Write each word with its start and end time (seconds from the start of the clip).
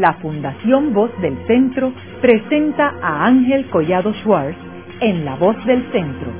la 0.00 0.14
Fundación 0.14 0.92
Voz 0.92 1.10
del 1.20 1.36
Centro 1.46 1.92
presenta 2.20 2.94
a 3.00 3.26
Ángel 3.26 3.68
Collado 3.70 4.12
Schwartz 4.22 4.58
en 5.00 5.24
La 5.24 5.36
Voz 5.36 5.56
del 5.64 5.90
Centro, 5.90 6.30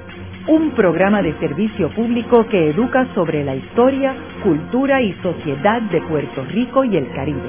un 0.49 0.73
programa 0.73 1.23
de 1.23 1.33
servicio 1.39 1.91
público 1.95 2.47
que 2.49 2.71
educa 2.71 3.09
sobre 3.15 3.45
la 3.45 3.55
historia, 3.55 4.15
cultura 4.43 5.01
y 5.03 5.13
sociedad 5.23 5.83
de 5.83 6.01
Puerto 6.03 6.45
Rico 6.45 6.85
y 6.85 6.97
el 6.97 7.11
Caribe. 7.13 7.49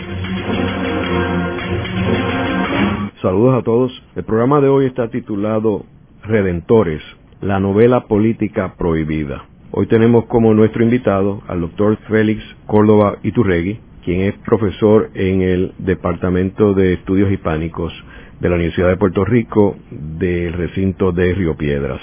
Saludos 3.21 3.59
a 3.59 3.63
todos. 3.63 4.03
El 4.15 4.23
programa 4.23 4.61
de 4.61 4.69
hoy 4.69 4.85
está 4.85 5.09
titulado 5.09 5.85
Redentores, 6.23 7.01
la 7.41 7.59
novela 7.59 8.05
política 8.07 8.75
prohibida. 8.77 9.45
Hoy 9.71 9.87
tenemos 9.87 10.25
como 10.25 10.53
nuestro 10.53 10.83
invitado 10.83 11.41
al 11.47 11.61
doctor 11.61 11.97
Félix 12.07 12.41
Córdoba 12.65 13.17
Iturregui, 13.23 13.79
quien 14.07 14.21
es 14.21 14.37
profesor 14.37 15.09
en 15.15 15.41
el 15.41 15.73
Departamento 15.79 16.73
de 16.73 16.93
Estudios 16.93 17.29
Hispánicos 17.29 17.91
de 18.39 18.47
la 18.47 18.55
Universidad 18.55 18.87
de 18.87 18.95
Puerto 18.95 19.25
Rico 19.25 19.75
del 19.91 20.53
recinto 20.53 21.11
de 21.11 21.33
Río 21.33 21.57
Piedras. 21.57 21.99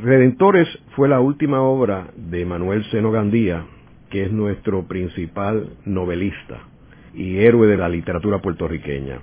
Redentores 0.00 0.68
fue 0.94 1.08
la 1.08 1.18
última 1.18 1.60
obra 1.60 2.06
de 2.14 2.44
Manuel 2.44 2.84
Seno 2.92 3.10
Gandía, 3.10 3.64
que 4.10 4.26
es 4.26 4.30
nuestro 4.30 4.86
principal 4.86 5.70
novelista 5.84 6.58
y 7.14 7.38
héroe 7.38 7.66
de 7.66 7.78
la 7.78 7.88
literatura 7.88 8.38
puertorriqueña. 8.38 9.18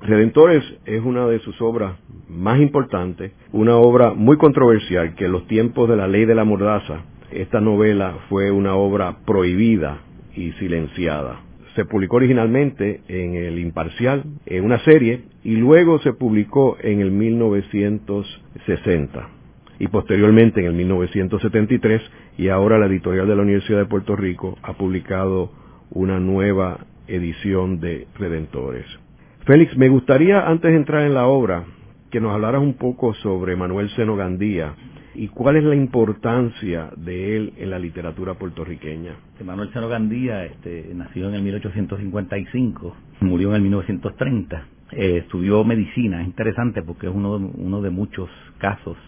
Redentores 0.00 0.64
es 0.86 1.04
una 1.04 1.26
de 1.26 1.40
sus 1.40 1.60
obras 1.60 1.98
más 2.30 2.58
importantes, 2.58 3.32
una 3.52 3.76
obra 3.76 4.14
muy 4.14 4.38
controversial 4.38 5.14
que 5.14 5.26
en 5.26 5.32
los 5.32 5.46
tiempos 5.46 5.90
de 5.90 5.96
la 5.96 6.08
ley 6.08 6.24
de 6.24 6.36
la 6.36 6.44
mordaza, 6.44 7.02
esta 7.30 7.60
novela 7.60 8.16
fue 8.30 8.50
una 8.50 8.76
obra 8.76 9.18
prohibida 9.26 9.98
y 10.34 10.52
silenciada 10.52 11.40
se 11.76 11.84
publicó 11.84 12.16
originalmente 12.16 13.02
en 13.06 13.36
el 13.36 13.60
Imparcial, 13.60 14.24
en 14.46 14.64
una 14.64 14.80
serie, 14.80 15.26
y 15.44 15.54
luego 15.56 16.00
se 16.00 16.14
publicó 16.14 16.76
en 16.80 17.00
el 17.00 17.12
1960 17.12 19.28
y 19.78 19.88
posteriormente 19.88 20.60
en 20.60 20.66
el 20.66 20.72
1973 20.72 22.00
y 22.38 22.48
ahora 22.48 22.78
la 22.78 22.86
editorial 22.86 23.28
de 23.28 23.36
la 23.36 23.42
Universidad 23.42 23.76
de 23.78 23.84
Puerto 23.84 24.16
Rico 24.16 24.56
ha 24.62 24.72
publicado 24.72 25.52
una 25.90 26.18
nueva 26.18 26.86
edición 27.06 27.78
de 27.78 28.06
Redentores. 28.18 28.86
Félix, 29.44 29.76
me 29.76 29.90
gustaría 29.90 30.48
antes 30.48 30.70
de 30.70 30.78
entrar 30.78 31.02
en 31.02 31.12
la 31.12 31.26
obra 31.26 31.64
que 32.10 32.20
nos 32.20 32.32
hablaras 32.32 32.62
un 32.62 32.72
poco 32.74 33.12
sobre 33.14 33.54
Manuel 33.54 33.90
Seno 33.90 34.16
Gandía 34.16 34.74
¿Y 35.18 35.28
cuál 35.28 35.56
es 35.56 35.64
la 35.64 35.74
importancia 35.74 36.90
de 36.94 37.36
él 37.36 37.54
en 37.56 37.70
la 37.70 37.78
literatura 37.78 38.34
puertorriqueña? 38.34 39.14
Manuel 39.42 39.72
Seno 39.72 39.88
Gandía 39.88 40.44
este, 40.44 40.90
nació 40.94 41.30
en 41.30 41.36
el 41.36 41.42
1855, 41.42 42.94
murió 43.20 43.48
en 43.50 43.56
el 43.56 43.62
1930, 43.62 44.66
eh, 44.92 45.16
estudió 45.22 45.64
medicina, 45.64 46.20
es 46.20 46.26
interesante 46.26 46.82
porque 46.82 47.06
es 47.06 47.14
uno, 47.14 47.36
uno 47.36 47.80
de 47.80 47.88
muchos 47.88 48.28
casos 48.58 48.98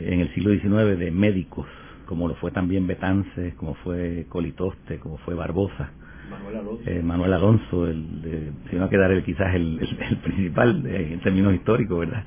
en 0.00 0.20
el 0.20 0.34
siglo 0.34 0.52
XIX 0.52 0.98
de 0.98 1.10
médicos, 1.10 1.66
como 2.04 2.28
lo 2.28 2.34
fue 2.34 2.50
también 2.50 2.86
Betances, 2.86 3.54
como 3.54 3.74
fue 3.76 4.26
Colitoste, 4.28 4.98
como 4.98 5.16
fue 5.18 5.34
Barbosa. 5.34 5.92
Manuel 6.30 6.56
Alonso. 6.56 6.90
Eh, 6.90 7.02
Manuel 7.02 7.32
Alonso, 7.32 7.86
el, 7.86 8.52
si 8.68 8.76
no 8.76 8.90
quedar 8.90 9.12
el, 9.12 9.24
quizás 9.24 9.54
el, 9.54 9.80
el 10.10 10.16
principal 10.18 10.84
en 10.86 11.20
términos 11.20 11.54
históricos, 11.54 12.00
¿verdad? 12.00 12.22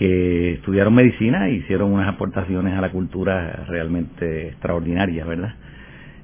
Que 0.00 0.54
estudiaron 0.54 0.94
medicina 0.94 1.48
e 1.48 1.56
hicieron 1.56 1.92
unas 1.92 2.08
aportaciones 2.08 2.72
a 2.72 2.80
la 2.80 2.90
cultura 2.90 3.66
realmente 3.68 4.48
extraordinarias, 4.48 5.28
¿verdad? 5.28 5.54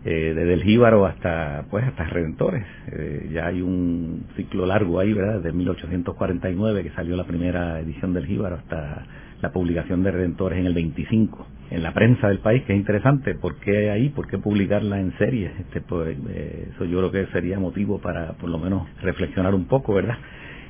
Eh, 0.02 0.32
desde 0.34 0.54
el 0.54 0.62
jíbaro 0.62 1.04
hasta 1.04 1.66
pues 1.70 1.84
hasta 1.84 2.04
Redentores. 2.04 2.64
Eh, 2.90 3.28
ya 3.34 3.48
hay 3.48 3.60
un 3.60 4.24
ciclo 4.34 4.64
largo 4.64 4.98
ahí, 4.98 5.12
¿verdad? 5.12 5.42
Desde 5.42 5.52
1849 5.52 6.84
que 6.84 6.90
salió 6.92 7.16
la 7.16 7.24
primera 7.24 7.78
edición 7.80 8.14
del 8.14 8.24
jíbaro 8.24 8.56
hasta 8.56 9.04
la 9.42 9.52
publicación 9.52 10.02
de 10.02 10.10
Redentores 10.10 10.58
en 10.58 10.64
el 10.64 10.72
25 10.72 11.46
en 11.68 11.82
la 11.82 11.92
prensa 11.92 12.28
del 12.28 12.38
país, 12.38 12.62
que 12.62 12.72
es 12.72 12.78
interesante. 12.78 13.34
¿Por 13.34 13.56
qué 13.56 13.90
ahí? 13.90 14.08
¿Por 14.08 14.26
qué 14.26 14.38
publicarla 14.38 15.00
en 15.00 15.12
serie? 15.18 15.50
Este, 15.58 15.82
pues, 15.82 16.16
eh, 16.30 16.70
eso 16.74 16.86
yo 16.86 16.98
creo 16.98 17.10
que 17.10 17.26
sería 17.30 17.58
motivo 17.58 17.98
para 17.98 18.32
por 18.38 18.48
lo 18.48 18.58
menos 18.58 18.88
reflexionar 19.02 19.54
un 19.54 19.66
poco, 19.66 19.92
¿verdad? 19.92 20.16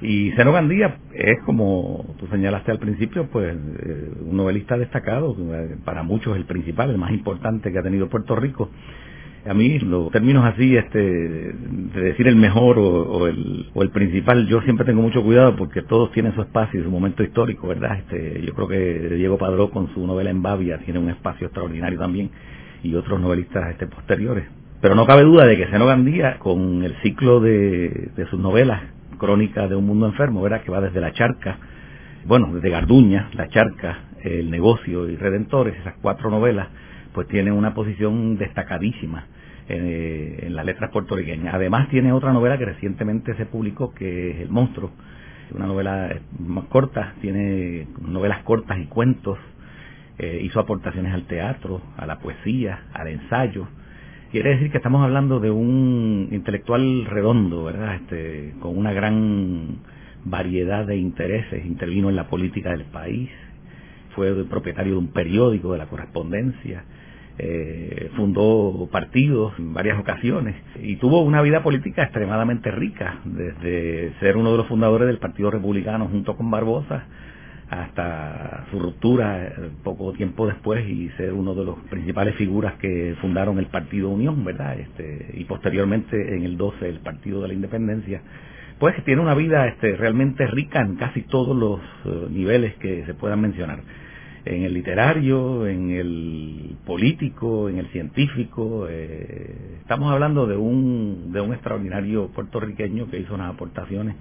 Y 0.03 0.33
Seno 0.33 0.53
Gandía 0.53 0.99
es, 1.15 1.41
como 1.47 2.05
tú 2.19 2.27
señalaste 2.27 2.71
al 2.71 2.79
principio, 2.79 3.29
pues 3.31 3.55
eh, 3.55 4.11
un 4.27 4.37
novelista 4.37 4.77
destacado, 4.77 5.35
eh, 5.55 5.77
para 5.85 6.03
muchos 6.03 6.37
el 6.37 6.45
principal, 6.45 6.91
el 6.91 6.99
más 6.99 7.13
importante 7.13 7.73
que 7.73 7.79
ha 7.79 7.83
tenido 7.83 8.09
Puerto 8.09 8.37
Rico. 8.37 8.71
A 9.49 9.55
mí 9.55 9.79
los 9.79 10.11
términos 10.11 10.45
así, 10.45 10.77
este, 10.77 10.99
de 10.99 12.01
decir 12.01 12.27
el 12.27 12.37
mejor 12.37 12.79
o, 12.79 13.29
el, 13.29 13.71
o 13.75 13.83
el 13.83 13.91
principal, 13.91 14.47
yo 14.49 14.61
siempre 14.63 14.85
tengo 14.85 15.01
mucho 15.01 15.23
cuidado 15.23 15.55
porque 15.55 15.83
todos 15.83 16.11
tienen 16.11 16.35
su 16.35 16.43
espacio 16.43 16.81
y 16.81 16.83
su 16.83 16.91
momento 16.91 17.23
histórico, 17.23 17.69
¿verdad? 17.69 17.99
Este, 17.99 18.43
yo 18.45 18.53
creo 18.55 18.69
que 18.69 19.15
Diego 19.15 19.39
Padró 19.39 19.71
con 19.71 19.95
su 19.95 20.05
novela 20.05 20.31
En 20.31 20.43
Bavia 20.43 20.79
tiene 20.79 20.99
un 20.99 21.11
espacio 21.11 21.47
extraordinario 21.47 21.99
también 21.99 22.31
y 22.83 22.95
otros 22.97 23.21
novelistas 23.21 23.71
este, 23.71 23.87
posteriores. 23.87 24.47
Pero 24.81 24.97
no 24.97 25.07
cabe 25.07 25.23
duda 25.23 25.47
de 25.47 25.57
que 25.57 25.69
Seno 25.69 25.87
Gandía, 25.87 26.39
con 26.39 26.83
el 26.83 26.97
ciclo 27.03 27.41
de, 27.41 28.11
de 28.17 28.27
sus 28.27 28.41
novelas, 28.41 28.83
crónica 29.19 29.69
de 29.69 29.77
un 29.77 29.87
mundo 29.87 30.07
enfermo, 30.07 30.43
¿verdad? 30.43 30.63
Que 30.63 30.71
va 30.71 30.81
desde 30.81 31.01
la 31.01 31.13
charca, 31.13 31.59
bueno, 32.25 32.53
desde 32.53 32.71
Garduña, 32.71 33.31
la 33.35 33.49
charca, 33.49 33.99
el 34.23 34.51
negocio 34.51 35.09
y 35.09 35.17
Redentores, 35.17 35.77
esas 35.79 35.95
cuatro 36.03 36.31
novelas, 36.31 36.69
pues 37.13 37.29
tienen 37.29 37.55
una 37.55 37.75
posición 37.75 38.37
destacadísima 38.37 39.27
eh, 39.69 40.41
en 40.43 40.57
las 40.57 40.65
letras 40.65 40.91
puertorriqueñas. 40.91 41.55
Además 41.55 41.89
tiene 41.89 42.13
otra 42.13 42.33
novela 42.33 42.59
que 42.59 42.65
recientemente 42.65 43.35
se 43.37 43.47
publicó, 43.47 43.95
que 43.95 44.31
es 44.31 44.41
El 44.41 44.49
Monstruo, 44.49 44.91
una 45.55 45.67
novela 45.67 46.21
más 46.39 46.65
corta, 46.67 47.15
tiene 47.21 47.87
novelas 48.01 48.43
cortas 48.43 48.79
y 48.79 48.87
cuentos, 48.87 49.39
eh, 50.19 50.41
hizo 50.43 50.61
aportaciones 50.61 51.13
al 51.15 51.27
teatro, 51.27 51.81
a 51.97 52.07
la 52.07 52.19
poesía, 52.19 52.85
al 52.93 53.09
ensayo, 53.09 53.69
Quiere 54.31 54.51
decir 54.51 54.73
que 54.73 54.79
estamos 54.79 55.05
hablando 55.05 55.39
de 55.39 55.53
un 55.53 56.29
intelectual 56.33 57.05
redondo, 57.05 57.65
¿verdad? 57.65 57.95
Este, 57.95 58.55
con 58.61 58.77
una 58.77 58.93
gran 58.93 59.79
variedad 60.25 60.85
de 60.85 60.97
intereses, 60.97 61.65
intervino 61.65 62.11
en 62.11 62.17
la 62.17 62.27
política 62.27 62.71
del 62.71 62.87
país, 62.87 63.31
fue 64.17 64.45
propietario 64.47 64.95
de 64.95 64.99
un 64.99 65.09
periódico 65.09 65.73
de 65.73 65.79
la 65.79 65.87
correspondencia, 65.87 66.85
eh, 67.39 68.11
fundó 68.17 68.89
partidos 68.91 69.53
en 69.61 69.73
varias 69.73 69.97
ocasiones. 70.01 70.57
Y 70.83 70.97
tuvo 70.97 71.23
una 71.23 71.41
vida 71.41 71.63
política 71.63 72.03
extremadamente 72.03 72.73
rica, 72.73 73.21
desde 73.25 74.13
ser 74.19 74.37
uno 74.37 74.51
de 74.51 74.57
los 74.59 74.67
fundadores 74.67 75.07
del 75.07 75.19
Partido 75.19 75.53
Republicano 75.53 76.09
junto 76.09 76.37
con 76.37 76.51
Barbosa 76.51 77.05
hasta 77.71 78.67
su 78.71 78.79
ruptura 78.79 79.45
eh, 79.45 79.71
poco 79.83 80.13
tiempo 80.13 80.47
después 80.47 80.89
y 80.89 81.09
ser 81.17 81.33
uno 81.33 81.55
de 81.55 81.65
los 81.65 81.79
principales 81.91 82.37
figuras 82.37 82.75
que 82.75 83.17
fundaron 83.21 83.59
el 83.59 83.67
Partido 83.67 84.09
Unión, 84.09 84.45
¿verdad? 84.45 84.79
Este, 84.79 85.33
y 85.35 85.45
posteriormente 85.45 86.37
en 86.37 86.45
el 86.45 86.57
12 86.57 86.89
el 86.89 87.01
Partido 87.01 87.43
de 87.43 87.49
la 87.49 87.55
Independencia, 87.55 88.23
pues 88.79 88.95
tiene 89.05 89.21
una 89.21 89.35
vida 89.35 89.67
este, 89.67 89.97
realmente 89.97 90.47
rica 90.47 90.81
en 90.81 90.97
casi 90.97 91.23
todos 91.23 91.57
los 91.57 91.81
eh, 92.05 92.29
niveles 92.31 92.75
que 92.77 93.05
se 93.05 93.15
puedan 93.15 93.41
mencionar. 93.41 93.81
En 94.45 94.63
el 94.63 94.75
literario, 94.75 95.67
en 95.67 95.91
el 95.91 96.77
político, 96.87 97.69
en 97.69 97.79
el 97.79 97.89
científico. 97.89 98.87
Eh, 98.89 99.79
estamos 99.81 100.13
hablando 100.13 100.47
de 100.47 100.57
un, 100.57 101.33
de 101.33 101.41
un 101.41 101.53
extraordinario 101.53 102.29
puertorriqueño 102.29 103.11
que 103.11 103.19
hizo 103.19 103.35
unas 103.35 103.53
aportaciones 103.53 104.15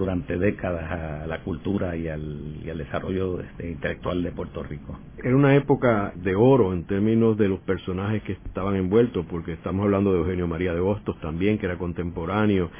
durante 0.00 0.38
décadas 0.38 0.90
a 0.90 1.26
la 1.26 1.40
cultura 1.42 1.94
y 1.94 2.08
al, 2.08 2.64
desarrollo 2.64 3.38
este, 3.40 3.70
intelectual 3.70 4.22
de 4.22 4.32
Puerto 4.32 4.62
Rico. 4.62 4.98
Era 5.22 5.36
una 5.36 5.54
época 5.54 6.14
de 6.16 6.34
oro 6.34 6.72
en 6.72 6.84
términos 6.84 7.36
de 7.36 7.48
los 7.48 7.60
personajes 7.60 8.22
que 8.22 8.32
estaban 8.32 8.76
envueltos, 8.76 9.26
porque 9.26 9.52
estamos 9.52 9.84
hablando 9.84 10.12
de 10.12 10.20
Eugenio 10.20 10.48
María 10.48 10.72
de 10.72 10.80
Hostos 10.80 11.20
también, 11.20 11.58
que 11.58 11.66
era 11.66 11.76
contemporáneo, 11.76 12.70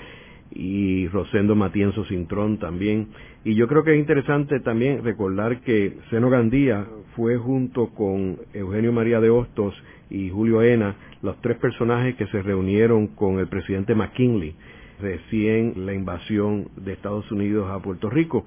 y 0.51 1.09
Rosendo 1.09 1.55
Matienzo 1.55 2.07
Cintrón 2.07 2.59
también. 2.59 3.09
Y 3.45 3.55
yo 3.55 3.69
creo 3.69 3.85
que 3.85 3.93
es 3.93 3.99
interesante 3.99 4.59
también 4.61 5.05
recordar 5.05 5.61
que 5.61 5.99
Seno 6.09 6.31
Gandía 6.31 6.87
fue 7.17 7.37
junto 7.37 7.91
con 7.91 8.39
Eugenio 8.55 8.93
María 8.93 9.21
de 9.21 9.29
Hostos 9.29 9.75
y 10.09 10.31
Julio 10.31 10.63
Ena 10.63 10.97
los 11.21 11.39
tres 11.43 11.59
personajes 11.59 12.17
que 12.17 12.27
se 12.29 12.41
reunieron 12.41 13.09
con 13.09 13.39
el 13.39 13.47
presidente 13.47 13.95
McKinley 13.95 14.55
recién 15.01 15.87
la 15.87 15.95
invasión 15.95 16.69
de 16.77 16.93
Estados 16.93 17.31
Unidos 17.33 17.71
a 17.71 17.81
Puerto 17.81 18.11
Rico 18.11 18.45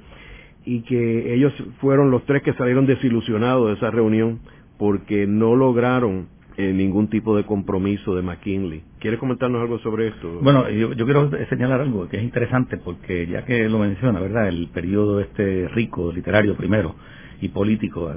y 0.65 0.81
que 0.81 1.33
ellos 1.33 1.53
fueron 1.81 2.11
los 2.11 2.25
tres 2.25 2.41
que 2.41 2.53
salieron 2.53 2.85
desilusionados 2.85 3.67
de 3.67 3.73
esa 3.75 3.91
reunión 3.91 4.39
porque 4.77 5.27
no 5.27 5.55
lograron 5.55 6.27
eh, 6.55 6.71
ningún 6.71 7.09
tipo 7.09 7.35
de 7.35 7.45
compromiso 7.45 8.15
de 8.15 8.21
McKinley. 8.21 8.83
¿Quieres 8.99 9.19
comentarnos 9.19 9.61
algo 9.61 9.79
sobre 9.79 10.09
esto? 10.09 10.39
Bueno, 10.41 10.69
yo, 10.69 10.93
quiero 10.93 11.31
señalar 11.49 11.81
algo 11.81 12.07
que 12.07 12.17
es 12.17 12.23
interesante 12.23 12.77
porque 12.77 13.25
ya 13.27 13.43
que 13.43 13.67
lo 13.69 13.79
menciona, 13.79 14.19
¿verdad? 14.19 14.47
El 14.47 14.67
periodo 14.67 15.19
este 15.19 15.67
rico, 15.69 16.11
literario 16.13 16.55
primero 16.55 16.95
y 17.41 17.49
político, 17.49 18.09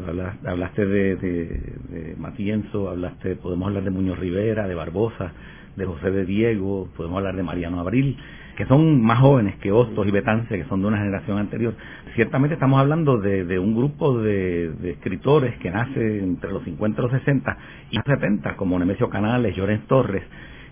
hablaste 0.44 0.86
de, 0.86 1.16
de, 1.16 1.44
de 1.88 2.16
Matienzo, 2.16 2.90
hablaste, 2.90 3.36
podemos 3.36 3.68
hablar 3.68 3.84
de 3.84 3.90
Muñoz 3.90 4.18
Rivera, 4.18 4.68
de 4.68 4.74
Barbosa, 4.74 5.32
de 5.76 5.84
José 5.84 6.10
de 6.10 6.24
Diego, 6.24 6.88
podemos 6.96 7.18
hablar 7.18 7.36
de 7.36 7.42
Mariano 7.42 7.80
Abril, 7.80 8.16
que 8.56 8.64
son 8.66 9.02
más 9.02 9.20
jóvenes 9.20 9.56
que 9.56 9.70
Hostos 9.70 10.06
y 10.06 10.10
Betance, 10.10 10.56
que 10.56 10.64
son 10.64 10.80
de 10.80 10.88
una 10.88 10.98
generación 10.98 11.38
anterior. 11.38 11.74
Ciertamente 12.14 12.54
estamos 12.54 12.80
hablando 12.80 13.18
de, 13.18 13.58
un 13.58 13.76
grupo 13.76 14.18
de, 14.18 14.72
escritores 14.90 15.58
que 15.58 15.70
nace 15.70 16.18
entre 16.22 16.50
los 16.50 16.64
50 16.64 17.00
y 17.00 17.02
los 17.02 17.12
60 17.12 17.58
y 17.90 17.96
los 17.96 18.04
70, 18.06 18.56
como 18.56 18.78
Nemesio 18.78 19.10
Canales, 19.10 19.54
Llorens 19.54 19.86
Torres, 19.86 20.24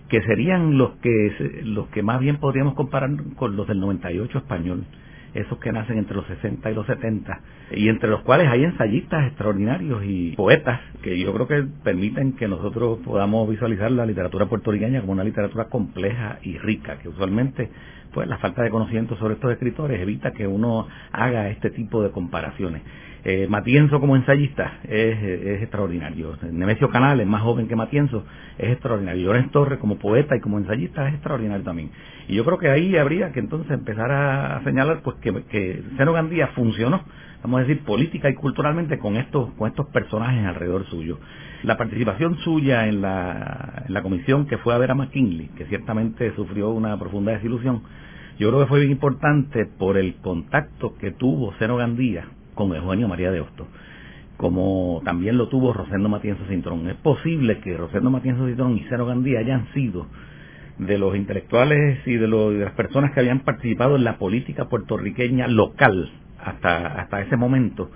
que 0.09 0.21
serían 0.23 0.77
los 0.77 0.95
que, 0.97 1.61
los 1.63 1.87
que 1.89 2.01
más 2.01 2.19
bien 2.19 2.37
podríamos 2.37 2.73
comparar 2.73 3.11
con 3.35 3.55
los 3.55 3.67
del 3.67 3.79
98 3.79 4.39
español 4.39 4.85
esos 5.35 5.59
que 5.59 5.71
nacen 5.71 5.97
entre 5.97 6.15
los 6.15 6.25
60 6.27 6.71
y 6.71 6.73
los 6.73 6.87
70, 6.87 7.39
y 7.71 7.89
entre 7.89 8.09
los 8.09 8.21
cuales 8.21 8.47
hay 8.47 8.63
ensayistas 8.63 9.27
extraordinarios 9.27 10.03
y 10.05 10.31
poetas 10.35 10.79
que 11.03 11.19
yo 11.19 11.33
creo 11.33 11.47
que 11.47 11.63
permiten 11.83 12.33
que 12.33 12.47
nosotros 12.47 12.99
podamos 13.03 13.47
visualizar 13.49 13.91
la 13.91 14.05
literatura 14.05 14.47
puertorriqueña 14.47 15.01
como 15.01 15.11
una 15.11 15.23
literatura 15.23 15.65
compleja 15.65 16.39
y 16.41 16.57
rica, 16.57 16.97
que 16.99 17.09
usualmente 17.09 17.69
pues 18.13 18.29
la 18.29 18.37
falta 18.37 18.63
de 18.63 18.69
conocimiento 18.69 19.17
sobre 19.17 19.33
estos 19.33 19.51
escritores 19.51 20.01
evita 20.01 20.31
que 20.31 20.47
uno 20.47 20.87
haga 21.11 21.49
este 21.49 21.69
tipo 21.69 22.01
de 22.01 22.11
comparaciones. 22.11 22.81
Eh, 23.27 23.47
Matienzo 23.49 23.99
como 23.99 24.15
ensayista 24.15 24.81
es, 24.83 25.59
extraordinario. 25.63 26.37
Nemesio 26.51 26.91
Canales, 26.91 27.25
más 27.25 27.41
joven 27.41 27.67
que 27.67 27.75
Matienzo, 27.75 28.23
es 28.59 28.71
extraordinario. 28.73 29.25
Lorenz 29.25 29.51
Torres 29.51 29.79
como 29.79 29.97
poeta 29.97 30.35
y 30.35 30.41
como 30.41 30.59
ensayista 30.59 31.07
es 31.07 31.15
extraordinario 31.15 31.63
también. 31.63 31.89
Y 32.27 32.35
yo 32.35 32.45
creo 32.45 32.59
que 32.59 32.69
ahí 32.69 32.95
habría 32.95 33.31
que 33.31 33.39
entonces 33.39 33.71
empezar 33.71 34.11
a, 34.11 34.63
señalar 34.63 35.01
pues 35.01 35.17
que, 35.21 35.33
que 35.45 35.81
Seno 35.97 36.13
Gandía 36.13 36.49
funcionó, 36.49 37.01
vamos 37.41 37.61
a 37.61 37.63
decir, 37.63 37.83
política 37.83 38.29
y 38.29 38.35
culturalmente 38.35 38.99
con 38.99 39.15
estos, 39.15 39.51
con 39.53 39.69
estos 39.69 39.87
personajes 39.87 40.45
alrededor 40.45 40.85
suyo. 40.85 41.17
La 41.63 41.77
participación 41.77 42.37
suya 42.43 42.87
en 42.87 43.01
la, 43.01 43.85
en 43.87 43.93
la 43.95 44.03
comisión 44.03 44.45
que 44.45 44.59
fue 44.59 44.75
a 44.75 44.77
ver 44.77 44.91
a 44.91 44.95
McKinley, 44.95 45.47
que 45.57 45.65
ciertamente 45.65 46.31
sufrió 46.35 46.69
una 46.69 46.99
profunda 46.99 47.31
desilusión, 47.31 47.81
yo 48.37 48.49
creo 48.49 48.61
que 48.61 48.67
fue 48.67 48.79
bien 48.81 48.91
importante 48.91 49.65
por 49.65 49.97
el 49.97 50.13
contacto 50.17 50.95
que 50.97 51.09
tuvo 51.09 51.55
Seno 51.57 51.77
Gandía 51.77 52.27
con 52.55 52.73
Eugenio 52.73 53.07
María 53.07 53.31
de 53.31 53.41
Hostos, 53.41 53.67
como 54.37 55.01
también 55.05 55.37
lo 55.37 55.47
tuvo 55.49 55.73
Rosendo 55.73 56.09
Matienzo 56.09 56.43
Cintrón. 56.47 56.89
Es 56.89 56.95
posible 56.95 57.59
que 57.59 57.77
Rosendo 57.77 58.09
Matienzo 58.09 58.47
Cintrón 58.47 58.77
y 58.77 58.85
Cero 58.89 59.05
Gandía 59.05 59.39
hayan 59.39 59.71
sido 59.73 60.07
de 60.79 60.97
los 60.97 61.15
intelectuales 61.15 62.05
y 62.05 62.15
de, 62.15 62.27
las 62.27 62.73
personas 62.73 63.11
que 63.11 63.19
habían 63.19 63.41
participado 63.41 63.95
en 63.95 64.03
la 64.03 64.17
política 64.17 64.65
puertorriqueña 64.65 65.47
local 65.47 66.11
hasta, 66.43 66.87
hasta 66.99 67.21
ese 67.21 67.37
momento, 67.37 67.91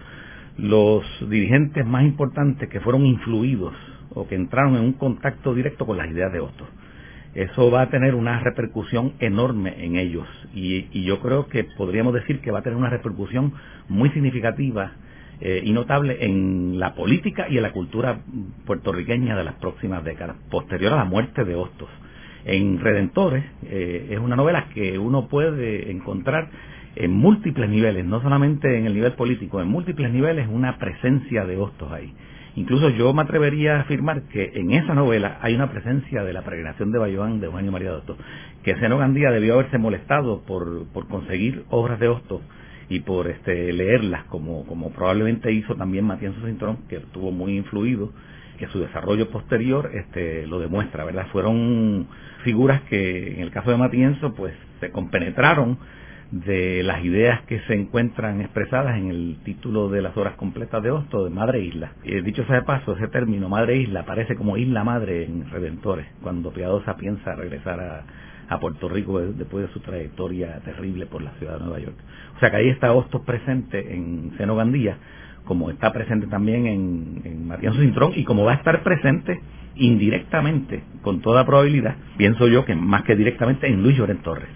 los 0.58 1.04
dirigentes 1.30 1.86
más 1.86 2.04
importantes 2.04 2.70
que 2.70 2.80
fueron 2.80 3.06
influidos 3.06 3.74
o 4.14 4.28
que 4.28 4.36
entraron 4.36 4.76
en 4.76 4.84
un 4.84 4.94
contacto 4.94 5.54
directo 5.54 5.86
con 5.86 5.98
las 5.98 6.10
ideas 6.10 6.32
de 6.32 6.40
Hostos. 6.40 6.68
Eso 7.36 7.70
va 7.70 7.84
a 7.84 7.90
tener 7.90 8.16
una 8.16 8.40
repercusión 8.40 9.14
enorme 9.20 9.86
en 9.86 9.98
ellos 9.98 10.28
y 10.54 11.04
yo 11.04 11.20
creo 11.20 11.48
que 11.48 11.64
podríamos 11.64 12.14
decir 12.14 12.42
que 12.42 12.52
va 12.52 12.60
a 12.60 12.64
tener 12.64 12.78
una 12.78 12.90
repercusión 12.90 13.54
muy 13.88 14.10
significativa 14.10 14.94
eh, 15.42 15.62
y 15.64 15.72
notable 15.72 16.18
en 16.26 16.80
la 16.80 16.96
política 16.96 17.48
y 17.50 17.56
en 17.56 17.64
la 17.64 17.72
cultura 17.72 18.20
puertorriqueña 18.66 19.38
de 19.38 19.46
las 19.46 19.56
próximas 19.56 20.04
décadas, 20.04 20.36
posterior 20.52 20.92
a 20.92 20.98
la 20.98 21.06
muerte 21.06 21.46
de 21.46 21.56
Hostos. 21.56 21.88
En 22.44 22.78
Redentores 22.82 23.46
eh, 23.64 24.08
es 24.10 24.20
una 24.20 24.36
novela 24.36 24.68
que 24.74 25.00
uno 25.00 25.30
puede 25.30 25.92
encontrar 25.92 26.50
en 26.96 27.12
múltiples 27.12 27.70
niveles, 27.70 28.04
no 28.04 28.22
solamente 28.22 28.78
en 28.78 28.86
el 28.86 28.94
nivel 28.94 29.14
político, 29.14 29.62
en 29.62 29.70
múltiples 29.70 30.12
niveles 30.12 30.46
una 30.50 30.78
presencia 30.78 31.46
de 31.46 31.56
Hostos 31.56 31.90
ahí. 31.90 32.14
Incluso 32.56 32.90
yo 32.90 33.14
me 33.14 33.22
atrevería 33.22 33.78
a 33.78 33.82
afirmar 33.82 34.24
que 34.24 34.52
en 34.56 34.72
esa 34.72 34.94
novela 34.94 35.38
hay 35.42 35.56
una 35.56 35.72
presencia 35.72 36.24
de 36.24 36.34
la 36.34 36.42
peregrinación 36.42 36.92
de 36.92 37.00
Bayoán 37.00 37.40
de 37.40 37.48
Eugenio 37.48 37.72
María 37.72 37.92
de 37.92 37.98
Hostos, 37.98 38.18
que 38.64 38.76
Seno 38.76 38.98
Gandía 38.98 39.32
debió 39.32 39.54
haberse 39.54 39.78
molestado 39.78 40.42
por, 40.42 40.88
por 40.88 41.08
conseguir 41.08 41.64
obras 41.70 42.00
de 42.00 42.08
Hostos 42.08 42.42
y 42.90 43.02
por 43.02 43.28
este, 43.28 43.72
leerlas, 43.72 44.26
como, 44.26 44.66
como 44.66 44.92
probablemente 44.92 45.52
hizo 45.52 45.76
también 45.76 46.06
Matienzo 46.06 46.46
Cintrón, 46.46 46.80
que 46.90 46.98
estuvo 46.98 47.32
muy 47.32 47.56
influido, 47.56 48.12
que 48.58 48.68
su 48.68 48.80
desarrollo 48.80 49.30
posterior 49.30 49.92
este, 49.94 50.48
lo 50.48 50.60
demuestra, 50.60 51.06
¿verdad? 51.06 51.28
Fueron 51.32 52.08
figuras 52.44 52.82
que, 52.90 53.36
en 53.36 53.42
el 53.42 53.52
caso 53.52 53.70
de 53.70 53.78
Matienzo, 53.78 54.34
pues 54.34 54.54
se 54.80 54.92
compenetraron 54.92 55.78
de 56.32 56.84
las 56.84 57.04
ideas 57.04 57.42
que 57.44 57.60
se 57.62 57.74
encuentran 57.74 58.42
expresadas 58.42 58.98
en 58.98 59.10
el 59.10 59.38
título 59.44 59.90
de 59.90 60.02
las 60.02 60.16
obras 60.16 60.36
completas 60.36 60.84
de 60.84 60.92
Hosto, 60.92 61.24
de 61.24 61.32
Madre 61.32 61.62
Isla. 61.62 61.94
Eh, 62.04 62.22
dicho 62.22 62.46
sea 62.46 62.58
de 62.58 62.62
paso, 62.64 62.94
ese 62.94 63.08
término, 63.08 63.50
Madre 63.50 63.78
Isla, 63.78 64.02
aparece 64.02 64.36
como 64.36 64.58
Isla 64.58 64.84
Madre 64.84 65.26
en 65.26 65.50
Redentores, 65.50 66.06
cuando 66.22 66.52
Piadosa 66.52 66.98
piensa 66.98 67.36
regresar 67.36 67.80
a, 67.80 68.04
a 68.48 68.60
Puerto 68.60 68.90
Rico 68.90 69.20
después 69.20 69.68
de 69.68 69.74
su 69.74 69.80
trayectoria 69.80 70.60
terrible 70.60 71.08
por 71.08 71.22
la 71.24 71.32
ciudad 71.32 71.54
de 71.54 71.66
Nueva 71.66 71.80
York. 71.80 71.98
O 72.36 72.40
sea 72.40 72.52
que 72.52 72.58
ahí 72.58 72.70
está 72.70 72.94
Hostos 72.94 73.22
presente 73.22 73.96
en 73.96 74.34
Seno 74.38 74.56
Gandía, 74.56 74.98
como 75.46 75.72
está 75.72 75.92
presente 75.92 76.28
también 76.28 76.68
en, 76.68 77.22
en 77.26 77.48
Matienzo 77.48 77.80
Cintrón 77.80 78.12
y 78.16 78.24
como 78.24 78.44
va 78.44 78.52
a 78.52 78.56
estar 78.56 78.84
presente 78.84 79.40
indirectamente, 79.76 80.84
con 81.02 81.22
toda 81.22 81.46
probabilidad, 81.46 81.96
pienso 82.18 82.48
yo 82.48 82.66
que 82.66 82.76
más 82.76 83.04
que 83.04 83.16
directamente 83.16 83.68
en 83.68 83.82
Luis 83.82 83.98
Llorén 83.98 84.18
Torres. 84.18 84.50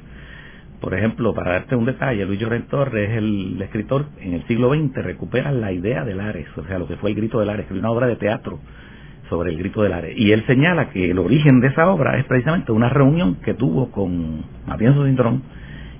Por 0.84 0.94
ejemplo, 0.94 1.34
para 1.34 1.54
darte 1.54 1.78
un 1.78 1.86
detalle, 1.86 2.26
Luis 2.26 2.42
Llorén 2.42 2.64
Torres 2.64 3.10
es 3.10 3.16
el 3.16 3.62
escritor 3.62 4.08
en 4.20 4.34
el 4.34 4.46
siglo 4.48 4.70
XX, 4.74 4.94
recupera 4.96 5.50
la 5.54 5.72
idea 5.72 6.04
de 6.04 6.14
Lares, 6.14 6.46
o 6.58 6.64
sea, 6.66 6.78
lo 6.78 6.90
que 6.90 6.98
fue 6.98 7.12
el 7.12 7.16
grito 7.16 7.40
de 7.40 7.46
Lares, 7.46 7.68
una 7.72 7.90
obra 7.90 8.06
de 8.06 8.18
teatro 8.18 8.60
sobre 9.30 9.52
el 9.52 9.60
grito 9.60 9.82
del 9.82 9.94
Ares. 9.94 10.14
Y 10.18 10.34
él 10.34 10.44
señala 10.46 10.90
que 10.90 11.12
el 11.12 11.20
origen 11.20 11.62
de 11.62 11.68
esa 11.68 11.90
obra 11.90 12.18
es 12.18 12.26
precisamente 12.26 12.74
una 12.74 12.90
reunión 12.90 13.36
que 13.36 13.54
tuvo 13.54 13.92
con 13.92 14.44
Matienzo 14.68 15.06
Cintrón 15.06 15.44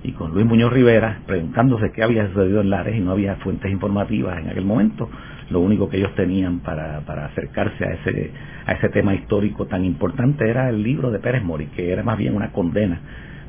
y 0.02 0.12
con 0.12 0.32
Luis 0.32 0.44
Muñoz 0.44 0.70
Rivera, 0.70 1.20
preguntándose 1.26 1.90
qué 1.90 2.02
había 2.02 2.28
sucedido 2.28 2.60
en 2.60 2.68
Lares 2.68 2.94
y 2.94 3.00
no 3.00 3.12
había 3.12 3.36
fuentes 3.36 3.72
informativas 3.72 4.38
en 4.38 4.50
aquel 4.50 4.66
momento. 4.66 5.08
Lo 5.48 5.60
único 5.60 5.88
que 5.88 5.96
ellos 5.96 6.14
tenían 6.14 6.58
para, 6.58 7.00
para 7.06 7.24
acercarse 7.24 7.86
a 7.86 7.94
ese, 7.94 8.32
a 8.66 8.72
ese 8.72 8.90
tema 8.90 9.14
histórico 9.14 9.64
tan 9.64 9.82
importante 9.82 10.46
era 10.46 10.68
el 10.68 10.82
libro 10.82 11.10
de 11.10 11.20
Pérez 11.20 11.42
Mori, 11.42 11.68
que 11.68 11.90
era 11.90 12.02
más 12.02 12.18
bien 12.18 12.36
una 12.36 12.52
condena 12.52 13.00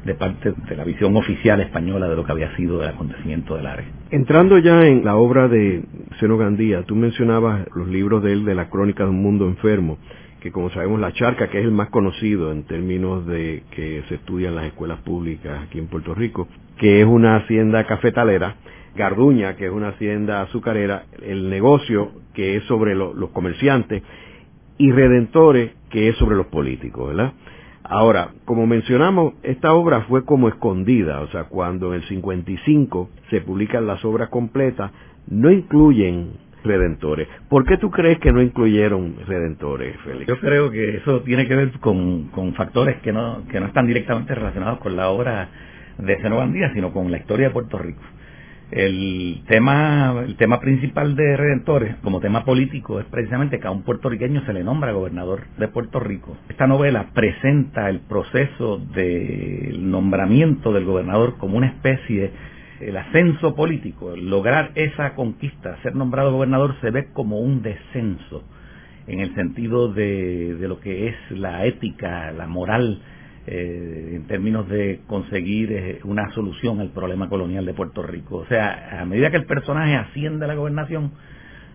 de 0.05 0.13
parte 0.13 0.51
de 0.51 0.75
la 0.75 0.83
visión 0.83 1.17
oficial 1.17 1.59
española 1.61 2.07
de 2.07 2.15
lo 2.15 2.23
que 2.23 2.31
había 2.31 2.55
sido 2.55 2.81
el 2.83 2.89
acontecimiento 2.89 3.55
del 3.55 3.65
Ares. 3.65 3.85
Entrando 4.11 4.59
ya 4.59 4.85
en 4.85 5.03
la 5.03 5.15
obra 5.15 5.47
de 5.47 5.83
Seno 6.19 6.37
Gandía, 6.37 6.83
tú 6.83 6.95
mencionabas 6.95 7.67
los 7.75 7.87
libros 7.87 8.23
de 8.23 8.33
él 8.33 8.45
de 8.45 8.53
la 8.53 8.69
crónica 8.69 9.03
de 9.03 9.09
un 9.09 9.21
mundo 9.21 9.47
enfermo, 9.47 9.97
que 10.39 10.51
como 10.51 10.69
sabemos 10.69 10.99
la 10.99 11.11
charca, 11.11 11.49
que 11.49 11.59
es 11.59 11.65
el 11.65 11.71
más 11.71 11.89
conocido 11.89 12.51
en 12.51 12.63
términos 12.63 13.25
de 13.25 13.63
que 13.71 14.03
se 14.07 14.15
estudia 14.15 14.49
en 14.49 14.55
las 14.55 14.65
escuelas 14.65 14.99
públicas 15.01 15.63
aquí 15.63 15.79
en 15.79 15.87
Puerto 15.87 16.13
Rico, 16.13 16.47
que 16.77 17.01
es 17.01 17.07
una 17.07 17.37
hacienda 17.37 17.83
cafetalera, 17.85 18.57
Garduña, 18.95 19.55
que 19.55 19.65
es 19.65 19.71
una 19.71 19.89
hacienda 19.89 20.43
azucarera, 20.43 21.05
el 21.21 21.49
negocio, 21.49 22.11
que 22.33 22.57
es 22.57 22.63
sobre 22.65 22.93
los 22.95 23.29
comerciantes, 23.31 24.03
y 24.77 24.91
Redentores, 24.91 25.71
que 25.89 26.09
es 26.09 26.15
sobre 26.17 26.35
los 26.35 26.47
políticos, 26.47 27.07
¿verdad? 27.07 27.33
Ahora, 27.87 28.29
como 28.45 28.65
mencionamos, 28.65 29.35
esta 29.43 29.73
obra 29.73 30.01
fue 30.01 30.25
como 30.25 30.47
escondida, 30.47 31.21
o 31.21 31.27
sea, 31.27 31.43
cuando 31.45 31.93
en 31.93 32.01
el 32.01 32.07
55 32.07 33.09
se 33.29 33.41
publican 33.41 33.85
las 33.85 34.03
obras 34.03 34.29
completas, 34.29 34.91
no 35.27 35.51
incluyen 35.51 36.31
redentores. 36.63 37.27
¿Por 37.47 37.63
qué 37.63 37.77
tú 37.77 37.91
crees 37.91 38.17
que 38.19 38.31
no 38.31 38.41
incluyeron 38.41 39.15
redentores, 39.27 39.95
Félix? 40.03 40.27
Yo 40.27 40.39
creo 40.39 40.71
que 40.71 40.97
eso 40.97 41.21
tiene 41.21 41.47
que 41.47 41.55
ver 41.55 41.71
con, 41.79 42.31
factores 42.55 42.97
que 43.01 43.13
no, 43.13 43.43
que 43.51 43.59
no 43.59 43.67
están 43.67 43.85
directamente 43.85 44.33
relacionados 44.33 44.79
con 44.79 44.95
la 44.95 45.09
obra 45.09 45.49
de 45.99 46.21
Seno 46.21 46.37
Bandía, 46.37 46.73
sino 46.73 46.91
con 46.91 47.11
la 47.11 47.17
historia 47.17 47.47
de 47.47 47.53
Puerto 47.53 47.77
Rico. 47.77 48.01
El 48.71 49.43
tema, 49.47 50.23
el 50.25 50.37
tema 50.37 50.59
principal 50.59 51.15
de 51.15 51.37
Redentores, 51.37 51.97
como 51.97 52.19
tema 52.19 52.43
político, 52.43 52.99
es 52.99 53.05
precisamente 53.05 53.59
que 53.59 53.67
a 53.67 53.71
un 53.71 53.83
puertorriqueño 53.83 54.43
se 54.45 54.53
le 54.53 54.63
nombra 54.63 54.91
gobernador 54.91 55.43
de 55.59 55.67
Puerto 55.67 55.99
Rico. 55.99 56.35
Esta 56.49 56.65
novela 56.65 57.11
presenta 57.13 57.89
el 57.91 57.99
proceso 57.99 58.79
del 58.79 59.91
nombramiento 59.91 60.73
del 60.73 60.83
gobernador 60.83 61.37
como 61.37 61.57
una 61.57 61.67
especie, 61.67 62.31
el 62.79 62.97
ascenso 62.97 63.55
político, 63.55 64.15
lograr 64.15 64.71
esa 64.73 65.13
conquista, 65.13 65.77
ser 65.83 65.95
nombrado 65.95 66.33
gobernador 66.33 66.75
se 66.81 66.89
ve 66.89 67.09
como 67.13 67.39
un 67.39 67.61
descenso 67.61 68.43
en 69.05 69.19
el 69.19 69.35
sentido 69.35 69.93
de, 69.93 70.55
de 70.55 70.67
lo 70.67 70.79
que 70.79 71.09
es 71.09 71.15
la 71.29 71.65
ética, 71.65 72.31
la 72.31 72.47
moral 72.47 72.99
eh, 73.47 74.13
en 74.15 74.27
términos 74.27 74.67
de 74.69 75.01
conseguir 75.05 75.71
eh, 75.71 75.99
una 76.03 76.31
solución 76.31 76.79
al 76.79 76.89
problema 76.89 77.29
colonial 77.29 77.65
de 77.65 77.73
Puerto 77.73 78.01
Rico. 78.01 78.37
O 78.37 78.45
sea, 78.47 79.01
a 79.01 79.05
medida 79.05 79.29
que 79.29 79.37
el 79.37 79.45
personaje 79.45 79.95
asciende 79.95 80.45
a 80.45 80.47
la 80.47 80.55
gobernación, 80.55 81.11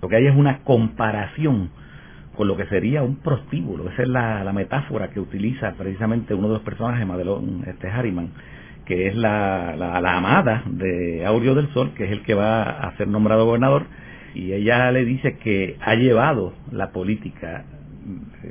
lo 0.03 0.09
que 0.09 0.17
hay 0.17 0.27
es 0.27 0.35
una 0.35 0.65
comparación 0.65 1.71
con 2.37 2.49
lo 2.49 2.57
que 2.57 2.67
sería 2.67 3.03
un 3.03 3.17
prostíbulo. 3.17 3.89
Esa 3.91 4.03
es 4.03 4.09
la, 4.09 4.51
metáfora 4.53 5.11
que 5.11 5.21
utiliza 5.21 5.75
precisamente 5.75 6.35
uno 6.35 6.49
de 6.49 6.55
los 6.55 6.63
personajes, 6.63 7.07
Madelón 7.07 7.63
este 7.67 7.89
Harriman, 7.89 8.31
que 8.85 9.07
es 9.07 9.15
la, 9.15 9.77
la, 9.77 10.17
amada 10.17 10.65
de 10.67 11.25
Aureo 11.25 11.55
del 11.55 11.69
Sol, 11.69 11.93
que 11.95 12.05
es 12.07 12.11
el 12.11 12.23
que 12.23 12.35
va 12.35 12.63
a 12.63 12.97
ser 12.97 13.07
nombrado 13.07 13.47
gobernador, 13.47 13.85
y 14.35 14.53
ella 14.53 14.91
le 14.91 15.05
dice 15.05 15.37
que 15.37 15.77
ha 15.81 15.95
llevado 15.95 16.53
la 16.73 16.91
política 16.91 17.65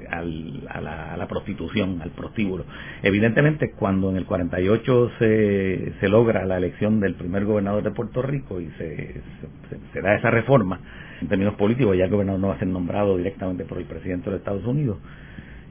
a, 0.09 0.21
la, 0.21 1.27
prostitución, 1.27 2.01
al 2.01 2.11
prostíbulo. 2.11 2.65
Evidentemente, 3.03 3.71
cuando 3.71 4.09
en 4.09 4.17
el 4.17 4.25
48 4.25 5.11
se, 5.19 5.93
se 5.99 6.09
logra 6.09 6.45
la 6.45 6.57
elección 6.57 6.99
del 6.99 7.15
primer 7.15 7.45
gobernador 7.45 7.83
de 7.83 7.91
Puerto 7.91 8.21
Rico 8.21 8.61
y 8.61 8.69
se, 8.77 9.21
se, 9.93 10.01
da 10.01 10.15
esa 10.15 10.31
reforma, 10.31 10.79
en 11.21 11.27
términos 11.27 11.55
políticos, 11.55 11.97
ya 11.97 12.05
el 12.05 12.11
gobernador 12.11 12.39
no 12.39 12.47
va 12.49 12.55
a 12.55 12.59
ser 12.59 12.67
nombrado 12.67 13.17
directamente 13.17 13.65
por 13.65 13.77
el 13.77 13.85
presidente 13.85 14.25
de 14.25 14.31
los 14.31 14.39
Estados 14.39 14.65
Unidos, 14.65 14.97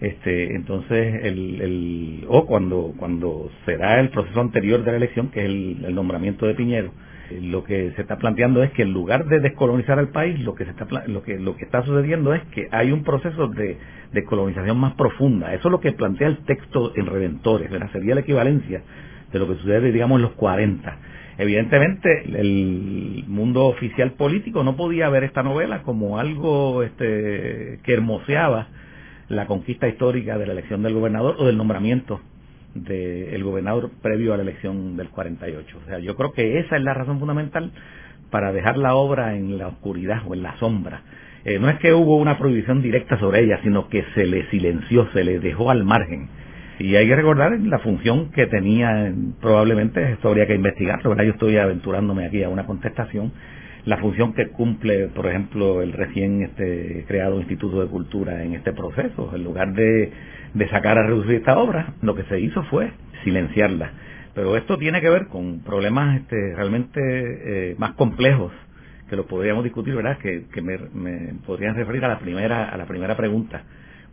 este 0.01 0.55
entonces 0.55 1.25
el, 1.25 1.61
el 1.61 2.25
o 2.29 2.47
cuando 2.47 2.95
cuando 2.97 3.51
será 3.67 3.99
el 3.99 4.11
proceso 4.11 4.41
anterior 4.41 4.85
de 4.85 4.93
la 4.93 4.97
elección 4.97 5.29
que 5.31 5.41
es 5.41 5.47
el, 5.47 5.93
nombramiento 5.93 6.47
de 6.47 6.55
Piñero 6.55 6.93
lo 7.31 7.65
que 7.65 7.93
se 7.93 8.03
está 8.03 8.17
planteando 8.17 8.63
es 8.63 8.71
que 8.73 8.83
en 8.83 8.93
lugar 8.93 9.27
de 9.27 9.41
descolonizar 9.41 9.99
al 9.99 10.09
país 10.09 10.41
lo 10.41 10.55
que 10.55 10.65
se 10.65 10.71
está 10.71 10.87
lo 11.07 11.23
que 11.23 11.39
lo 11.39 11.57
que 11.57 11.65
está 11.65 11.83
sucediendo 11.85 12.35
es 12.35 12.43
que 12.55 12.69
hay 12.71 12.91
un 12.91 13.05
proceso 13.05 13.49
de, 13.49 13.77
de 14.13 14.25
colonización 14.25 14.79
más 14.79 14.95
profunda 14.95 15.53
eso 15.55 15.69
es 15.69 15.73
lo 15.73 15.81
que 15.81 15.93
plantea 15.93 16.29
el 16.29 16.39
texto 16.45 16.93
en 16.97 17.07
Redentores 17.07 17.71
¿verdad? 17.71 17.91
sería 17.93 18.15
la 18.15 18.23
equivalencia 18.23 18.83
de 19.33 19.39
lo 19.39 19.47
que 19.47 19.57
sucede 19.57 19.93
digamos 19.93 20.17
en 20.17 20.23
los 20.23 20.33
40 20.33 20.99
evidentemente 21.39 22.25
el 22.25 23.25
mundo 23.27 23.67
oficial 23.67 24.13
político 24.13 24.65
no 24.65 24.77
podía 24.77 25.09
ver 25.11 25.25
esta 25.25 25.43
novela 25.43 25.83
como 25.83 26.19
algo 26.19 26.83
este 26.83 27.81
que 27.83 27.93
hermoseaba 27.93 28.69
la 29.29 29.47
conquista 29.47 29.87
histórica 29.87 30.39
de 30.39 30.47
la 30.47 30.53
elección 30.53 30.83
del 30.83 30.95
gobernador 30.95 31.37
o 31.39 31.47
del 31.47 31.59
nombramiento 31.59 32.21
del 32.75 33.43
gobernador 33.43 33.91
previo 34.03 34.35
a 34.35 34.37
la 34.37 34.43
elección 34.43 34.97
del 34.97 35.09
48. 35.11 35.79
O 35.83 35.87
sea, 35.89 35.99
yo 35.99 36.15
creo 36.17 36.33
que 36.33 36.59
esa 36.59 36.77
es 36.77 36.83
la 36.83 36.95
razón 36.95 37.19
fundamental 37.19 37.73
para 38.31 38.53
dejar 38.53 38.77
la 38.77 38.95
obra 38.95 39.37
en 39.37 39.59
la 39.59 39.69
oscuridad 39.69 40.23
o 40.27 40.35
en 40.35 40.43
la 40.43 40.57
sombra. 40.59 41.03
Eh, 41.45 41.59
no 41.59 41.69
es 41.71 41.79
que 41.79 41.95
hubo 41.95 42.17
una 42.17 42.39
prohibición 42.39 42.83
directa 42.83 43.19
sobre 43.19 43.45
ella, 43.45 43.61
sino 43.63 43.89
que 43.89 44.05
se 44.15 44.27
le 44.27 44.49
silenció, 44.51 45.09
se 45.13 45.25
le 45.25 45.39
dejó 45.39 45.71
al 45.71 45.85
margen. 45.85 46.29
Y 46.79 46.95
hay 46.95 47.09
que 47.09 47.17
recordar 47.17 47.59
la 47.59 47.79
función 47.81 48.31
que 48.31 48.47
tenía, 48.47 49.13
probablemente 49.41 50.13
esto 50.13 50.29
habría 50.29 50.47
que 50.47 50.55
investigarlo, 50.55 51.11
¿verdad? 51.11 51.25
Yo 51.25 51.33
estoy 51.33 51.57
aventurándome 51.57 52.27
aquí 52.27 52.43
a 52.43 52.49
una 52.49 52.67
contestación, 52.67 53.33
la 53.89 53.97
función 53.97 54.35
que 54.35 54.49
cumple, 54.49 55.09
por 55.09 55.27
ejemplo, 55.27 55.81
el 55.81 55.95
recién 55.95 56.43
este, 56.43 57.07
creado 57.09 57.39
Instituto 57.39 57.81
de 57.81 57.87
Cultura 57.87 58.45
en 58.45 58.53
este 58.53 58.75
proceso. 58.75 59.31
En 59.35 59.43
lugar 59.43 59.73
de, 59.73 60.13
de 60.53 60.69
sacar 60.69 60.99
a 60.99 61.07
reducir 61.07 61.37
esta 61.37 61.59
obra, 61.59 61.95
lo 62.03 62.15
que 62.15 62.25
se 62.25 62.39
hizo 62.39 62.63
fue 62.65 62.91
silenciarla. 63.25 63.91
Pero 64.35 64.59
esto 64.59 64.77
tiene 64.77 65.01
que 65.01 65.09
ver 65.09 65.29
con 65.29 65.61
problemas 65.61 66.21
este, 66.21 66.55
realmente 66.55 67.01
eh, 67.01 67.77
más 67.79 67.93
complejos 67.93 68.53
que 69.09 69.17
lo 69.17 69.27
podríamos 69.27 69.65
discutir, 69.65 69.95
¿verdad? 69.95 70.19
Que, 70.19 70.45
que 70.53 70.61
me, 70.61 70.77
me, 70.93 71.33
podrían 71.47 71.75
referir 71.75 72.05
a 72.05 72.09
la 72.09 72.19
primera 72.19 72.69
a 72.69 72.77
la 72.77 72.85
primera 72.85 73.17
pregunta, 73.17 73.63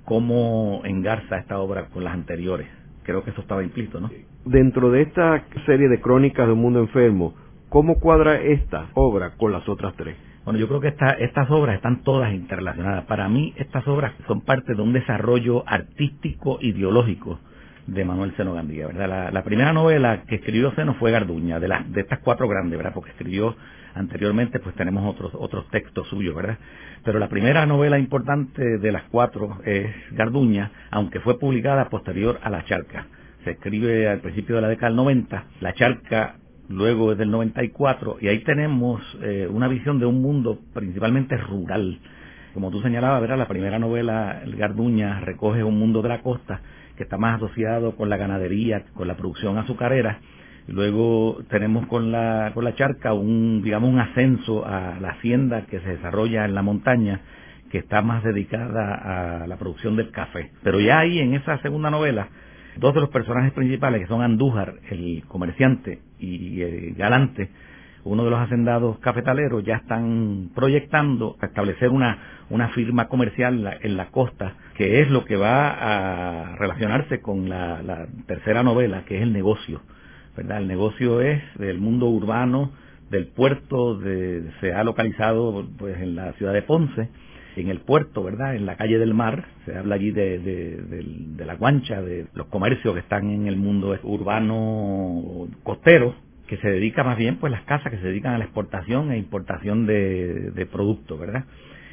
cómo 0.06 0.84
engarza 0.86 1.38
esta 1.38 1.60
obra 1.60 1.88
con 1.88 2.06
las 2.06 2.14
anteriores. 2.14 2.68
Creo 3.04 3.26
que 3.26 3.32
eso 3.32 3.42
estaba 3.42 3.62
implícito, 3.62 4.00
¿no? 4.00 4.10
Dentro 4.46 4.90
de 4.90 5.02
esta 5.02 5.44
serie 5.66 5.90
de 5.90 6.00
crónicas 6.00 6.48
de 6.48 6.54
un 6.54 6.62
mundo 6.62 6.80
enfermo, 6.80 7.36
¿Cómo 7.76 8.00
cuadra 8.00 8.38
esta 8.38 8.88
obra 8.94 9.32
con 9.36 9.52
las 9.52 9.68
otras 9.68 9.94
tres? 9.98 10.16
Bueno, 10.46 10.58
yo 10.58 10.70
creo 10.70 10.80
que 10.80 10.88
estas 10.88 11.52
obras 11.52 11.76
están 11.76 12.04
todas 12.04 12.34
interrelacionadas. 12.34 13.04
Para 13.04 13.28
mí, 13.28 13.54
estas 13.58 13.86
obras 13.86 14.14
son 14.28 14.46
parte 14.46 14.76
de 14.76 14.82
un 14.82 14.94
desarrollo 14.94 15.62
artístico 15.68 16.58
ideológico 16.62 17.38
de 17.86 18.06
Manuel 18.06 18.34
Seno 18.38 18.54
Gandía, 18.54 18.88
¿verdad? 18.88 19.30
La, 19.34 19.44
primera 19.44 19.74
novela 19.74 20.24
que 20.26 20.36
escribió 20.36 20.74
Seno 20.74 20.94
fue 20.94 21.12
Garduña, 21.12 21.60
de, 21.60 21.68
las 21.68 21.92
de 21.92 22.00
estas 22.00 22.20
cuatro 22.20 22.48
grandes, 22.48 22.78
¿verdad? 22.78 22.94
Porque 22.94 23.12
escribió 23.12 23.58
anteriormente, 23.94 24.62
pues 24.62 24.74
tenemos 24.76 25.06
otros, 25.14 25.34
otros 25.36 25.68
textos 25.70 26.08
suyos, 26.08 26.34
¿verdad? 26.34 26.58
Pero 27.04 27.20
la 27.20 27.28
primera 27.28 27.66
novela 27.66 28.00
importante 28.00 28.78
de 28.78 28.92
las 28.94 29.04
cuatro 29.12 29.58
es 29.66 29.94
Garduña, 30.12 30.72
aunque 30.92 31.20
fue 31.20 31.38
publicada 31.38 31.90
posterior 31.90 32.40
a 32.42 32.50
La 32.50 32.64
Charca. 32.64 33.08
Se 33.44 33.52
escribe 33.52 34.08
al 34.08 34.22
principio 34.22 34.56
de 34.56 34.62
la 34.62 34.70
década 34.70 34.88
del 34.88 34.96
90. 34.96 35.44
La 35.60 35.74
Charca 35.74 36.38
luego 36.70 37.12
es 37.12 37.18
del 37.18 37.32
94, 37.32 38.18
y 38.22 38.28
ahí 38.28 38.40
tenemos 38.40 39.02
eh, 39.22 39.48
una 39.50 39.68
visión 39.68 40.00
de 40.00 40.06
un 40.06 40.22
mundo 40.22 40.60
principalmente 40.74 41.38
rural. 41.38 42.00
Como 42.54 42.72
tú 42.72 42.82
señalabas, 42.82 43.22
¿verdad? 43.22 43.38
la 43.38 43.48
primera 43.48 43.80
novela, 43.80 44.42
El 44.44 44.56
Garduña, 44.56 45.20
recoge 45.20 45.64
un 45.64 45.78
mundo 45.78 46.02
de 46.02 46.10
la 46.10 46.22
costa 46.22 46.62
que 46.96 47.04
está 47.04 47.18
más 47.18 47.36
asociado 47.36 47.96
con 47.96 48.10
la 48.10 48.18
ganadería, 48.18 48.86
con 48.94 49.08
la 49.08 49.18
producción 49.18 49.58
azucarera. 49.58 50.20
Luego 50.68 51.44
tenemos 51.50 51.86
con 51.88 52.12
la, 52.12 52.52
con 52.54 52.64
la 52.64 52.74
charca 52.76 53.14
un, 53.14 53.62
digamos, 53.62 53.90
un 53.90 54.00
ascenso 54.00 54.66
a 54.66 54.98
la 55.00 55.10
hacienda 55.10 55.66
que 55.68 55.80
se 55.82 55.90
desarrolla 55.90 56.46
en 56.46 56.56
la 56.56 56.64
montaña, 56.64 57.22
que 57.70 57.80
está 57.80 58.02
más 58.02 58.24
dedicada 58.24 59.44
a 59.44 59.48
la 59.48 59.58
producción 59.58 59.96
del 59.96 60.12
café. 60.12 60.52
Pero 60.64 60.80
ya 60.80 61.00
ahí 61.00 61.20
en 61.20 61.36
esa 61.36 61.62
segunda 61.62 61.92
novela 61.92 62.30
Dos 62.78 62.94
de 62.94 63.02
los 63.02 63.10
personajes 63.10 63.54
principales, 63.54 64.02
que 64.02 64.08
son 64.08 64.22
Andújar, 64.22 64.76
el 64.90 65.24
comerciante, 65.28 66.00
y 66.20 66.62
el 66.62 66.96
Galante, 66.96 67.50
uno 68.04 68.24
de 68.24 68.30
los 68.30 68.40
hacendados 68.40 69.00
cafetaleros, 69.00 69.64
ya 69.64 69.78
están 69.78 70.52
proyectando 70.54 71.38
establecer 71.42 71.90
una, 71.90 72.46
una 72.50 72.70
firma 72.70 73.08
comercial 73.08 73.80
en 73.82 73.98
la 73.98 74.12
costa, 74.12 74.54
que 74.76 75.02
es 75.02 75.10
lo 75.10 75.26
que 75.26 75.36
va 75.36 75.70
a 75.72 76.56
relacionarse 76.56 77.20
con 77.20 77.50
la, 77.50 78.08
tercera 78.28 78.62
novela, 78.62 79.06
que 79.06 79.18
es 79.18 79.24
el 79.24 79.34
negocio. 79.34 79.82
¿verdad? 80.38 80.60
El 80.60 80.68
negocio 80.68 81.22
es 81.22 81.42
del 81.58 81.80
mundo 81.80 82.08
urbano, 82.08 82.72
del 83.10 83.28
puerto, 83.28 84.00
se 84.62 84.74
ha 84.74 84.84
localizado 84.84 85.68
pues 85.78 85.98
en 86.00 86.16
la 86.16 86.34
ciudad 86.34 86.54
de 86.54 86.62
Ponce, 86.62 87.10
en 87.56 87.70
el 87.70 87.80
puerto, 87.80 88.24
¿verdad? 88.24 88.56
En 88.56 88.66
la 88.66 88.76
calle 88.76 89.00
del 89.00 89.14
mar, 89.14 89.46
se 89.66 89.78
habla 89.78 89.96
allí 89.96 90.12
de, 90.12 90.40
de, 90.40 91.46
la 91.46 91.56
guancha, 91.56 92.02
de 92.02 92.28
los 92.34 92.48
comercios 92.48 92.94
que 92.94 93.00
están 93.00 93.30
en 93.30 93.48
el 93.48 93.56
mundo 93.56 93.98
urbano 94.04 95.48
costero, 95.64 96.16
que 96.48 96.58
se 96.58 96.70
dedica 96.70 97.04
más 97.04 97.18
bien, 97.18 97.38
pues 97.38 97.52
las 97.52 97.64
casas 97.64 97.92
que 97.92 97.98
se 98.00 98.08
dedican 98.08 98.34
a 98.34 98.38
la 98.38 98.46
exportación 98.46 99.12
e 99.12 99.18
importación 99.18 99.86
de, 99.86 100.52
de 100.52 100.66
productos, 100.66 101.20
¿verdad? 101.20 101.46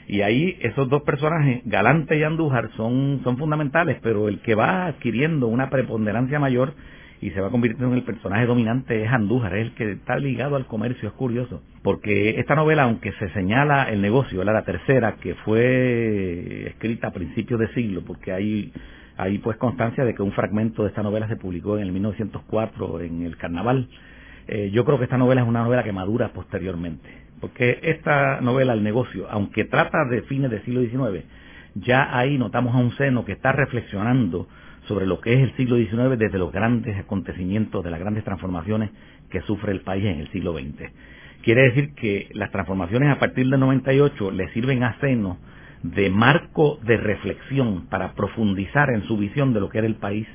Y 0.09 0.23
ahí 0.23 0.59
esos 0.61 0.89
dos 0.89 1.03
personajes, 1.03 1.63
Galante 1.65 2.19
y 2.19 2.23
Andújar, 2.23 2.71
son, 2.77 3.21
son 3.25 3.39
fundamentales, 3.39 3.99
pero 4.03 4.29
el 4.29 4.41
que 4.41 4.55
va 4.55 4.87
adquiriendo 4.87 5.47
una 5.47 5.71
preponderancia 5.71 6.39
mayor 6.39 6.75
y 7.23 7.31
se 7.31 7.41
va 7.41 7.51
convirtiendo 7.51 7.93
en 7.93 8.01
el 8.01 8.05
personaje 8.05 8.47
dominante 8.47 9.05
es 9.05 9.11
Andújar, 9.11 9.55
es 9.55 9.67
el 9.67 9.75
que 9.75 9.93
está 9.93 10.17
ligado 10.17 10.57
al 10.57 10.67
comercio, 10.67 11.09
es 11.09 11.15
curioso, 11.15 11.63
porque 11.83 12.41
esta 12.41 12.57
novela, 12.57 12.83
aunque 12.83 13.13
se 13.13 13.29
señala 13.31 13.85
el 13.85 14.03
negocio, 14.03 14.43
la 14.43 14.65
tercera, 14.65 15.15
que 15.21 15.37
fue 15.37 16.67
escrita 16.67 17.09
a 17.09 17.13
principios 17.13 17.61
de 17.61 17.69
siglo, 17.75 18.03
porque 18.05 18.33
hay, 18.33 18.73
hay 19.17 19.39
pues 19.39 19.57
constancia 19.57 20.05
de 20.05 20.17
que 20.17 20.23
un 20.23 20.33
fragmento 20.33 20.83
de 20.83 20.89
esta 20.89 21.05
novela 21.05 21.29
se 21.29 21.37
publicó 21.37 21.77
en 21.77 21.85
el 21.85 21.93
1904 21.93 23.01
en 23.03 23.23
el 23.23 23.37
Carnaval, 23.37 23.89
eh, 24.49 24.71
yo 24.73 24.85
creo 24.85 24.99
que 24.99 25.05
esta 25.05 25.17
novela 25.17 25.43
es 25.43 25.49
una 25.49 25.63
novela 25.63 25.85
que 25.85 25.93
madura 25.93 26.33
posteriormente, 26.33 27.09
porque 27.41 27.79
esta 27.85 28.41
novela, 28.41 28.73
El 28.73 28.83
negocio, 28.83 29.29
aunque 29.31 29.65
trata 29.65 30.07
de 30.11 30.23
fines 30.23 30.51
del 30.51 30.65
siglo 30.65 30.81
XIX, 30.81 31.25
ya 31.77 32.19
ahí 32.19 32.37
notamos 32.37 32.75
a 32.75 32.79
un 32.79 32.91
seno 32.97 33.25
que 33.25 33.31
está 33.31 33.53
reflexionando 33.53 34.49
sobre 34.93 35.07
lo 35.07 35.23
que 35.23 35.33
es 35.33 35.41
el 35.41 35.57
siglo 35.57 35.77
XIX 35.77 36.19
desde 36.19 36.37
los 36.37 36.53
grandes 36.53 36.99
acontecimientos, 36.99 37.83
de 37.83 37.91
las 37.91 37.99
grandes 37.99 38.25
transformaciones 38.25 38.91
que 39.31 39.41
sufre 39.41 39.73
el 39.73 39.81
país 39.81 40.05
en 40.05 40.21
el 40.21 40.31
siglo 40.33 40.53
XX. 40.53 40.93
Quiere 41.43 41.63
decir 41.63 41.95
que 41.95 42.29
las 42.35 42.51
transformaciones 42.51 43.09
a 43.09 43.19
partir 43.19 43.49
del 43.49 43.59
98 43.59 44.31
le 44.33 44.53
sirven 44.53 44.83
a 44.85 45.01
seno 45.01 45.39
de 45.83 46.11
marco 46.11 46.79
de 46.85 46.99
reflexión 46.99 47.87
para 47.87 48.13
profundizar 48.13 48.91
en 48.91 49.05
su 49.05 49.17
visión 49.17 49.55
de 49.55 49.61
lo 49.61 49.71
que 49.71 49.79
era 49.79 49.87
el 49.87 49.95
país 49.95 50.27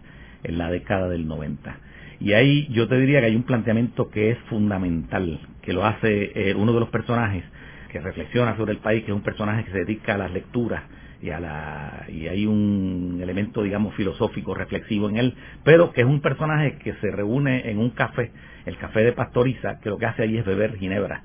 en 0.43 0.57
la 0.57 0.71
década 0.71 1.07
del 1.07 1.27
90. 1.27 1.77
Y 2.19 2.33
ahí 2.33 2.67
yo 2.71 2.87
te 2.87 2.99
diría 2.99 3.19
que 3.19 3.27
hay 3.27 3.35
un 3.35 3.43
planteamiento 3.43 4.09
que 4.09 4.31
es 4.31 4.39
fundamental, 4.49 5.39
que 5.61 5.71
lo 5.71 5.85
hace 5.85 6.31
eh, 6.33 6.55
uno 6.55 6.73
de 6.73 6.79
los 6.79 6.89
personajes 6.89 7.43
que 7.91 7.99
reflexiona 7.99 8.57
sobre 8.57 8.71
el 8.71 8.79
país, 8.79 9.03
que 9.03 9.11
es 9.11 9.15
un 9.15 9.21
personaje 9.21 9.65
que 9.65 9.71
se 9.71 9.85
dedica 9.85 10.15
a 10.15 10.17
las 10.17 10.31
lecturas 10.31 10.81
y, 11.21 11.29
a 11.29 11.39
la, 11.39 12.05
y 12.07 12.27
hay 12.27 12.45
un 12.45 13.19
elemento, 13.21 13.63
digamos, 13.63 13.95
filosófico, 13.95 14.53
reflexivo 14.53 15.09
en 15.09 15.17
él, 15.17 15.33
pero 15.63 15.91
que 15.91 16.01
es 16.01 16.07
un 16.07 16.21
personaje 16.21 16.77
que 16.77 16.93
se 16.93 17.11
reúne 17.11 17.69
en 17.69 17.79
un 17.79 17.91
café, 17.91 18.31
el 18.65 18.77
café 18.77 19.01
de 19.01 19.13
Pastoriza, 19.13 19.79
que 19.79 19.89
lo 19.89 19.97
que 19.97 20.05
hace 20.05 20.23
ahí 20.23 20.37
es 20.37 20.45
beber 20.45 20.77
ginebra. 20.77 21.23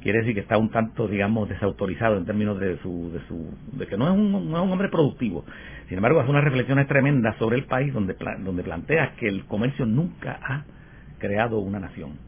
Quiere 0.00 0.18
decir 0.18 0.34
que 0.34 0.40
está 0.40 0.58
un 0.58 0.70
tanto, 0.70 1.08
digamos, 1.08 1.48
desautorizado 1.48 2.18
en 2.18 2.26
términos 2.26 2.60
de 2.60 2.78
su, 2.78 3.10
de 3.10 3.20
su, 3.26 3.54
de 3.72 3.86
que 3.86 3.96
no 3.96 4.06
es 4.06 4.12
un, 4.12 4.32
no 4.50 4.58
es 4.58 4.64
un 4.64 4.70
hombre 4.70 4.88
productivo. 4.90 5.44
Sin 5.88 5.96
embargo, 5.96 6.20
hace 6.20 6.30
unas 6.30 6.44
reflexiones 6.44 6.86
tremendas 6.86 7.36
sobre 7.38 7.56
el 7.56 7.64
país 7.64 7.92
donde, 7.92 8.14
donde 8.40 8.62
plantea 8.62 9.14
que 9.16 9.28
el 9.28 9.46
comercio 9.46 9.86
nunca 9.86 10.38
ha 10.42 10.64
creado 11.18 11.58
una 11.58 11.80
nación 11.80 12.18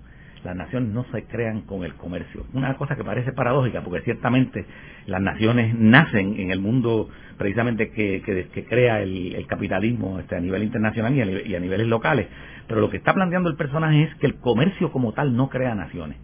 las 0.46 0.56
naciones 0.56 0.90
no 0.90 1.04
se 1.12 1.24
crean 1.24 1.62
con 1.62 1.84
el 1.84 1.94
comercio. 1.94 2.46
Una 2.54 2.76
cosa 2.76 2.96
que 2.96 3.04
parece 3.04 3.32
paradójica, 3.32 3.82
porque 3.82 4.02
ciertamente 4.02 4.64
las 5.06 5.20
naciones 5.20 5.74
nacen 5.78 6.40
en 6.40 6.50
el 6.50 6.60
mundo 6.60 7.08
precisamente 7.36 7.90
que, 7.90 8.22
que, 8.52 8.64
crea 8.64 9.02
el, 9.02 9.46
capitalismo 9.46 10.18
este, 10.18 10.36
a 10.36 10.40
nivel 10.40 10.62
internacional 10.62 11.14
y 11.14 11.54
a, 11.54 11.60
niveles 11.60 11.86
locales, 11.86 12.26
pero 12.66 12.80
lo 12.80 12.90
que 12.90 12.96
está 12.96 13.12
planteando 13.12 13.50
el 13.50 13.56
personaje 13.56 14.04
es 14.04 14.14
que 14.16 14.26
el 14.26 14.36
comercio 14.36 14.90
como 14.90 15.12
tal 15.12 15.36
no 15.36 15.48
crea 15.48 15.74
naciones, 15.74 16.16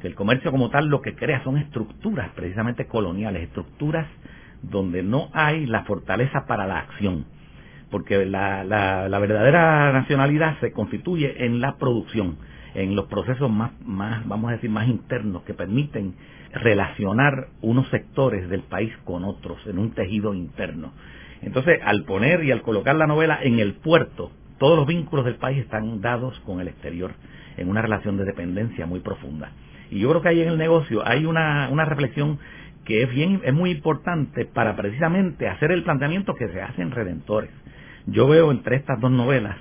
que 0.00 0.06
el 0.06 0.14
comercio 0.14 0.50
como 0.50 0.70
tal 0.70 0.86
lo 0.88 1.00
que 1.00 1.14
crea 1.14 1.42
son 1.42 1.56
estructuras 1.56 2.30
precisamente 2.34 2.86
coloniales, 2.86 3.42
estructuras 3.42 4.06
donde 4.62 5.02
no 5.02 5.30
hay 5.32 5.66
la 5.66 5.84
fortaleza 5.84 6.46
para 6.46 6.66
la 6.66 6.78
acción, 6.78 7.24
porque 7.90 8.24
la, 8.24 8.64
la, 8.64 9.18
verdadera 9.18 9.92
nacionalidad 9.92 10.58
se 10.60 10.72
constituye 10.72 11.44
en 11.44 11.60
la 11.60 11.76
producción, 11.76 12.36
en 12.74 12.96
los 12.96 13.06
procesos 13.06 13.50
más, 13.50 13.72
más, 13.84 14.26
vamos 14.26 14.50
a 14.50 14.54
decir, 14.54 14.70
más 14.70 14.88
internos 14.88 15.42
que 15.42 15.54
permiten 15.54 16.14
relacionar 16.52 17.48
unos 17.60 17.88
sectores 17.88 18.48
del 18.48 18.62
país 18.62 18.92
con 19.04 19.24
otros 19.24 19.58
en 19.66 19.78
un 19.78 19.92
tejido 19.92 20.34
interno. 20.34 20.92
Entonces, 21.42 21.80
al 21.84 22.04
poner 22.04 22.44
y 22.44 22.50
al 22.50 22.62
colocar 22.62 22.96
la 22.96 23.06
novela 23.06 23.38
en 23.42 23.60
el 23.60 23.74
puerto, 23.74 24.30
todos 24.58 24.76
los 24.76 24.86
vínculos 24.86 25.24
del 25.24 25.36
país 25.36 25.58
están 25.58 26.00
dados 26.00 26.38
con 26.40 26.60
el 26.60 26.68
exterior, 26.68 27.12
en 27.56 27.68
una 27.68 27.82
relación 27.82 28.16
de 28.16 28.24
dependencia 28.24 28.86
muy 28.86 29.00
profunda. 29.00 29.52
Y 29.90 30.00
yo 30.00 30.10
creo 30.10 30.22
que 30.22 30.28
ahí 30.28 30.42
en 30.42 30.48
el 30.48 30.58
negocio 30.58 31.06
hay 31.06 31.24
una, 31.24 31.68
una 31.70 31.84
reflexión 31.84 32.38
que 32.84 33.02
es 33.02 33.10
bien, 33.10 33.40
es 33.44 33.54
muy 33.54 33.70
importante 33.70 34.44
para 34.46 34.76
precisamente 34.76 35.48
hacer 35.48 35.72
el 35.72 35.82
planteamiento 35.82 36.34
que 36.34 36.48
se 36.48 36.60
hace 36.60 36.82
en 36.82 36.90
Redentores. 36.90 37.50
Yo 38.06 38.28
veo 38.28 38.50
entre 38.50 38.76
estas 38.76 39.00
dos 39.00 39.10
novelas, 39.10 39.56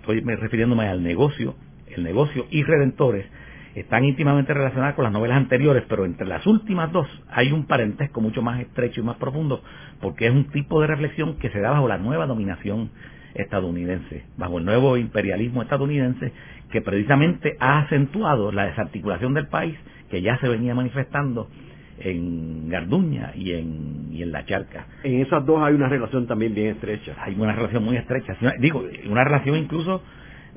estoy 0.00 0.20
refiriéndome 0.20 0.88
al 0.88 1.02
negocio, 1.02 1.54
el 1.94 2.02
negocio 2.02 2.46
y 2.50 2.62
Redentores, 2.62 3.26
están 3.74 4.04
íntimamente 4.04 4.52
relacionadas 4.52 4.94
con 4.94 5.04
las 5.04 5.12
novelas 5.12 5.36
anteriores, 5.36 5.84
pero 5.88 6.04
entre 6.04 6.26
las 6.26 6.46
últimas 6.46 6.90
dos 6.92 7.06
hay 7.30 7.52
un 7.52 7.66
parentesco 7.66 8.20
mucho 8.20 8.42
más 8.42 8.60
estrecho 8.60 9.00
y 9.00 9.04
más 9.04 9.16
profundo, 9.16 9.62
porque 10.00 10.26
es 10.26 10.32
un 10.32 10.50
tipo 10.50 10.80
de 10.80 10.88
reflexión 10.88 11.36
que 11.38 11.50
se 11.50 11.60
da 11.60 11.70
bajo 11.70 11.86
la 11.86 11.98
nueva 11.98 12.26
dominación 12.26 12.90
estadounidense, 13.34 14.24
bajo 14.36 14.58
el 14.58 14.64
nuevo 14.64 14.96
imperialismo 14.96 15.62
estadounidense, 15.62 16.32
que 16.72 16.82
precisamente 16.82 17.56
ha 17.60 17.80
acentuado 17.80 18.50
la 18.50 18.66
desarticulación 18.66 19.34
del 19.34 19.46
país, 19.46 19.76
que 20.10 20.20
ya 20.20 20.38
se 20.38 20.48
venía 20.48 20.74
manifestando 20.74 21.48
en 22.00 22.68
Garduña 22.68 23.32
y 23.34 23.52
en, 23.52 24.08
y 24.10 24.22
en 24.22 24.32
La 24.32 24.44
Charca. 24.46 24.86
En 25.04 25.20
esas 25.20 25.44
dos 25.44 25.62
hay 25.62 25.74
una 25.74 25.88
relación 25.88 26.26
también 26.26 26.54
bien 26.54 26.68
estrecha. 26.68 27.14
Hay 27.18 27.34
una 27.38 27.52
relación 27.52 27.84
muy 27.84 27.96
estrecha, 27.96 28.36
digo, 28.58 28.84
una 29.08 29.22
relación 29.22 29.56
incluso 29.56 30.02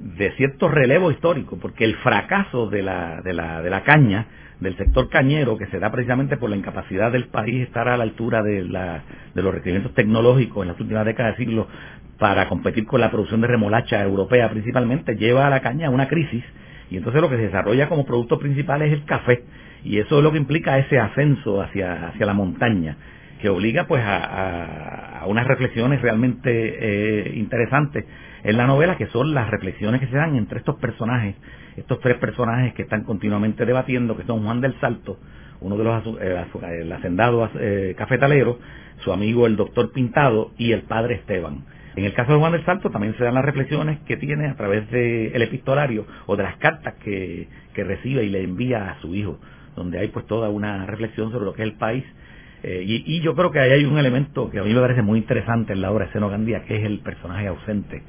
de 0.03 0.31
cierto 0.33 0.67
relevo 0.67 1.11
histórico, 1.11 1.57
porque 1.61 1.85
el 1.85 1.95
fracaso 1.97 2.69
de 2.69 2.81
la, 2.81 3.21
de 3.21 3.33
la, 3.33 3.61
de 3.61 3.69
la 3.69 3.83
caña, 3.83 4.27
del 4.59 4.75
sector 4.77 5.09
cañero, 5.09 5.57
que 5.57 5.67
se 5.67 5.79
da 5.79 5.91
precisamente 5.91 6.35
por 6.37 6.49
la 6.49 6.57
incapacidad 6.57 7.11
del 7.11 7.27
país 7.27 7.63
estar 7.63 7.87
a 7.87 7.95
la 7.95 8.03
altura 8.03 8.43
de, 8.43 8.63
la, 8.63 9.01
de 9.33 9.41
los 9.41 9.53
requerimientos 9.53 9.93
tecnológicos 9.93 10.63
en 10.63 10.69
las 10.69 10.79
últimas 10.79 11.05
décadas 11.05 11.37
de 11.37 11.45
siglo 11.45 11.67
para 12.19 12.47
competir 12.49 12.85
con 12.85 13.01
la 13.01 13.11
producción 13.11 13.41
de 13.41 13.47
remolacha 13.47 14.01
europea 14.03 14.49
principalmente, 14.49 15.15
lleva 15.15 15.47
a 15.47 15.49
la 15.49 15.61
caña 15.61 15.87
a 15.87 15.89
una 15.89 16.07
crisis 16.07 16.43
y 16.91 16.97
entonces 16.97 17.21
lo 17.21 17.29
que 17.29 17.37
se 17.37 17.43
desarrolla 17.43 17.89
como 17.89 18.05
producto 18.05 18.37
principal 18.39 18.81
es 18.81 18.93
el 18.93 19.05
café 19.05 19.43
y 19.83 19.99
eso 19.99 20.17
es 20.17 20.23
lo 20.23 20.31
que 20.31 20.37
implica 20.37 20.77
ese 20.77 20.99
ascenso 20.99 21.61
hacia, 21.61 22.07
hacia 22.09 22.25
la 22.25 22.33
montaña 22.33 22.97
que 23.41 23.49
obliga 23.49 23.87
pues 23.87 24.01
a, 24.03 24.17
a, 24.17 25.12
unas 25.27 25.47
reflexiones 25.47 26.01
realmente 26.01 26.49
eh, 26.51 27.35
interesantes 27.35 28.05
en 28.43 28.57
la 28.57 28.67
novela, 28.67 28.97
que 28.97 29.07
son 29.07 29.33
las 29.33 29.49
reflexiones 29.49 30.01
que 30.01 30.07
se 30.07 30.17
dan 30.17 30.35
entre 30.35 30.59
estos 30.59 30.75
personajes, 30.75 31.35
estos 31.77 31.99
tres 31.99 32.17
personajes 32.17 32.73
que 32.73 32.83
están 32.83 33.03
continuamente 33.03 33.65
debatiendo, 33.65 34.17
que 34.17 34.23
son 34.23 34.43
Juan 34.43 34.61
del 34.61 34.79
Salto, 34.79 35.17
uno 35.61 35.77
de 35.77 35.83
los 35.83 36.05
eh, 36.21 36.45
el 36.79 36.91
eh, 37.59 38.55
su 38.97 39.11
amigo 39.11 39.47
el 39.47 39.55
doctor 39.55 39.91
Pintado 39.91 40.51
y 40.57 40.71
el 40.71 40.83
padre 40.83 41.15
Esteban. 41.15 41.65
En 41.95 42.05
el 42.05 42.13
caso 42.13 42.33
de 42.33 42.39
Juan 42.39 42.51
del 42.53 42.65
Salto 42.65 42.89
también 42.89 43.15
se 43.17 43.23
dan 43.23 43.35
las 43.35 43.45
reflexiones 43.45 43.99
que 44.01 44.17
tiene 44.17 44.47
a 44.47 44.55
través 44.55 44.89
del 44.89 45.41
epistolario 45.41 46.05
o 46.25 46.35
de 46.35 46.43
las 46.43 46.57
cartas 46.57 46.95
que, 47.03 47.47
que 47.73 47.83
recibe 47.83 48.23
y 48.23 48.29
le 48.29 48.43
envía 48.43 48.89
a 48.89 48.99
su 48.99 49.13
hijo, 49.15 49.39
donde 49.75 49.99
hay 49.99 50.07
pues 50.07 50.25
toda 50.25 50.49
una 50.49 50.85
reflexión 50.85 51.31
sobre 51.31 51.45
lo 51.45 51.53
que 51.53 51.61
es 51.61 51.69
el 51.69 51.77
país 51.77 52.03
eh, 52.65 52.81
y, 52.85 53.19
yo 53.19 53.35
creo 53.35 53.51
que 53.51 53.59
ahí 53.59 53.71
hay 53.71 53.83
un 53.83 53.97
elemento 53.97 54.49
que 54.49 54.59
a 54.59 54.63
mí 54.63 54.73
me 54.73 54.79
parece 54.79 55.01
muy 55.01 55.19
interesante 55.19 55.73
en 55.73 55.81
la 55.81 55.91
obra 55.91 56.05
de 56.05 56.13
Seno 56.13 56.29
Gandía, 56.29 56.63
que 56.63 56.77
es 56.77 56.85
el 56.85 56.99
personaje 56.99 57.47
ausente, 57.47 58.01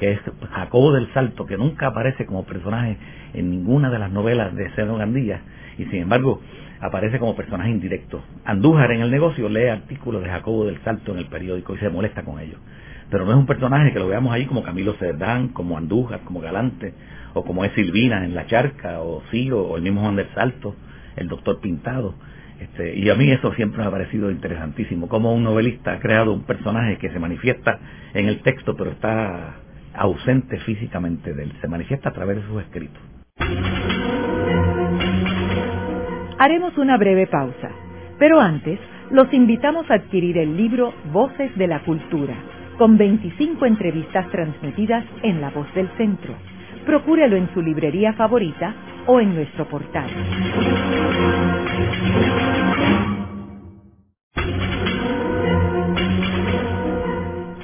que 0.00 0.10
es 0.10 0.20
Jacobo 0.50 0.92
del 0.92 1.12
Salto, 1.14 1.46
que 1.46 1.56
nunca 1.56 1.86
aparece 1.86 2.26
como 2.26 2.44
personaje 2.44 2.96
en 3.34 3.50
ninguna 3.50 3.88
de 3.88 4.00
las 4.00 4.10
novelas 4.10 4.52
de 4.56 4.68
Seno 4.74 4.96
Gandía, 4.96 5.42
y 5.78 5.84
sin 5.84 6.02
embargo 6.02 6.40
aparece 6.80 7.20
como 7.20 7.36
personaje 7.36 7.70
indirecto. 7.70 8.20
Andújar 8.44 8.90
en 8.90 9.02
el 9.02 9.12
negocio 9.12 9.48
lee 9.48 9.68
artículos 9.68 10.24
de 10.24 10.28
Jacobo 10.28 10.66
del 10.66 10.82
Salto 10.82 11.12
en 11.12 11.18
el 11.18 11.26
periódico 11.26 11.76
y 11.76 11.78
se 11.78 11.88
molesta 11.88 12.24
con 12.24 12.40
ellos. 12.40 12.58
Pero 13.10 13.24
no 13.24 13.30
es 13.30 13.36
un 13.36 13.46
personaje 13.46 13.92
que 13.92 14.00
lo 14.00 14.08
veamos 14.08 14.32
ahí 14.32 14.44
como 14.46 14.64
Camilo 14.64 14.94
Cerdán, 14.94 15.48
como 15.48 15.78
Andújar, 15.78 16.20
como 16.24 16.40
Galante, 16.40 16.94
o 17.34 17.44
como 17.44 17.64
es 17.64 17.72
Silvina 17.74 18.24
en 18.24 18.34
La 18.34 18.46
Charca, 18.46 19.02
o 19.02 19.22
Ciro, 19.30 19.62
o 19.62 19.76
el 19.76 19.82
mismo 19.82 20.00
Juan 20.00 20.16
del 20.16 20.28
Salto, 20.34 20.74
el 21.14 21.28
doctor 21.28 21.60
Pintado 21.60 22.14
este, 22.60 22.94
y 22.94 23.08
a 23.08 23.14
mí 23.14 23.30
eso 23.30 23.52
siempre 23.54 23.80
me 23.80 23.86
ha 23.86 23.90
parecido 23.90 24.30
interesantísimo, 24.30 25.08
como 25.08 25.32
un 25.32 25.42
novelista 25.42 25.92
ha 25.92 25.98
creado 25.98 26.32
un 26.32 26.44
personaje 26.44 26.98
que 26.98 27.10
se 27.10 27.18
manifiesta 27.18 27.78
en 28.12 28.26
el 28.26 28.42
texto, 28.42 28.76
pero 28.76 28.90
está 28.90 29.56
ausente 29.94 30.58
físicamente 30.60 31.32
de 31.32 31.44
él, 31.44 31.52
se 31.60 31.68
manifiesta 31.68 32.10
a 32.10 32.12
través 32.12 32.36
de 32.36 32.42
sus 32.46 32.62
escritos. 32.62 33.02
Haremos 36.38 36.76
una 36.76 36.98
breve 36.98 37.26
pausa, 37.26 37.70
pero 38.18 38.40
antes 38.40 38.78
los 39.10 39.32
invitamos 39.32 39.90
a 39.90 39.94
adquirir 39.94 40.38
el 40.38 40.56
libro 40.56 40.92
Voces 41.12 41.56
de 41.56 41.66
la 41.66 41.80
Cultura, 41.80 42.34
con 42.76 42.98
25 42.98 43.66
entrevistas 43.66 44.28
transmitidas 44.30 45.04
en 45.22 45.40
La 45.40 45.50
Voz 45.50 45.72
del 45.74 45.88
Centro. 45.96 46.34
Procúrelo 46.86 47.36
en 47.36 47.52
su 47.52 47.60
librería 47.62 48.12
favorita 48.12 48.74
o 49.06 49.20
en 49.20 49.34
nuestro 49.34 49.66
portal. 49.66 50.08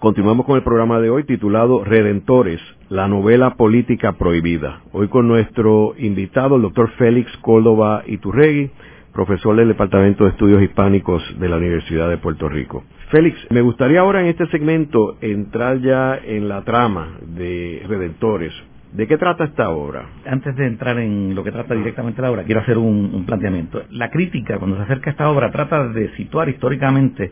Continuamos 0.00 0.46
con 0.46 0.56
el 0.56 0.62
programa 0.62 0.98
de 0.98 1.10
hoy 1.10 1.24
titulado 1.24 1.84
Redentores, 1.84 2.58
la 2.88 3.06
novela 3.06 3.56
política 3.56 4.12
prohibida. 4.12 4.80
Hoy 4.92 5.08
con 5.08 5.28
nuestro 5.28 5.92
invitado, 5.98 6.56
el 6.56 6.62
doctor 6.62 6.90
Félix 6.92 7.30
Córdoba 7.42 8.02
Iturregui, 8.06 8.70
profesor 9.12 9.56
del 9.56 9.68
Departamento 9.68 10.24
de 10.24 10.30
Estudios 10.30 10.62
Hispánicos 10.62 11.22
de 11.38 11.50
la 11.50 11.58
Universidad 11.58 12.08
de 12.08 12.16
Puerto 12.16 12.48
Rico. 12.48 12.82
Félix, 13.10 13.36
me 13.50 13.60
gustaría 13.60 14.00
ahora 14.00 14.22
en 14.22 14.28
este 14.28 14.46
segmento 14.46 15.18
entrar 15.20 15.82
ya 15.82 16.16
en 16.16 16.48
la 16.48 16.62
trama 16.64 17.18
de 17.20 17.82
Redentores. 17.86 18.54
¿De 18.94 19.06
qué 19.06 19.18
trata 19.18 19.44
esta 19.44 19.68
obra? 19.68 20.06
Antes 20.24 20.56
de 20.56 20.66
entrar 20.66 20.98
en 20.98 21.34
lo 21.34 21.44
que 21.44 21.52
trata 21.52 21.74
directamente 21.74 22.22
la 22.22 22.30
obra, 22.30 22.44
quiero 22.44 22.62
hacer 22.62 22.78
un, 22.78 23.10
un 23.14 23.26
planteamiento. 23.26 23.82
La 23.90 24.08
crítica, 24.10 24.58
cuando 24.58 24.78
se 24.78 24.84
acerca 24.84 25.10
a 25.10 25.12
esta 25.12 25.28
obra, 25.28 25.50
trata 25.50 25.88
de 25.88 26.08
situar 26.16 26.48
históricamente 26.48 27.30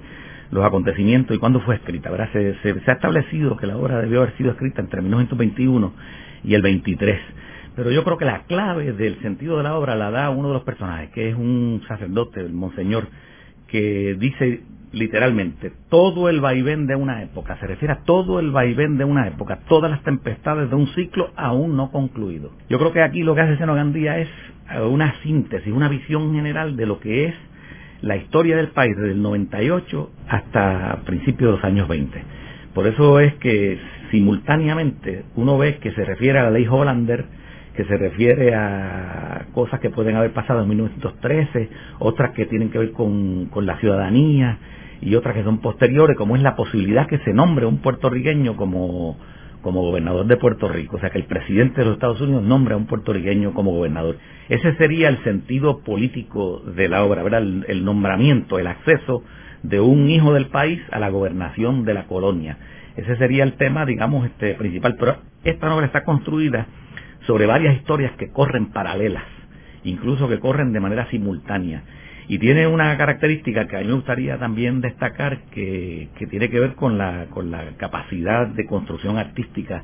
los 0.50 0.64
acontecimientos 0.64 1.36
y 1.36 1.38
cuándo 1.38 1.60
fue 1.60 1.76
escrita. 1.76 2.10
¿verdad? 2.10 2.30
Se, 2.32 2.56
ha 2.86 2.92
establecido 2.92 3.56
que 3.56 3.66
la 3.66 3.76
obra 3.76 4.00
debió 4.00 4.22
haber 4.22 4.36
sido 4.36 4.50
escrita 4.50 4.80
entre 4.80 5.02
1921 5.02 5.92
y 6.44 6.54
el 6.54 6.62
23. 6.62 7.20
Pero 7.76 7.90
yo 7.90 8.02
creo 8.02 8.18
que 8.18 8.24
la 8.24 8.42
clave 8.44 8.92
del 8.92 9.20
sentido 9.20 9.56
de 9.56 9.62
la 9.62 9.76
obra 9.76 9.94
la 9.94 10.10
da 10.10 10.30
uno 10.30 10.48
de 10.48 10.54
los 10.54 10.64
personajes, 10.64 11.10
que 11.10 11.28
es 11.28 11.36
un 11.36 11.82
sacerdote, 11.86 12.40
el 12.40 12.52
monseñor, 12.52 13.06
que 13.68 14.16
dice 14.18 14.62
literalmente, 14.92 15.72
todo 15.90 16.28
el 16.28 16.40
vaivén 16.40 16.86
de 16.86 16.96
una 16.96 17.22
época, 17.22 17.58
se 17.58 17.66
refiere 17.66 17.92
a 17.92 18.04
todo 18.04 18.40
el 18.40 18.50
vaivén 18.50 18.96
de 18.96 19.04
una 19.04 19.28
época, 19.28 19.60
todas 19.68 19.90
las 19.90 20.02
tempestades 20.02 20.70
de 20.70 20.76
un 20.76 20.86
ciclo 20.94 21.30
aún 21.36 21.76
no 21.76 21.90
concluido. 21.90 22.52
Yo 22.68 22.78
creo 22.78 22.92
que 22.92 23.02
aquí 23.02 23.22
lo 23.22 23.34
que 23.34 23.42
hace 23.42 23.58
Seno 23.58 23.74
Gandía 23.74 24.18
es 24.18 24.28
una 24.90 25.14
síntesis, 25.22 25.72
una 25.72 25.88
visión 25.88 26.34
general 26.34 26.76
de 26.76 26.86
lo 26.86 27.00
que 27.00 27.26
es 27.26 27.34
la 28.02 28.16
historia 28.16 28.56
del 28.56 28.68
país 28.68 28.96
desde 28.96 29.12
el 29.12 29.22
98 29.22 30.10
hasta 30.28 31.00
principios 31.04 31.50
de 31.50 31.56
los 31.56 31.64
años 31.64 31.88
20. 31.88 32.22
Por 32.74 32.86
eso 32.86 33.20
es 33.20 33.34
que 33.34 33.78
simultáneamente 34.10 35.24
uno 35.36 35.58
ve 35.58 35.78
que 35.78 35.92
se 35.92 36.04
refiere 36.04 36.38
a 36.38 36.44
la 36.44 36.50
ley 36.50 36.66
Hollander, 36.66 37.24
que 37.74 37.84
se 37.84 37.96
refiere 37.96 38.54
a 38.54 39.46
cosas 39.52 39.80
que 39.80 39.90
pueden 39.90 40.16
haber 40.16 40.32
pasado 40.32 40.62
en 40.62 40.68
1913, 40.68 41.68
otras 41.98 42.32
que 42.32 42.46
tienen 42.46 42.70
que 42.70 42.78
ver 42.78 42.92
con, 42.92 43.46
con 43.46 43.66
la 43.66 43.78
ciudadanía 43.78 44.58
y 45.00 45.14
otras 45.14 45.34
que 45.34 45.44
son 45.44 45.58
posteriores, 45.58 46.16
como 46.16 46.36
es 46.36 46.42
la 46.42 46.56
posibilidad 46.56 47.06
que 47.06 47.18
se 47.18 47.32
nombre 47.32 47.66
un 47.66 47.78
puertorriqueño 47.78 48.56
como 48.56 49.16
como 49.68 49.82
gobernador 49.82 50.26
de 50.26 50.38
Puerto 50.38 50.66
Rico, 50.66 50.96
o 50.96 50.98
sea 50.98 51.10
que 51.10 51.18
el 51.18 51.26
presidente 51.26 51.82
de 51.82 51.84
los 51.84 51.96
Estados 51.96 52.18
Unidos 52.22 52.42
nombra 52.42 52.72
a 52.72 52.78
un 52.78 52.86
puertorriqueño 52.86 53.52
como 53.52 53.72
gobernador. 53.72 54.16
Ese 54.48 54.74
sería 54.76 55.10
el 55.10 55.22
sentido 55.24 55.80
político 55.80 56.62
de 56.74 56.88
la 56.88 57.04
obra, 57.04 57.22
¿verdad? 57.22 57.42
El, 57.42 57.84
nombramiento, 57.84 58.58
el 58.58 58.66
acceso 58.66 59.22
de 59.62 59.78
un 59.78 60.08
hijo 60.08 60.32
del 60.32 60.46
país 60.46 60.80
a 60.90 60.98
la 60.98 61.10
gobernación 61.10 61.84
de 61.84 61.92
la 61.92 62.06
colonia. 62.06 62.56
Ese 62.96 63.14
sería 63.16 63.44
el 63.44 63.58
tema, 63.58 63.84
digamos, 63.84 64.24
este 64.24 64.54
principal. 64.54 64.96
Pero 64.98 65.18
esta 65.44 65.68
novela 65.68 65.88
está 65.88 66.02
construida 66.02 66.66
sobre 67.26 67.44
varias 67.44 67.76
historias 67.76 68.12
que 68.12 68.30
corren 68.30 68.72
paralelas, 68.72 69.24
incluso 69.84 70.30
que 70.30 70.40
corren 70.40 70.72
de 70.72 70.80
manera 70.80 71.10
simultánea. 71.10 71.82
Y 72.28 72.38
tiene 72.38 72.66
una 72.66 72.94
característica 72.98 73.66
que 73.66 73.76
a 73.76 73.80
mí 73.80 73.86
me 73.86 73.94
gustaría 73.94 74.36
también 74.38 74.82
destacar 74.82 75.38
que, 75.50 76.10
tiene 76.28 76.50
que 76.50 76.60
ver 76.60 76.74
con 76.74 76.98
la, 76.98 77.26
capacidad 77.78 78.46
de 78.46 78.66
construcción 78.66 79.16
artística 79.16 79.82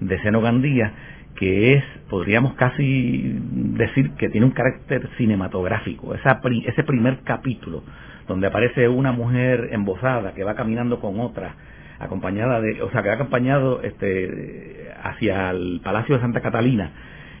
de 0.00 0.20
Seno 0.20 0.42
Gandía, 0.42 0.92
que 1.36 1.72
es, 1.72 1.84
podríamos 2.10 2.52
casi 2.54 3.38
decir 3.50 4.10
que 4.12 4.28
tiene 4.28 4.46
un 4.46 4.52
carácter 4.52 5.08
cinematográfico. 5.16 6.14
Esa, 6.14 6.38
ese 6.66 6.84
primer 6.84 7.20
capítulo, 7.24 7.82
donde 8.28 8.46
aparece 8.46 8.88
una 8.88 9.12
mujer 9.12 9.70
embosada 9.72 10.34
que 10.34 10.44
va 10.44 10.54
caminando 10.54 11.00
con 11.00 11.18
otra, 11.18 11.54
acompañada 11.98 12.60
de, 12.60 12.82
o 12.82 12.90
sea, 12.90 13.02
que 13.02 13.08
va 13.08 13.14
acompañado 13.14 13.80
este, 13.82 14.90
hacia 15.02 15.48
el 15.48 15.80
Palacio 15.82 16.16
de 16.16 16.20
Santa 16.20 16.42
Catalina, 16.42 16.90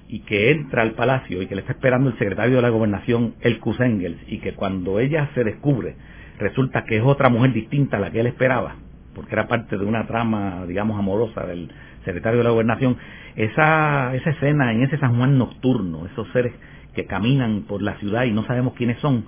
y 0.08 0.20
que 0.20 0.50
entra 0.50 0.82
al 0.82 0.92
palacio 0.92 1.42
y 1.42 1.46
que 1.46 1.54
le 1.54 1.62
está 1.62 1.72
esperando 1.72 2.10
el 2.10 2.18
secretario 2.18 2.56
de 2.56 2.62
la 2.62 2.68
gobernación, 2.68 3.34
el 3.40 3.60
Engels, 3.78 4.18
y 4.28 4.38
que 4.38 4.54
cuando 4.54 5.00
ella 5.00 5.30
se 5.34 5.44
descubre, 5.44 5.96
resulta 6.38 6.84
que 6.84 6.96
es 6.98 7.02
otra 7.02 7.28
mujer 7.28 7.52
distinta 7.52 7.96
a 7.96 8.00
la 8.00 8.10
que 8.10 8.20
él 8.20 8.26
esperaba, 8.26 8.76
porque 9.14 9.32
era 9.32 9.48
parte 9.48 9.76
de 9.76 9.84
una 9.84 10.06
trama, 10.06 10.64
digamos, 10.66 10.98
amorosa 10.98 11.44
del 11.44 11.70
secretario 12.04 12.38
de 12.38 12.44
la 12.44 12.50
gobernación, 12.50 12.96
esa, 13.34 14.14
esa 14.14 14.30
escena 14.30 14.72
en 14.72 14.82
ese 14.82 14.98
San 14.98 15.16
Juan 15.16 15.38
nocturno, 15.38 16.06
esos 16.06 16.28
seres 16.32 16.52
que 16.94 17.06
caminan 17.06 17.62
por 17.62 17.82
la 17.82 17.94
ciudad 17.98 18.24
y 18.24 18.32
no 18.32 18.46
sabemos 18.46 18.74
quiénes 18.74 18.98
son, 19.00 19.26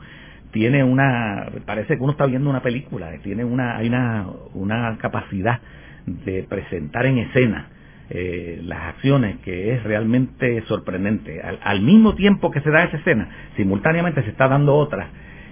tiene 0.52 0.84
una, 0.84 1.50
parece 1.66 1.96
que 1.96 2.02
uno 2.02 2.12
está 2.12 2.24
viendo 2.24 2.48
una 2.48 2.62
película, 2.62 3.10
tiene 3.22 3.44
una, 3.44 3.76
hay 3.76 3.88
una, 3.88 4.26
una 4.54 4.96
capacidad 4.98 5.60
de 6.06 6.44
presentar 6.44 7.04
en 7.06 7.18
escena 7.18 7.68
eh, 8.10 8.60
las 8.64 8.94
acciones 8.94 9.36
que 9.44 9.74
es 9.74 9.82
realmente 9.82 10.62
sorprendente. 10.66 11.42
Al, 11.42 11.82
mismo 11.82 12.14
tiempo 12.14 12.50
que 12.50 12.60
se 12.60 12.70
da 12.70 12.84
esa 12.84 12.96
escena, 12.96 13.28
simultáneamente 13.56 14.22
se 14.22 14.30
está 14.30 14.48
dando 14.48 14.74
otra 14.74 15.08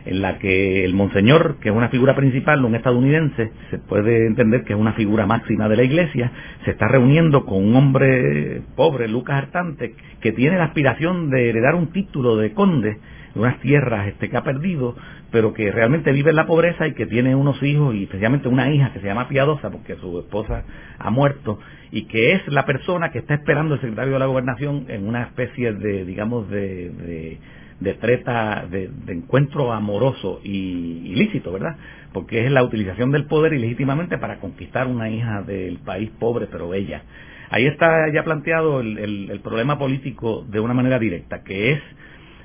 en 0.07 0.23
la 0.23 0.38
que 0.38 0.85
el 0.85 0.95
monseñor, 0.95 1.57
que 1.61 1.69
es 1.69 1.75
una 1.75 1.88
figura 1.88 2.14
principal, 2.14 2.64
un 2.64 2.77
estadounidense, 2.77 3.51
se 3.71 3.79
puede 3.79 4.27
entender 4.27 4.62
que 4.64 4.73
es 4.73 4.79
una 4.79 4.92
figura 4.92 5.27
máxima 5.27 5.69
de 5.69 5.77
la 5.77 5.83
iglesia, 5.83 6.31
se 6.64 6.71
está 6.71 6.87
reuniendo 6.87 7.45
con 7.45 7.62
un 7.62 7.75
hombre 7.75 8.62
pobre, 8.77 9.09
Lucas 9.09 9.37
Artante, 9.37 9.95
que 10.21 10.33
tiene 10.33 10.59
la 10.59 10.64
aspiración 10.64 11.29
de 11.29 11.51
heredar 11.51 11.75
un 11.75 11.88
título 11.88 12.37
de 12.37 12.53
conde 12.53 12.90
de 12.90 12.99
unas 13.37 13.61
tierras 13.61 14.09
este, 14.09 14.29
que 14.29 14.37
ha 14.37 14.42
perdido, 14.42 14.96
pero 15.31 15.53
que 15.53 15.70
realmente 15.70 16.12
vive 16.12 16.31
en 16.31 16.37
la 16.37 16.46
pobreza 16.46 16.87
y 16.87 16.94
que 16.94 17.07
tiene 17.07 17.35
unos 17.35 17.62
hijos 17.62 17.94
y 17.94 18.05
especialmente 18.05 18.49
una 18.49 18.70
hija 18.70 18.92
que 18.92 19.01
se 19.01 19.07
llama 19.07 19.29
Piadosa 19.29 19.70
porque 19.70 19.96
su 19.96 20.18
esposa 20.18 20.64
ha 20.99 21.11
muerto 21.11 21.59
y 21.90 22.07
que 22.07 22.33
es 22.33 22.46
la 22.49 22.64
persona 22.64 23.11
que 23.11 23.18
está 23.18 23.35
esperando 23.35 23.75
el 23.75 23.81
secretario 23.81 24.14
de 24.14 24.18
la 24.18 24.27
gobernación 24.27 24.87
en 24.88 25.07
una 25.07 25.22
especie 25.22 25.72
de, 25.72 26.05
digamos, 26.05 26.49
de, 26.51 27.38
de, 27.81 27.94
treta, 27.94 28.66
de, 28.70 28.90
encuentro 29.09 29.72
amoroso 29.72 30.40
y 30.42 31.12
ilícito, 31.12 31.53
¿verdad? 31.53 31.77
Porque 32.12 32.44
es 32.44 32.51
la 32.51 32.64
utilización 32.64 33.12
del 33.12 33.27
poder 33.27 33.53
ilegítimamente 33.53 34.18
para 34.18 34.40
conquistar 34.40 34.87
una 34.87 35.11
hija 35.11 35.42
del 35.42 35.79
país 35.79 36.11
pobre 36.18 36.49
pero 36.51 36.68
bella. 36.68 37.03
Ahí 37.51 37.66
está 37.66 38.11
ya 38.12 38.25
planteado 38.25 38.81
el, 38.81 39.31
el 39.31 39.40
problema 39.40 39.79
político 39.79 40.44
de 40.49 40.59
una 40.59 40.75
manera 40.75 40.99
directa, 40.99 41.44
que 41.44 41.72
es 41.72 41.81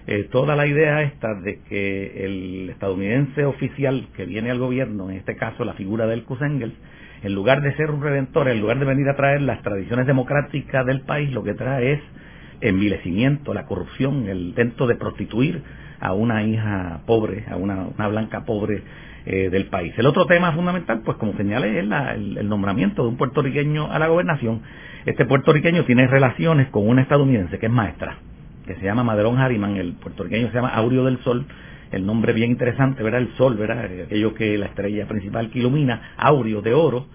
eh, 0.07 0.27
toda 0.31 0.55
la 0.55 0.65
idea 0.65 1.03
esta 1.03 1.35
de 1.35 1.59
que 1.69 2.25
el 2.25 2.69
estadounidense 2.71 3.45
oficial 3.45 4.07
que 4.15 4.25
viene 4.25 4.49
al 4.49 4.59
gobierno, 4.59 5.09
en 5.09 5.17
este 5.17 5.35
caso 5.35 5.63
la 5.63 5.73
figura 5.73 6.07
del 6.07 6.25
Engels, 6.41 6.73
en 7.23 7.35
lugar 7.35 7.61
de 7.61 7.75
ser 7.75 7.91
un 7.91 8.01
redentor, 8.01 8.49
en 8.49 8.59
lugar 8.59 8.79
de 8.79 8.85
venir 8.85 9.07
a 9.09 9.15
traer 9.15 9.41
las 9.41 9.61
tradiciones 9.61 10.07
democráticas 10.07 10.85
del 10.87 11.01
país, 11.01 11.31
lo 11.31 11.43
que 11.43 11.53
trae 11.53 11.93
es 11.93 11.99
envilecimiento, 12.61 13.53
la 13.53 13.65
corrupción, 13.65 14.27
el 14.27 14.39
intento 14.39 14.87
de 14.87 14.95
prostituir 14.95 15.61
a 15.99 16.13
una 16.13 16.43
hija 16.43 17.01
pobre, 17.05 17.45
a 17.49 17.57
una, 17.57 18.07
blanca 18.07 18.43
pobre 18.43 18.81
eh, 19.25 19.49
del 19.51 19.67
país. 19.67 19.93
El 19.97 20.07
otro 20.07 20.25
tema 20.25 20.51
fundamental, 20.53 21.01
pues 21.05 21.17
como 21.17 21.33
señalé, 21.33 21.79
es 21.79 21.85
el, 21.85 22.49
nombramiento 22.49 23.03
de 23.03 23.09
un 23.09 23.17
puertorriqueño 23.17 23.91
a 23.91 23.99
la 23.99 24.07
gobernación. 24.07 24.63
Este 25.05 25.25
puertorriqueño 25.25 25.85
tiene 25.85 26.07
relaciones 26.07 26.69
con 26.69 26.87
una 26.87 27.03
estadounidense 27.03 27.59
que 27.59 27.67
es 27.67 27.71
maestra 27.71 28.17
que 28.73 28.79
se 28.79 28.85
llama 28.85 29.03
Madelón 29.03 29.37
Harriman, 29.37 29.75
el 29.75 29.93
puertorriqueño 29.93 30.47
se 30.47 30.53
llama 30.53 30.69
Aureo 30.69 31.05
del 31.05 31.19
Sol, 31.19 31.45
el 31.91 32.05
nombre 32.05 32.31
bien 32.31 32.51
interesante, 32.51 33.03
¿verdad? 33.03 33.21
El 33.21 33.35
sol, 33.35 33.57
¿verdad? 33.57 33.85
Aquello 34.05 34.33
que 34.33 34.57
la 34.57 34.67
estrella 34.67 35.07
principal 35.07 35.49
que 35.49 35.59
ilumina, 35.59 36.13
Aureo 36.15 36.61
de 36.61 36.73
oro, 36.73 37.07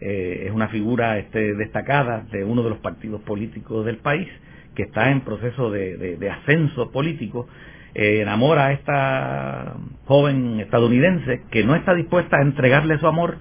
eh, 0.00 0.44
es 0.46 0.52
una 0.52 0.68
figura 0.68 1.18
este, 1.18 1.54
destacada 1.54 2.24
de 2.32 2.42
uno 2.42 2.64
de 2.64 2.70
los 2.70 2.78
partidos 2.78 3.20
políticos 3.20 3.86
del 3.86 3.98
país 3.98 4.28
que 4.74 4.82
está 4.82 5.10
en 5.10 5.20
proceso 5.20 5.70
de, 5.70 6.18
ascenso 6.28 6.90
político, 6.90 7.46
eh, 7.94 8.22
enamora 8.22 8.66
a 8.66 8.72
esta 8.72 9.76
joven 10.06 10.58
estadounidense 10.58 11.42
que 11.52 11.62
no 11.62 11.76
está 11.76 11.94
dispuesta 11.94 12.38
a 12.38 12.42
entregarle 12.42 12.98
su 12.98 13.06
amor 13.06 13.36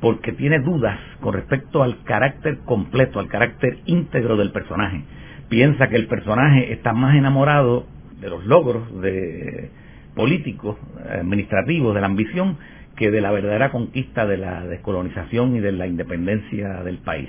porque 0.00 0.30
tiene 0.30 0.60
dudas 0.60 1.00
con 1.20 1.34
respecto 1.34 1.82
al 1.82 2.04
carácter 2.04 2.58
completo, 2.58 3.18
al 3.18 3.26
carácter 3.26 3.78
íntegro 3.86 4.36
del 4.36 4.52
personaje 4.52 5.02
piensa 5.48 5.88
que 5.88 5.96
el 5.96 6.06
personaje 6.06 6.72
está 6.72 6.92
más 6.92 7.16
enamorado 7.16 7.86
de 8.20 8.28
los 8.28 8.44
logros 8.44 9.00
de 9.00 9.70
políticos, 10.14 10.76
administrativos, 11.10 11.94
de 11.94 12.00
la 12.00 12.06
ambición, 12.06 12.58
que 12.96 13.10
de 13.10 13.20
la 13.20 13.30
verdadera 13.30 13.70
conquista 13.70 14.26
de 14.26 14.36
la 14.36 14.66
descolonización 14.66 15.56
y 15.56 15.60
de 15.60 15.72
la 15.72 15.86
independencia 15.86 16.82
del 16.82 16.98
país. 16.98 17.28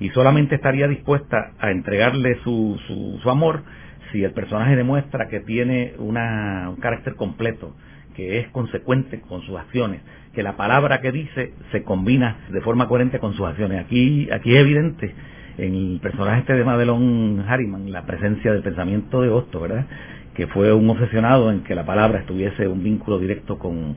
Y 0.00 0.08
solamente 0.10 0.54
estaría 0.54 0.88
dispuesta 0.88 1.52
a 1.58 1.70
entregarle 1.70 2.38
su, 2.42 2.80
su, 3.22 3.30
amor 3.30 3.62
si 4.10 4.24
el 4.24 4.32
personaje 4.32 4.76
demuestra 4.76 5.28
que 5.28 5.40
tiene 5.40 5.92
una, 5.98 6.70
un 6.70 6.76
carácter 6.76 7.16
completo, 7.16 7.76
que 8.16 8.38
es 8.38 8.48
consecuente 8.48 9.20
con 9.20 9.42
sus 9.42 9.58
acciones, 9.58 10.00
que 10.32 10.42
la 10.42 10.56
palabra 10.56 11.02
que 11.02 11.12
dice 11.12 11.52
se 11.70 11.82
combina 11.82 12.38
de 12.50 12.62
forma 12.62 12.88
coherente 12.88 13.18
con 13.18 13.34
sus 13.34 13.46
acciones. 13.46 13.84
Aquí, 13.84 14.30
aquí 14.32 14.54
es 14.54 14.62
evidente 14.62 15.14
en 15.60 15.74
el 15.74 16.00
personaje 16.00 16.40
este 16.40 16.54
de 16.54 16.64
Madelon 16.64 17.44
Harriman 17.46 17.92
la 17.92 18.06
presencia 18.06 18.52
del 18.52 18.62
pensamiento 18.62 19.20
de 19.20 19.28
Osto, 19.28 19.60
¿verdad? 19.60 19.86
Que 20.34 20.46
fue 20.46 20.72
un 20.72 20.88
obsesionado 20.88 21.50
en 21.50 21.64
que 21.64 21.74
la 21.74 21.84
palabra 21.84 22.20
estuviese 22.20 22.66
un 22.66 22.82
vínculo 22.82 23.18
directo 23.18 23.58
con, 23.58 23.96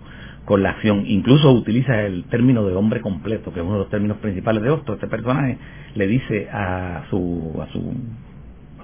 la 0.58 0.72
acción. 0.72 1.06
Incluso 1.08 1.52
utiliza 1.54 2.02
el 2.02 2.26
término 2.26 2.68
de 2.68 2.76
hombre 2.76 3.00
completo, 3.00 3.54
que 3.54 3.62
es 3.62 3.66
uno 3.66 3.76
de 3.76 3.80
los 3.80 3.90
términos 3.90 4.18
principales 4.18 4.62
de 4.62 4.72
Osto. 4.72 4.94
Este 4.94 5.08
personaje 5.08 5.58
le 5.96 6.06
dice 6.08 6.50
a 6.52 7.06
su, 7.10 7.58
a 7.62 7.72
su, 7.72 7.94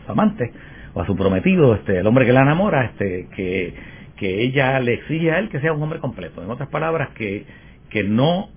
amante 0.08 0.54
o 0.94 1.02
a 1.02 1.06
su 1.06 1.15
prometido, 1.18 1.76
este, 1.76 2.00
el 2.00 2.08
hombre 2.08 2.26
que 2.26 2.32
la 2.32 2.44
enamora, 2.44 2.86
este, 2.86 3.28
que, 3.36 3.74
que 4.15 4.42
ella 4.42 4.80
le 4.80 4.94
exige 4.94 5.32
a 5.32 5.39
él 5.39 5.50
que 5.50 5.60
sea 5.60 5.74
un 5.74 5.84
hombre 5.84 6.00
completo. 6.00 6.42
En 6.42 6.50
otras 6.50 6.70
palabras, 6.70 7.10
que, 7.10 7.46
que 7.89 8.04
no 8.06 8.50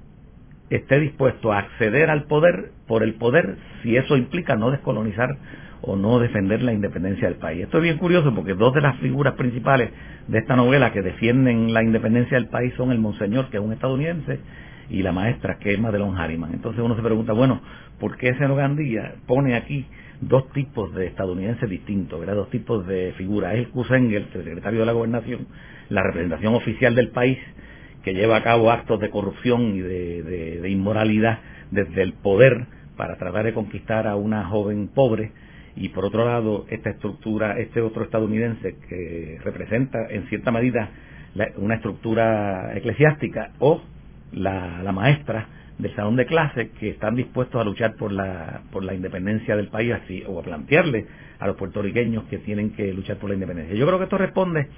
esté 0.70 1.00
dispuesto 1.00 1.52
a 1.52 1.58
acceder 1.58 2.08
al 2.08 2.24
poder 2.24 2.70
por 2.92 3.02
el 3.02 3.14
poder 3.14 3.56
si 3.82 3.96
eso 3.96 4.18
implica 4.18 4.54
no 4.54 4.70
descolonizar 4.70 5.38
o 5.80 5.96
no 5.96 6.18
defender 6.18 6.60
la 6.60 6.74
independencia 6.74 7.26
del 7.26 7.38
país. 7.38 7.62
Esto 7.62 7.78
es 7.78 7.84
bien 7.84 7.96
curioso 7.96 8.34
porque 8.34 8.52
dos 8.52 8.74
de 8.74 8.82
las 8.82 8.98
figuras 8.98 9.32
principales 9.32 9.88
de 10.28 10.38
esta 10.38 10.56
novela 10.56 10.92
que 10.92 11.00
defienden 11.00 11.72
la 11.72 11.82
independencia 11.82 12.36
del 12.36 12.48
país 12.48 12.74
son 12.76 12.92
el 12.92 12.98
monseñor, 12.98 13.48
que 13.48 13.56
es 13.56 13.62
un 13.62 13.72
estadounidense, 13.72 14.40
y 14.90 15.00
la 15.00 15.10
maestra, 15.10 15.56
que 15.58 15.72
es 15.72 15.80
Madelon 15.80 16.18
Harriman. 16.18 16.52
Entonces 16.52 16.82
uno 16.84 16.94
se 16.94 17.00
pregunta, 17.00 17.32
bueno, 17.32 17.62
¿por 17.98 18.18
qué 18.18 18.28
ese 18.28 18.46
Gandía 18.46 19.14
pone 19.26 19.56
aquí 19.56 19.86
dos 20.20 20.52
tipos 20.52 20.94
de 20.94 21.06
estadounidenses 21.06 21.70
distintos, 21.70 22.20
¿verdad? 22.20 22.34
dos 22.34 22.50
tipos 22.50 22.86
de 22.86 23.14
figuras? 23.16 23.54
Es 23.54 23.60
el 23.60 23.68
Kusengel, 23.70 24.26
el 24.34 24.44
secretario 24.44 24.80
de 24.80 24.86
la 24.86 24.92
gobernación, 24.92 25.46
la 25.88 26.02
representación 26.02 26.54
oficial 26.54 26.94
del 26.94 27.08
país, 27.08 27.38
que 28.02 28.12
lleva 28.12 28.36
a 28.36 28.42
cabo 28.42 28.70
actos 28.70 29.00
de 29.00 29.08
corrupción 29.08 29.76
y 29.76 29.80
de, 29.80 30.68
inmoralidad 30.68 31.38
desde 31.72 32.02
el 32.02 32.12
poder 32.12 32.66
para 32.96 33.16
tratar 33.16 33.44
de 33.44 33.54
conquistar 33.54 34.06
a 34.06 34.16
una 34.16 34.44
joven 34.44 34.88
pobre 34.88 35.32
y 35.76 35.88
por 35.88 36.04
otro 36.04 36.24
lado 36.24 36.66
esta 36.68 36.90
estructura, 36.90 37.58
este 37.58 37.80
otro 37.80 38.04
estadounidense 38.04 38.76
que 38.88 39.38
representa 39.42 39.98
en 40.10 40.26
cierta 40.28 40.50
medida 40.50 40.90
una 41.56 41.76
estructura 41.76 42.76
eclesiástica 42.76 43.52
o 43.58 43.80
la, 44.32 44.82
la, 44.82 44.92
maestra 44.92 45.46
del 45.78 45.94
salón 45.96 46.16
de 46.16 46.26
clase 46.26 46.70
que 46.78 46.90
están 46.90 47.14
dispuestos 47.14 47.60
a 47.60 47.64
luchar 47.64 47.96
por 47.96 48.12
la, 48.12 48.62
por 48.70 48.84
la 48.84 48.94
independencia 48.94 49.56
del 49.56 49.68
país 49.68 49.92
así, 49.92 50.22
o 50.26 50.38
a 50.38 50.42
plantearle 50.42 51.06
a 51.38 51.46
los 51.46 51.56
puertorriqueños 51.56 52.24
que 52.24 52.38
tienen 52.38 52.72
que 52.72 52.92
luchar 52.92 53.16
por 53.16 53.30
la 53.30 53.34
independencia. 53.34 53.74
Yo 53.74 53.86
creo 53.86 53.98
que 53.98 54.04
esto 54.04 54.18
responde 54.18 54.68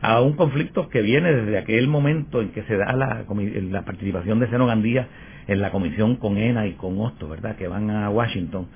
a 0.00 0.20
un 0.20 0.34
conflicto 0.34 0.88
que 0.88 1.02
viene 1.02 1.32
desde 1.32 1.58
aquel 1.58 1.88
momento 1.88 2.40
en 2.40 2.50
que 2.50 2.62
se 2.62 2.76
da 2.76 2.92
la, 2.92 3.24
la 3.70 3.82
participación 3.82 4.38
de 4.38 4.48
Seno 4.48 4.66
Gandía 4.66 5.08
en 5.46 5.60
la 5.60 5.70
comisión 5.70 6.16
con 6.16 6.36
ENA 6.36 6.66
y 6.66 6.72
con 6.72 6.98
Hosto, 7.00 7.28
¿verdad? 7.28 7.56
Que 7.56 7.68
van 7.68 7.90
a 7.90 8.10
Washington. 8.10 8.66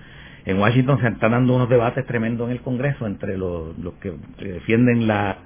En 0.45 0.59
Washington 0.59 1.01
se 1.01 1.09
están 1.09 1.33
dando 1.33 1.55
unos 1.55 1.69
debates 1.69 2.07
tremendos 2.07 2.49
en 2.49 2.53
el 2.57 2.63
Congreso 2.63 3.07
entre 3.07 3.37
los, 3.37 3.75
que 4.01 4.13
defienden 4.39 5.07
la, 5.07 5.39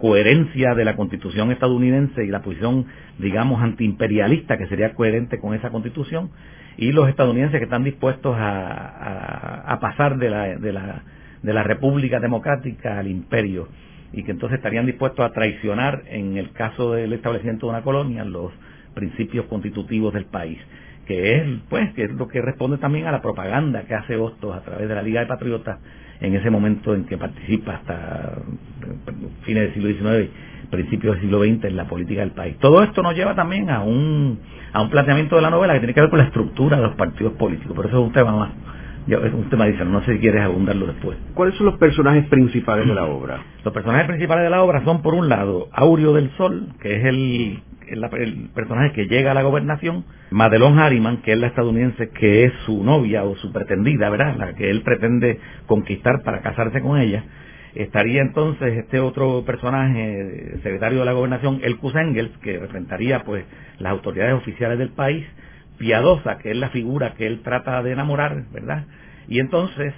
coherencia 0.00 0.74
de 0.74 0.84
la 0.84 0.96
constitución 0.96 1.52
estadounidense 1.52 2.24
y 2.24 2.28
la 2.28 2.42
posición, 2.42 2.86
digamos, 3.18 3.62
antiimperialista 3.62 4.58
que 4.58 4.66
sería 4.66 4.94
coherente 4.94 5.38
con 5.38 5.54
esa 5.54 5.70
constitución, 5.70 6.30
y 6.76 6.92
los 6.92 7.08
estadounidenses 7.08 7.58
que 7.58 7.64
están 7.64 7.84
dispuestos 7.84 8.36
a, 8.38 9.78
pasar 9.80 10.18
de 10.18 10.30
la, 10.30 10.56
de, 10.56 10.72
la, 10.72 11.02
de 11.42 11.52
la 11.54 11.62
República 11.62 12.20
Democrática 12.20 12.98
al 12.98 13.08
imperio 13.08 13.68
y 14.12 14.22
que 14.22 14.32
entonces 14.32 14.58
estarían 14.58 14.86
dispuestos 14.86 15.24
a 15.24 15.32
traicionar, 15.32 16.02
en 16.08 16.36
el 16.36 16.52
caso 16.52 16.92
del 16.92 17.12
establecimiento 17.12 17.66
de 17.66 17.70
una 17.70 17.82
colonia, 17.82 18.24
los 18.24 18.52
principios 18.96 19.46
constitutivos 19.46 20.12
del 20.12 20.24
país 20.24 20.58
que 21.06 21.36
es 21.36 21.42
pues 21.68 21.92
que 21.94 22.04
es 22.04 22.10
lo 22.10 22.28
que 22.28 22.42
responde 22.42 22.78
también 22.78 23.06
a 23.06 23.12
la 23.12 23.22
propaganda 23.22 23.82
que 23.82 23.94
hace 23.94 24.16
Hostos 24.16 24.54
a 24.54 24.60
través 24.62 24.88
de 24.88 24.94
la 24.94 25.02
Liga 25.02 25.20
de 25.20 25.26
Patriotas 25.26 25.78
en 26.20 26.34
ese 26.34 26.50
momento 26.50 26.94
en 26.94 27.04
que 27.04 27.16
participa 27.16 27.74
hasta 27.74 28.38
fines 29.42 29.62
del 29.64 29.74
siglo 29.74 29.88
XIX, 29.88 30.30
principios 30.70 31.14
del 31.14 31.22
siglo 31.22 31.44
XX 31.44 31.64
en 31.64 31.76
la 31.76 31.84
política 31.84 32.20
del 32.20 32.30
país. 32.30 32.56
Todo 32.58 32.82
esto 32.82 33.02
nos 33.02 33.14
lleva 33.14 33.34
también 33.34 33.70
a 33.70 33.82
un, 33.82 34.38
a 34.72 34.82
un 34.82 34.90
planteamiento 34.90 35.36
de 35.36 35.42
la 35.42 35.50
novela 35.50 35.74
que 35.74 35.80
tiene 35.80 35.94
que 35.94 36.00
ver 36.00 36.10
con 36.10 36.18
la 36.18 36.24
estructura 36.24 36.78
de 36.78 36.84
los 36.84 36.96
partidos 36.96 37.34
políticos, 37.34 37.72
pero 37.76 37.88
eso 37.88 37.98
es 37.98 38.06
un 38.06 38.12
tema 38.12 38.32
más, 38.32 38.50
es 39.06 39.34
un 39.34 39.48
tema 39.50 39.64
adicional, 39.64 39.92
no 39.92 40.02
sé 40.04 40.14
si 40.14 40.18
quieres 40.20 40.42
abundarlo 40.42 40.86
después. 40.86 41.18
¿Cuáles 41.34 41.54
son 41.56 41.66
los 41.66 41.76
personajes 41.76 42.26
principales 42.28 42.88
de 42.88 42.94
la 42.94 43.04
obra? 43.04 43.42
Los 43.62 43.74
personajes 43.74 44.06
principales 44.06 44.44
de 44.44 44.50
la 44.50 44.62
obra 44.62 44.82
son, 44.84 45.02
por 45.02 45.14
un 45.14 45.28
lado, 45.28 45.68
Aureo 45.72 46.14
del 46.14 46.30
Sol, 46.38 46.68
que 46.80 46.96
es 46.96 47.04
el 47.04 47.60
el, 47.88 48.50
personaje 48.54 48.92
que 48.92 49.06
llega 49.06 49.30
a 49.30 49.34
la 49.34 49.42
gobernación, 49.42 50.04
Madelon 50.30 50.78
Harriman, 50.78 51.18
que 51.18 51.32
es 51.32 51.38
la 51.38 51.48
estadounidense 51.48 52.10
que 52.10 52.44
es 52.44 52.52
su 52.64 52.82
novia 52.82 53.24
o 53.24 53.36
su 53.36 53.52
pretendida, 53.52 54.10
¿verdad? 54.10 54.36
La 54.36 54.54
que 54.54 54.70
él 54.70 54.82
pretende 54.82 55.38
conquistar 55.66 56.22
para 56.22 56.40
casarse 56.40 56.80
con 56.80 56.98
ella. 56.98 57.24
Estaría 57.74 58.22
entonces 58.22 58.78
este 58.78 59.00
otro 59.00 59.44
personaje, 59.44 60.58
secretario 60.62 61.00
de 61.00 61.04
la 61.04 61.12
gobernación, 61.12 61.60
el 61.62 61.78
Engels, 61.94 62.36
que 62.38 62.58
representaría 62.58 63.22
pues 63.24 63.44
las 63.78 63.92
autoridades 63.92 64.34
oficiales 64.34 64.78
del 64.78 64.90
país, 64.90 65.26
Piadosa, 65.78 66.38
que 66.38 66.52
es 66.52 66.56
la 66.56 66.70
figura 66.70 67.14
que 67.14 67.26
él 67.26 67.42
trata 67.42 67.82
de 67.82 67.92
enamorar, 67.92 68.44
¿verdad? 68.50 68.86
Y 69.28 69.40
entonces 69.40 69.92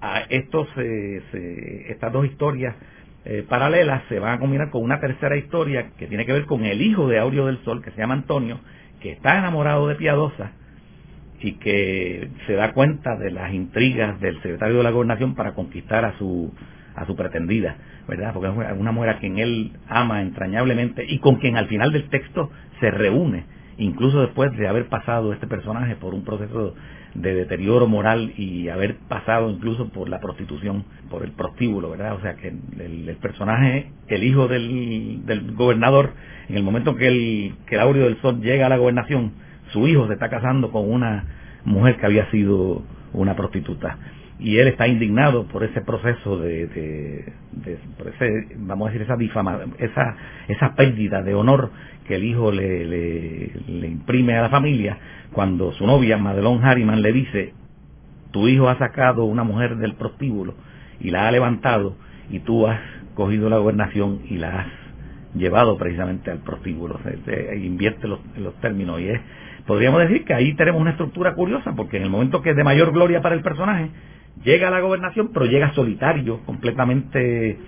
a 0.00 0.20
estos, 0.28 0.68
estas 0.76 2.12
dos 2.12 2.26
historias 2.26 2.76
eh, 3.24 3.44
paralelas 3.48 4.02
se 4.08 4.18
van 4.18 4.34
a 4.34 4.38
combinar 4.38 4.70
con 4.70 4.82
una 4.82 5.00
tercera 5.00 5.36
historia 5.36 5.90
que 5.96 6.06
tiene 6.06 6.26
que 6.26 6.32
ver 6.32 6.46
con 6.46 6.64
el 6.64 6.82
hijo 6.82 7.08
de 7.08 7.18
Aureo 7.18 7.46
del 7.46 7.62
Sol, 7.64 7.82
que 7.82 7.90
se 7.92 7.98
llama 7.98 8.14
Antonio, 8.14 8.58
que 9.00 9.12
está 9.12 9.38
enamorado 9.38 9.86
de 9.88 9.94
Piadosa 9.94 10.52
y 11.40 11.52
que 11.54 12.30
se 12.46 12.54
da 12.54 12.72
cuenta 12.72 13.16
de 13.16 13.30
las 13.30 13.52
intrigas 13.52 14.20
del 14.20 14.36
secretario 14.42 14.78
de 14.78 14.82
la 14.84 14.90
gobernación 14.90 15.34
para 15.34 15.54
conquistar 15.54 16.04
a 16.04 16.16
su 16.18 16.52
a 16.94 17.06
su 17.06 17.16
pretendida, 17.16 17.76
¿verdad? 18.06 18.32
Porque 18.34 18.48
es 18.48 18.78
una 18.78 18.92
mujer 18.92 19.10
a 19.10 19.18
quien 19.18 19.38
él 19.38 19.72
ama 19.88 20.20
entrañablemente 20.20 21.04
y 21.08 21.18
con 21.18 21.36
quien 21.36 21.56
al 21.56 21.66
final 21.66 21.92
del 21.92 22.08
texto 22.10 22.50
se 22.80 22.90
reúne, 22.90 23.44
incluso 23.78 24.20
después 24.20 24.52
de 24.56 24.68
haber 24.68 24.88
pasado 24.88 25.32
este 25.32 25.46
personaje 25.46 25.96
por 25.96 26.14
un 26.14 26.24
proceso 26.24 26.74
de 27.14 27.34
deterioro 27.34 27.86
moral 27.86 28.32
y 28.36 28.68
haber 28.68 28.96
pasado 29.08 29.50
incluso 29.50 29.90
por 29.90 30.08
la 30.08 30.20
prostitución, 30.20 30.84
por 31.10 31.22
el 31.22 31.32
prostíbulo, 31.32 31.90
¿verdad? 31.90 32.14
O 32.14 32.20
sea 32.20 32.36
que 32.36 32.48
el, 32.48 33.16
personaje, 33.20 33.90
el 34.08 34.24
hijo 34.24 34.48
del, 34.48 35.26
del, 35.26 35.52
gobernador, 35.52 36.12
en 36.48 36.56
el 36.56 36.62
momento 36.62 36.96
que 36.96 37.08
el, 37.08 37.54
que 37.66 37.76
el 37.76 37.92
del 37.94 38.20
Sol 38.20 38.40
llega 38.40 38.66
a 38.66 38.68
la 38.68 38.78
gobernación, 38.78 39.32
su 39.72 39.86
hijo 39.88 40.06
se 40.06 40.14
está 40.14 40.30
casando 40.30 40.70
con 40.70 40.90
una 40.90 41.24
mujer 41.64 41.96
que 41.96 42.06
había 42.06 42.30
sido 42.30 42.82
una 43.12 43.36
prostituta 43.36 43.98
y 44.42 44.58
él 44.58 44.68
está 44.68 44.88
indignado 44.88 45.46
por 45.46 45.62
ese 45.62 45.80
proceso 45.82 46.38
de, 46.38 46.66
de, 46.66 47.78
por 47.96 48.08
ese, 48.08 48.48
vamos 48.56 48.88
a 48.88 48.90
decir 48.90 49.02
esa 49.02 49.16
difama, 49.16 49.60
esa 49.78 50.16
esa 50.48 50.74
pérdida 50.74 51.22
de 51.22 51.34
honor 51.34 51.70
que 52.06 52.16
el 52.16 52.24
hijo 52.24 52.50
le, 52.50 53.52
imprime 53.68 54.36
a 54.36 54.42
la 54.42 54.50
familia 54.50 54.98
cuando 55.32 55.72
su 55.72 55.86
novia 55.86 56.18
Madelon 56.18 56.64
Harriman 56.64 57.02
le 57.02 57.12
dice 57.12 57.54
tu 58.30 58.48
hijo 58.48 58.68
ha 58.68 58.78
sacado 58.78 59.24
una 59.24 59.44
mujer 59.44 59.76
del 59.76 59.94
prostíbulo 59.94 60.54
y 61.00 61.10
la 61.10 61.28
ha 61.28 61.32
levantado 61.32 61.96
y 62.30 62.40
tú 62.40 62.66
has 62.66 62.80
cogido 63.14 63.48
la 63.48 63.58
gobernación 63.58 64.20
y 64.28 64.38
la 64.38 64.60
has 64.60 64.66
llevado 65.34 65.76
precisamente 65.78 66.30
al 66.30 66.38
prostíbulo 66.38 66.98
invierte 67.56 68.06
los, 68.08 68.20
términos 68.60 69.00
y 69.00 69.08
es 69.08 69.20
podríamos 69.66 70.00
decir 70.00 70.24
que 70.24 70.34
ahí 70.34 70.54
tenemos 70.54 70.80
una 70.80 70.90
estructura 70.90 71.34
curiosa 71.34 71.74
porque 71.74 71.96
en 71.96 72.04
el 72.04 72.10
momento 72.10 72.42
que 72.42 72.50
es 72.50 72.56
de 72.56 72.64
mayor 72.64 72.92
gloria 72.92 73.22
para 73.22 73.34
el 73.34 73.42
personaje 73.42 73.90
llega 74.44 74.68
a 74.68 74.70
la 74.70 74.80
gobernación, 74.80 75.30
pero 75.32 75.46
llega 75.46 75.72
solitario, 75.74 76.40
completamente 76.44 77.58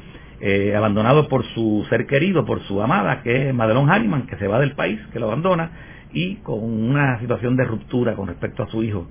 eh, 0.40 0.74
abandonado 0.76 1.28
por 1.28 1.44
su 1.54 1.86
ser 1.88 2.06
querido, 2.06 2.44
por 2.44 2.62
su 2.62 2.82
amada, 2.82 3.22
que 3.22 3.48
es 3.48 3.54
Madelon 3.54 3.90
Harriman, 3.90 4.26
que 4.26 4.36
se 4.36 4.48
va 4.48 4.58
del 4.58 4.72
país, 4.72 5.00
que 5.12 5.20
lo 5.20 5.26
abandona, 5.26 5.70
y 6.14 6.36
con 6.36 6.62
una 6.62 7.18
situación 7.20 7.56
de 7.56 7.64
ruptura 7.64 8.14
con 8.14 8.28
respecto 8.28 8.62
a 8.62 8.68
su 8.68 8.82
hijo, 8.82 9.06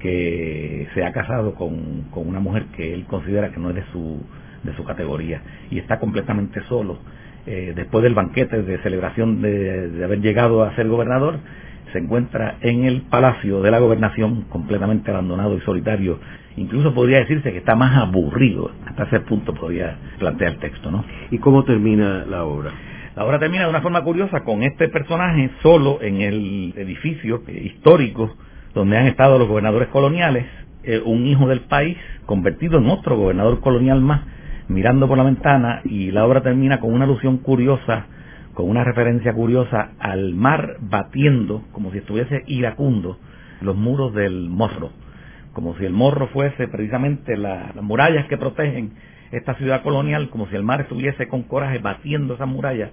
que 0.00 0.88
se 0.94 1.04
ha 1.04 1.12
casado 1.12 1.54
con, 1.54 2.06
con 2.10 2.26
una 2.26 2.40
mujer 2.40 2.64
que 2.76 2.94
él 2.94 3.04
considera 3.04 3.50
que 3.52 3.60
no 3.60 3.70
es 3.70 3.76
de 3.76 3.84
su, 3.92 4.20
de 4.64 4.74
su 4.74 4.84
categoría, 4.84 5.42
y 5.70 5.78
está 5.78 5.98
completamente 6.00 6.60
solo. 6.68 6.98
Eh, 7.46 7.72
después 7.74 8.02
del 8.02 8.14
banquete 8.14 8.62
de 8.62 8.78
celebración 8.78 9.40
de, 9.40 9.90
de 9.90 10.04
haber 10.04 10.20
llegado 10.20 10.64
a 10.64 10.74
ser 10.74 10.88
gobernador, 10.88 11.38
se 11.92 11.98
encuentra 11.98 12.56
en 12.60 12.84
el 12.84 13.02
palacio 13.02 13.62
de 13.62 13.70
la 13.70 13.78
gobernación 13.78 14.42
completamente 14.50 15.10
abandonado 15.10 15.56
y 15.56 15.60
solitario 15.60 16.18
incluso 16.58 16.92
podría 16.94 17.20
decirse 17.20 17.52
que 17.52 17.58
está 17.58 17.76
más 17.76 17.96
aburrido, 17.96 18.70
hasta 18.86 19.04
ese 19.04 19.20
punto 19.20 19.54
podría 19.54 19.96
plantear 20.18 20.52
el 20.52 20.58
texto, 20.58 20.90
¿no? 20.90 21.04
¿Y 21.30 21.38
cómo 21.38 21.64
termina 21.64 22.24
la 22.26 22.44
obra? 22.44 22.72
La 23.16 23.24
obra 23.24 23.38
termina 23.38 23.64
de 23.64 23.70
una 23.70 23.80
forma 23.80 24.02
curiosa 24.02 24.44
con 24.44 24.62
este 24.62 24.88
personaje 24.88 25.50
solo 25.62 26.00
en 26.02 26.20
el 26.20 26.74
edificio 26.76 27.42
histórico 27.48 28.36
donde 28.74 28.96
han 28.96 29.06
estado 29.06 29.38
los 29.38 29.48
gobernadores 29.48 29.88
coloniales, 29.88 30.46
eh, 30.84 31.00
un 31.04 31.26
hijo 31.26 31.48
del 31.48 31.62
país 31.62 31.96
convertido 32.26 32.78
en 32.78 32.88
otro 32.88 33.16
gobernador 33.16 33.60
colonial 33.60 34.00
más, 34.00 34.22
mirando 34.68 35.08
por 35.08 35.18
la 35.18 35.24
ventana 35.24 35.80
y 35.84 36.10
la 36.10 36.24
obra 36.26 36.42
termina 36.42 36.78
con 36.80 36.92
una 36.92 37.04
alusión 37.04 37.38
curiosa, 37.38 38.06
con 38.54 38.68
una 38.68 38.84
referencia 38.84 39.32
curiosa 39.32 39.92
al 39.98 40.34
mar 40.34 40.76
batiendo, 40.80 41.64
como 41.72 41.90
si 41.90 41.98
estuviese 41.98 42.44
iracundo, 42.46 43.18
los 43.60 43.74
muros 43.74 44.14
del 44.14 44.48
Morro 44.48 44.90
como 45.58 45.76
si 45.76 45.84
el 45.84 45.92
morro 45.92 46.28
fuese 46.28 46.68
precisamente 46.68 47.36
las 47.36 47.74
murallas 47.82 48.26
que 48.28 48.36
protegen 48.36 48.92
esta 49.32 49.54
ciudad 49.54 49.82
colonial, 49.82 50.30
como 50.30 50.48
si 50.48 50.56
el 50.56 50.62
mar 50.62 50.80
estuviese 50.80 51.28
con 51.28 51.42
coraje 51.42 51.78
batiendo 51.78 52.34
esas 52.34 52.48
murallas 52.48 52.90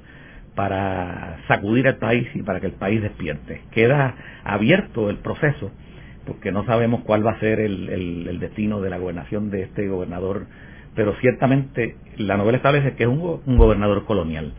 para 0.56 1.38
sacudir 1.48 1.88
al 1.88 1.98
país 1.98 2.28
y 2.34 2.42
para 2.42 2.60
que 2.60 2.68
el 2.68 2.74
país 2.74 3.02
despierte. 3.02 3.62
Queda 3.72 4.16
abierto 4.44 5.10
el 5.10 5.18
proceso, 5.18 5.72
porque 6.26 6.52
no 6.52 6.66
sabemos 6.66 7.02
cuál 7.04 7.26
va 7.26 7.32
a 7.32 7.40
ser 7.40 7.60
el, 7.60 8.40
destino 8.40 8.82
de 8.82 8.90
la 8.90 8.98
gobernación 8.98 9.52
de 9.52 9.64
este 9.64 9.88
gobernador, 9.88 10.48
pero 10.96 11.14
ciertamente 11.20 11.98
la 12.18 12.38
novela 12.38 12.58
establece 12.58 12.96
que 12.96 13.04
es 13.04 13.10
un 13.10 13.58
gobernador 13.58 14.06
colonial, 14.06 14.54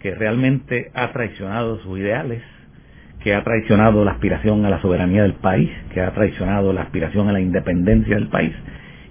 que 0.00 0.14
realmente 0.14 0.90
ha 0.94 1.12
traicionado 1.12 1.78
sus 1.80 1.98
ideales, 1.98 2.42
que 3.22 3.34
ha 3.34 3.44
traicionado 3.44 4.04
la 4.04 4.12
aspiración 4.12 4.64
a 4.64 4.70
la 4.70 4.80
soberanía 4.80 5.22
del 5.22 5.34
país, 5.34 5.70
que 5.92 6.00
ha 6.00 6.12
traicionado 6.12 6.72
la 6.72 6.82
aspiración 6.82 7.28
a 7.28 7.32
la 7.32 7.40
independencia 7.40 8.16
del 8.16 8.28
país 8.28 8.52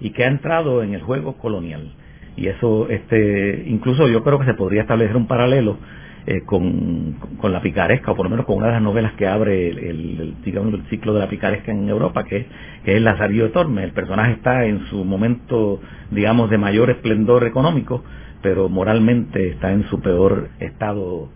y 0.00 0.10
que 0.10 0.24
ha 0.24 0.28
entrado 0.28 0.82
en 0.82 0.94
el 0.94 1.02
juego 1.02 1.38
colonial. 1.38 1.92
Y 2.36 2.48
eso, 2.48 2.88
este, 2.88 3.64
incluso 3.66 4.08
yo 4.08 4.22
creo 4.24 4.38
que 4.38 4.46
se 4.46 4.54
podría 4.54 4.82
establecer 4.82 5.16
un 5.16 5.26
paralelo 5.26 5.78
eh, 6.24 6.42
con, 6.46 7.16
la 7.42 7.60
picaresca, 7.60 8.12
o 8.12 8.16
por 8.16 8.26
lo 8.26 8.30
menos 8.30 8.46
con 8.46 8.58
una 8.58 8.68
de 8.68 8.72
las 8.74 8.82
novelas 8.82 9.12
que 9.14 9.26
abre 9.26 9.68
el, 9.68 10.36
digamos, 10.44 10.72
el 10.72 10.84
ciclo 10.88 11.14
de 11.14 11.20
la 11.20 11.28
picaresca 11.28 11.72
en 11.72 11.88
Europa, 11.88 12.24
que, 12.24 12.46
que 12.84 12.96
es 12.96 13.02
Lazarillo 13.02 13.44
de 13.44 13.50
Tormes. 13.50 13.84
El 13.84 13.92
personaje 13.92 14.32
está 14.32 14.64
en 14.64 14.86
su 14.86 15.04
momento, 15.04 15.80
digamos, 16.10 16.48
de 16.48 16.58
mayor 16.58 16.90
esplendor 16.90 17.44
económico, 17.44 18.04
pero 18.40 18.68
moralmente 18.68 19.48
está 19.48 19.72
en 19.72 19.84
su 19.88 20.00
peor 20.00 20.48
estado 20.60 21.28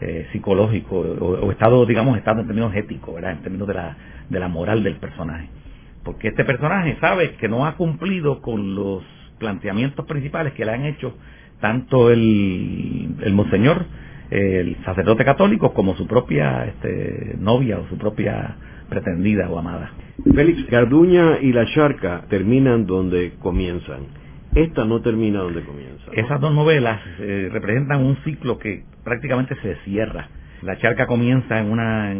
eh, 0.00 0.26
psicológico 0.32 0.96
o, 0.96 1.50
estado, 1.50 1.84
digamos, 1.84 2.16
estado 2.16 2.40
en 2.40 2.46
términos 2.46 2.74
éticos, 2.74 3.14
¿verdad? 3.14 3.32
En 3.32 3.42
términos 3.42 3.68
de 3.68 3.74
la, 3.74 3.96
de 4.30 4.40
la 4.40 4.48
moral 4.48 4.82
del 4.82 4.96
personaje. 4.96 5.50
Porque 6.02 6.28
este 6.28 6.46
personaje 6.46 6.96
sabe 6.98 7.34
que 7.34 7.48
no 7.48 7.66
ha 7.66 7.76
cumplido 7.76 8.40
con 8.40 8.74
los 8.74 9.04
planteamientos 9.40 10.06
principales 10.06 10.52
que 10.52 10.64
le 10.64 10.70
han 10.70 10.84
hecho 10.84 11.16
tanto 11.60 12.10
el, 12.10 13.16
el 13.22 13.32
monseñor, 13.32 13.86
el 14.30 14.76
sacerdote 14.84 15.24
católico, 15.24 15.74
como 15.74 15.96
su 15.96 16.06
propia 16.06 16.66
este, 16.66 17.34
novia 17.40 17.80
o 17.80 17.88
su 17.88 17.98
propia 17.98 18.56
pretendida 18.88 19.50
o 19.50 19.58
amada. 19.58 19.90
Félix, 20.34 20.68
Garduña 20.70 21.38
y 21.40 21.52
La 21.52 21.66
Charca 21.66 22.26
terminan 22.28 22.86
donde 22.86 23.32
comienzan. 23.40 24.20
Esta 24.54 24.84
no 24.84 25.00
termina 25.00 25.40
donde 25.40 25.62
comienza. 25.62 26.04
Esas 26.12 26.40
dos 26.40 26.54
novelas 26.54 27.00
eh, 27.18 27.48
representan 27.52 28.04
un 28.04 28.16
ciclo 28.24 28.58
que 28.58 28.84
prácticamente 29.04 29.54
se 29.62 29.76
cierra 29.84 30.28
La 30.62 30.76
charca 30.76 31.06
comienza 31.06 31.58
en 31.58 31.70
una 31.70 32.14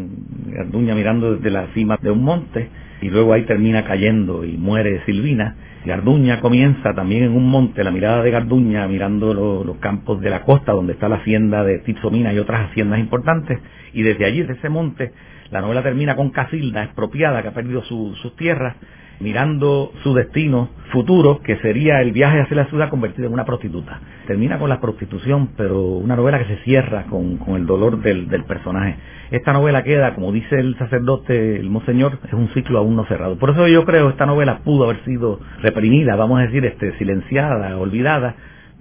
Garduña 0.47 0.95
mirando 0.95 1.37
desde 1.37 1.51
la 1.51 1.67
cima 1.75 1.99
de 2.01 2.11
un 2.11 2.25
monte 2.25 2.71
y 3.03 3.11
luego 3.11 3.35
ahí 3.35 3.43
termina 3.43 3.85
cayendo 3.85 4.45
y 4.45 4.57
muere 4.57 5.03
Silvina. 5.05 5.57
Garduña 5.85 6.41
comienza 6.41 6.95
también 6.95 7.25
en 7.25 7.33
un 7.33 7.49
monte, 7.49 7.85
la 7.85 7.91
mirada 7.91 8.23
de 8.23 8.31
Garduña 8.31 8.89
mirando 8.89 9.35
los 9.35 9.77
campos 9.77 10.21
de 10.21 10.31
la 10.31 10.43
costa 10.43 10.73
donde 10.73 10.95
está 10.95 11.09
la 11.09 11.17
hacienda 11.17 11.65
de 11.65 11.81
Tipsomina 11.81 12.33
y 12.33 12.39
otras 12.39 12.71
haciendas 12.71 12.99
importantes 12.99 13.59
y 13.93 14.03
desde 14.03 14.25
allí, 14.25 14.43
de 14.43 14.55
ese 14.55 14.71
monte, 14.71 15.13
la 15.51 15.61
novela 15.61 15.83
termina 15.83 16.17
con 16.17 16.31
Casilda, 16.31 16.85
expropiada, 16.85 17.43
que 17.43 17.49
ha 17.49 17.55
perdido 17.55 17.83
sus 17.83 18.37
tierras, 18.37 18.77
mirando 19.21 19.93
su 20.03 20.15
destino 20.15 20.71
futuro, 20.91 21.41
que 21.43 21.57
sería 21.59 22.01
el 22.01 22.13
viaje 22.13 22.41
hacia 22.41 22.57
la 22.57 22.67
ciudad 22.67 22.89
convertido 22.89 23.29
en 23.29 23.35
una 23.35 23.45
prostituta. 23.45 24.01
Termina 24.27 24.59
con 24.59 24.69
la 24.69 24.81
prostitución, 24.81 25.51
pero 25.57 25.83
una 25.83 26.17
novela 26.17 26.39
que 26.39 26.57
se 26.57 26.63
cierra 26.65 27.05
con, 27.05 27.39
el 27.55 27.67
dolor 27.67 28.01
del, 28.03 28.27
personaje. 28.45 28.97
Esta 29.31 29.53
novela 29.53 29.85
queda, 29.85 30.15
como 30.15 30.33
dice 30.33 30.59
el 30.59 30.77
sacerdote, 30.79 31.57
el 31.57 31.71
monseñor, 31.71 32.19
es 32.27 32.33
un 32.33 32.49
ciclo 32.49 32.79
aún 32.79 32.97
no 32.97 33.05
cerrado. 33.05 33.39
Por 33.39 33.51
eso 33.51 33.69
yo 33.69 33.85
creo 33.85 34.07
que 34.07 34.13
esta 34.13 34.27
novela 34.27 34.61
pudo 34.65 34.85
haber 34.85 35.05
sido 35.05 35.39
reprimida, 35.63 36.17
vamos 36.17 36.41
a 36.41 36.43
decir, 36.43 36.65
este, 36.65 36.97
silenciada, 36.99 37.79
olvidada, 37.79 38.35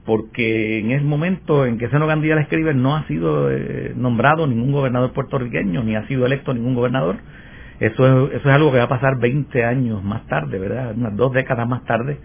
porque 0.06 0.80
en 0.80 0.92
ese 0.92 1.04
momento 1.04 1.66
en 1.66 1.78
que 1.78 1.90
Seno 1.90 2.08
Gandía 2.08 2.34
la 2.34 2.42
escribe 2.42 2.74
no 2.74 2.96
ha 2.96 3.06
sido 3.06 3.52
eh, 3.52 3.94
nombrado 3.96 4.48
ningún 4.48 4.72
gobernador 4.72 5.12
puertorriqueño, 5.14 5.84
ni 5.84 5.96
ha 5.96 6.08
sido 6.08 6.26
electo 6.26 6.54
ningún 6.54 6.74
gobernador, 6.74 7.18
eso 7.80 8.28
es, 8.28 8.34
eso 8.36 8.50
es 8.50 8.56
algo 8.56 8.72
que 8.72 8.78
va 8.78 8.86
a 8.86 8.90
pasar 8.90 9.20
20 9.20 9.64
años 9.64 10.04
más 10.04 10.28
tarde, 10.28 10.60
¿verdad? 10.60 10.94
Unas 10.96 11.16
dos 11.16 11.34
décadas 11.34 11.68
más 11.68 11.84
tarde, 11.86 12.20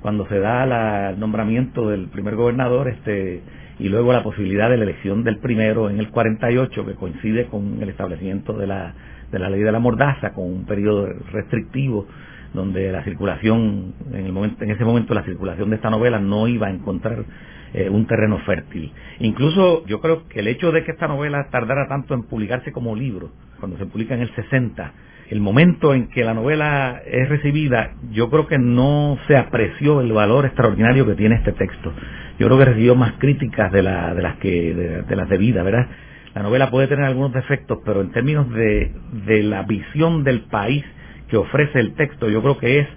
cuando 0.00 0.26
se 0.28 0.38
da 0.38 1.10
el 1.10 1.20
nombramiento 1.20 1.88
del 1.88 2.08
primer 2.08 2.36
gobernador, 2.36 2.88
este, 2.88 3.42
y 3.78 3.88
luego 3.88 4.12
la 4.12 4.22
posibilidad 4.22 4.70
de 4.70 4.76
la 4.76 4.84
elección 4.84 5.24
del 5.24 5.38
primero 5.38 5.90
en 5.90 5.98
el 5.98 6.10
48, 6.10 6.86
que 6.86 6.94
coincide 6.94 7.46
con 7.46 7.82
el 7.82 7.88
establecimiento 7.88 8.52
de 8.52 8.66
la, 8.66 8.94
de 9.32 9.38
la 9.38 9.50
ley 9.50 9.60
de 9.60 9.72
la 9.72 9.78
mordaza, 9.78 10.32
con 10.32 10.44
un 10.44 10.64
periodo 10.64 11.06
restrictivo 11.32 12.06
donde 12.52 12.90
la 12.92 13.04
circulación, 13.04 13.94
en, 14.12 14.26
el 14.26 14.32
momento, 14.32 14.64
en 14.64 14.70
ese 14.70 14.84
momento 14.84 15.14
la 15.14 15.22
circulación 15.22 15.70
de 15.70 15.76
esta 15.76 15.90
novela 15.90 16.18
no 16.18 16.48
iba 16.48 16.66
a 16.66 16.70
encontrar 16.70 17.24
eh, 17.72 17.88
un 17.88 18.06
terreno 18.06 18.38
fértil. 18.40 18.92
Incluso 19.20 19.86
yo 19.86 20.00
creo 20.00 20.26
que 20.28 20.40
el 20.40 20.48
hecho 20.48 20.72
de 20.72 20.84
que 20.84 20.90
esta 20.90 21.06
novela 21.06 21.48
tardara 21.50 21.86
tanto 21.88 22.14
en 22.14 22.24
publicarse 22.24 22.72
como 22.72 22.96
libro, 22.96 23.30
cuando 23.58 23.78
se 23.78 23.86
publica 23.86 24.14
en 24.14 24.22
el 24.22 24.34
60, 24.34 24.92
el 25.30 25.40
momento 25.40 25.94
en 25.94 26.08
que 26.08 26.24
la 26.24 26.34
novela 26.34 27.00
es 27.06 27.28
recibida, 27.28 27.92
yo 28.10 28.28
creo 28.30 28.48
que 28.48 28.58
no 28.58 29.16
se 29.28 29.36
apreció 29.36 30.00
el 30.00 30.12
valor 30.12 30.46
extraordinario 30.46 31.06
que 31.06 31.14
tiene 31.14 31.36
este 31.36 31.52
texto. 31.52 31.92
Yo 32.40 32.46
creo 32.46 32.58
que 32.58 32.64
recibió 32.64 32.96
más 32.96 33.12
críticas 33.18 33.70
de, 33.70 33.82
la, 33.82 34.14
de 34.14 34.22
las 34.22 34.36
que 34.38 35.04
de, 35.06 35.16
las 35.16 35.28
debidas, 35.28 35.64
¿verdad? 35.64 35.86
La 36.34 36.42
novela 36.42 36.70
puede 36.70 36.88
tener 36.88 37.04
algunos 37.04 37.32
defectos, 37.32 37.78
pero 37.84 38.00
en 38.00 38.10
términos 38.10 38.50
de, 38.50 38.90
de 39.26 39.42
la 39.44 39.62
visión 39.62 40.24
del 40.24 40.40
país 40.42 40.84
que 41.28 41.36
ofrece 41.36 41.78
el 41.78 41.94
texto, 41.94 42.28
yo 42.28 42.42
creo 42.42 42.58
que 42.58 42.80
es 42.80 42.88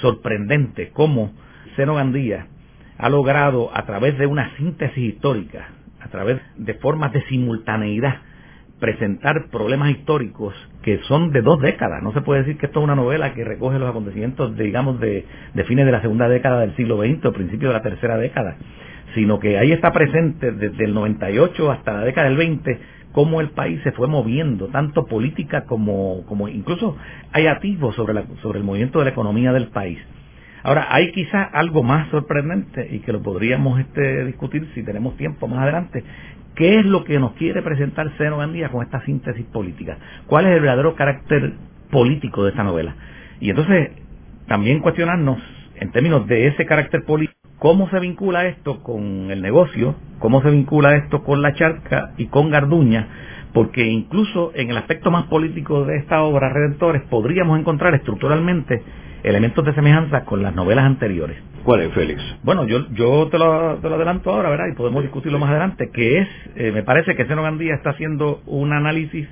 sorprendente 0.00 0.90
cómo 0.94 1.32
Seno 1.76 1.96
Gandía 1.96 2.46
ha 2.98 3.08
logrado 3.08 3.70
a 3.74 3.84
través 3.86 4.18
de 4.18 4.26
una 4.26 4.56
síntesis 4.56 5.14
histórica, 5.14 5.68
a 6.00 6.08
través 6.08 6.40
de 6.56 6.74
formas 6.74 7.12
de 7.12 7.22
simultaneidad, 7.26 8.16
presentar 8.78 9.46
problemas 9.50 9.90
históricos 9.90 10.54
que 10.82 10.98
son 11.08 11.32
de 11.32 11.42
dos 11.42 11.60
décadas. 11.60 12.02
No 12.02 12.12
se 12.12 12.20
puede 12.20 12.40
decir 12.40 12.58
que 12.58 12.66
esto 12.66 12.80
es 12.80 12.84
una 12.84 12.94
novela 12.94 13.32
que 13.32 13.44
recoge 13.44 13.78
los 13.78 13.88
acontecimientos, 13.88 14.56
digamos, 14.56 15.00
de, 15.00 15.24
fines 15.66 15.86
de 15.86 15.92
la 15.92 16.02
segunda 16.02 16.28
década 16.28 16.60
del 16.60 16.76
siglo 16.76 16.98
XX 16.98 17.24
o 17.24 17.32
principios 17.32 17.70
de 17.70 17.78
la 17.78 17.82
tercera 17.82 18.16
década, 18.18 18.56
sino 19.14 19.38
que 19.38 19.58
ahí 19.58 19.72
está 19.72 19.92
presente 19.92 20.52
desde 20.52 20.84
el 20.84 20.94
98 20.94 21.70
hasta 21.70 21.94
la 21.94 22.04
década 22.04 22.28
del 22.28 22.36
20 22.36 22.80
cómo 23.12 23.40
el 23.40 23.50
país 23.50 23.80
se 23.84 23.92
fue 23.92 24.08
moviendo, 24.08 24.66
tanto 24.68 25.06
política 25.06 25.64
como, 25.66 26.26
como 26.26 26.48
incluso 26.48 26.96
hay 27.32 27.46
atisbos 27.46 27.94
sobre, 27.94 28.24
sobre 28.42 28.58
el 28.58 28.64
movimiento 28.64 28.98
de 28.98 29.04
la 29.04 29.12
economía 29.12 29.52
del 29.52 29.68
país. 29.68 30.00
Ahora, 30.64 30.86
hay 30.88 31.12
quizá 31.12 31.42
algo 31.42 31.82
más 31.82 32.08
sorprendente 32.08 32.88
y 32.90 33.00
que 33.00 33.12
lo 33.12 33.22
podríamos 33.22 33.78
este, 33.78 34.24
discutir 34.24 34.66
si 34.74 34.82
tenemos 34.82 35.14
tiempo 35.18 35.46
más 35.46 35.58
adelante. 35.60 36.02
¿Qué 36.54 36.78
es 36.78 36.86
lo 36.86 37.04
que 37.04 37.18
nos 37.18 37.32
quiere 37.32 37.60
presentar 37.60 38.10
Seno 38.16 38.38
Gandía 38.38 38.70
con 38.70 38.82
esta 38.82 39.04
síntesis 39.04 39.44
política? 39.44 39.98
¿Cuál 40.26 40.46
es 40.46 40.52
el 40.52 40.60
verdadero 40.60 40.94
carácter 40.94 41.52
político 41.90 42.44
de 42.44 42.50
esta 42.50 42.64
novela? 42.64 42.96
Y 43.40 43.50
entonces, 43.50 43.90
también 44.48 44.80
cuestionarnos, 44.80 45.36
en 45.76 45.92
términos 45.92 46.26
de 46.28 46.46
ese 46.46 46.64
carácter 46.64 47.04
político, 47.04 47.38
cómo 47.58 47.90
se 47.90 48.00
vincula 48.00 48.46
esto 48.46 48.82
con 48.82 49.30
el 49.30 49.42
negocio, 49.42 49.96
cómo 50.18 50.40
se 50.40 50.50
vincula 50.50 50.96
esto 50.96 51.24
con 51.24 51.42
la 51.42 51.52
charca 51.52 52.12
y 52.16 52.28
con 52.28 52.50
Garduña, 52.50 53.06
porque 53.52 53.84
incluso 53.84 54.52
en 54.54 54.70
el 54.70 54.78
aspecto 54.78 55.10
más 55.10 55.24
político 55.24 55.84
de 55.84 55.98
esta 55.98 56.22
obra, 56.22 56.48
Redentores, 56.48 57.02
podríamos 57.10 57.60
encontrar 57.60 57.94
estructuralmente 57.94 58.82
elementos 59.24 59.64
de 59.64 59.74
semejanza 59.74 60.24
con 60.24 60.42
las 60.42 60.54
novelas 60.54 60.84
anteriores. 60.84 61.38
¿Cuál 61.64 61.80
es, 61.80 61.92
Félix? 61.94 62.22
Bueno, 62.42 62.66
yo, 62.66 62.86
yo 62.92 63.28
te, 63.28 63.38
lo, 63.38 63.78
te 63.78 63.88
lo 63.88 63.94
adelanto 63.96 64.30
ahora, 64.30 64.50
¿verdad? 64.50 64.66
Y 64.70 64.76
podemos 64.76 65.02
discutirlo 65.02 65.38
más 65.38 65.50
adelante, 65.50 65.90
que 65.90 66.18
es, 66.18 66.28
eh, 66.56 66.72
me 66.72 66.82
parece 66.82 67.16
que 67.16 67.24
Seno 67.24 67.42
Gandía 67.42 67.74
está 67.74 67.90
haciendo 67.90 68.42
un 68.44 68.74
análisis 68.74 69.26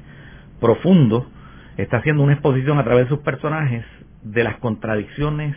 profundo, 0.60 1.28
está 1.76 1.98
haciendo 1.98 2.22
una 2.22 2.32
exposición 2.32 2.78
a 2.78 2.84
través 2.84 3.04
de 3.04 3.10
sus 3.10 3.18
personajes 3.18 3.84
de 4.22 4.44
las 4.44 4.56
contradicciones 4.56 5.54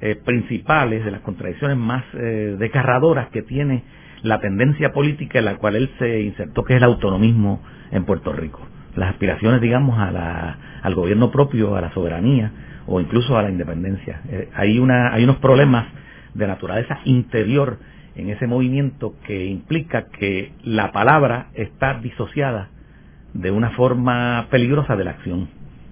eh, 0.00 0.14
principales, 0.14 1.04
de 1.04 1.10
las 1.10 1.22
contradicciones 1.22 1.76
más 1.76 2.04
eh, 2.14 2.54
desgarradoras 2.58 3.28
que 3.30 3.42
tiene 3.42 3.82
la 4.22 4.40
tendencia 4.40 4.92
política 4.92 5.40
en 5.40 5.44
la 5.46 5.56
cual 5.56 5.74
él 5.74 5.90
se 5.98 6.20
insertó, 6.20 6.62
que 6.62 6.74
es 6.74 6.76
el 6.76 6.84
autonomismo 6.84 7.62
en 7.90 8.04
Puerto 8.04 8.32
Rico. 8.32 8.60
Las 8.94 9.10
aspiraciones, 9.10 9.60
digamos, 9.60 9.98
a 9.98 10.10
la, 10.12 10.58
al 10.82 10.94
gobierno 10.94 11.30
propio, 11.32 11.74
a 11.74 11.80
la 11.80 11.92
soberanía, 11.92 12.52
o 12.86 13.00
incluso 13.00 13.36
a 13.36 13.42
la 13.42 13.50
independencia. 13.50 14.22
Eh, 14.28 14.48
hay, 14.54 14.78
una, 14.78 15.12
hay 15.12 15.24
unos 15.24 15.36
problemas 15.36 15.86
de 16.34 16.46
naturaleza 16.46 17.00
interior 17.04 17.78
en 18.14 18.30
ese 18.30 18.46
movimiento 18.46 19.14
que 19.26 19.46
implica 19.46 20.06
que 20.06 20.52
la 20.62 20.92
palabra 20.92 21.48
está 21.54 21.98
disociada 22.00 22.70
de 23.34 23.50
una 23.50 23.70
forma 23.70 24.46
peligrosa 24.50 24.96
de 24.96 25.04
la 25.04 25.10
acción, 25.12 25.48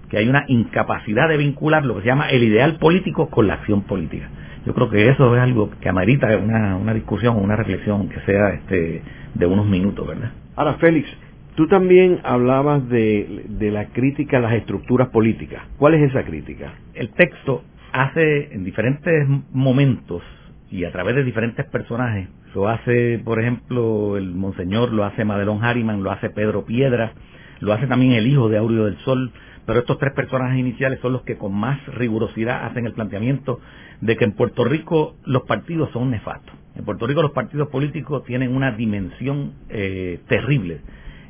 que 0.09 0.17
hay 0.17 0.27
una 0.27 0.45
incapacidad 0.47 1.29
de 1.29 1.37
vincular 1.37 1.85
lo 1.85 1.95
que 1.95 2.01
se 2.01 2.07
llama 2.07 2.29
el 2.29 2.43
ideal 2.43 2.77
político 2.77 3.29
con 3.29 3.47
la 3.47 3.55
acción 3.55 3.83
política. 3.83 4.29
Yo 4.65 4.73
creo 4.73 4.89
que 4.89 5.09
eso 5.09 5.35
es 5.35 5.41
algo 5.41 5.69
que 5.79 5.89
amerita 5.89 6.35
una, 6.37 6.75
una 6.75 6.93
discusión, 6.93 7.37
una 7.37 7.55
reflexión 7.55 8.09
que 8.09 8.19
sea 8.21 8.49
este, 8.49 9.03
de 9.35 9.45
unos 9.45 9.67
minutos, 9.67 10.07
¿verdad? 10.07 10.31
Ahora, 10.55 10.75
Félix, 10.75 11.07
Tú 11.55 11.67
también 11.67 12.19
hablabas 12.23 12.87
de, 12.89 13.45
la 13.71 13.87
crítica 13.87 14.37
a 14.37 14.41
las 14.41 14.53
estructuras 14.53 15.07
políticas. 15.07 15.63
¿Cuál 15.77 15.93
es 15.93 16.11
esa 16.11 16.25
crítica? 16.25 16.73
El 16.93 17.11
texto 17.11 17.63
hace 17.93 18.53
en 18.53 18.65
diferentes 18.65 19.25
momentos 19.53 20.21
y 20.69 20.83
a 20.83 20.91
través 20.91 21.15
de 21.15 21.23
diferentes 21.23 21.65
personajes. 21.67 22.27
Lo 22.53 22.67
hace, 22.67 23.21
por 23.23 23.39
ejemplo, 23.39 24.17
el 24.17 24.33
Monseñor, 24.33 24.91
lo 24.91 25.05
hace 25.05 25.23
Madelón 25.23 25.63
Harriman, 25.63 26.03
lo 26.03 26.11
hace 26.11 26.29
Pedro 26.29 26.65
Piedra, 26.65 27.13
lo 27.61 27.71
hace 27.71 27.87
también 27.87 28.11
el 28.13 28.27
hijo 28.27 28.49
de 28.49 28.57
Aureo 28.57 28.85
del 28.85 28.97
Sol, 29.05 29.31
pero 29.65 29.79
estos 29.79 29.97
tres 29.97 30.11
personajes 30.11 30.59
iniciales 30.59 30.99
son 30.99 31.13
los 31.13 31.21
que 31.21 31.37
con 31.37 31.53
más 31.53 31.79
rigurosidad 31.87 32.65
hacen 32.65 32.85
el 32.85 32.93
planteamiento 32.93 33.61
de 34.01 34.17
que 34.17 34.25
en 34.25 34.33
Puerto 34.33 34.65
Rico 34.65 35.15
los 35.23 35.43
partidos 35.43 35.89
son 35.91 36.11
nefastos. 36.11 36.53
En 36.75 36.83
Puerto 36.83 37.07
Rico 37.07 37.21
los 37.21 37.31
partidos 37.31 37.69
políticos 37.69 38.25
tienen 38.25 38.53
una 38.53 38.73
dimensión 38.73 39.53
eh, 39.69 40.19
terrible 40.27 40.81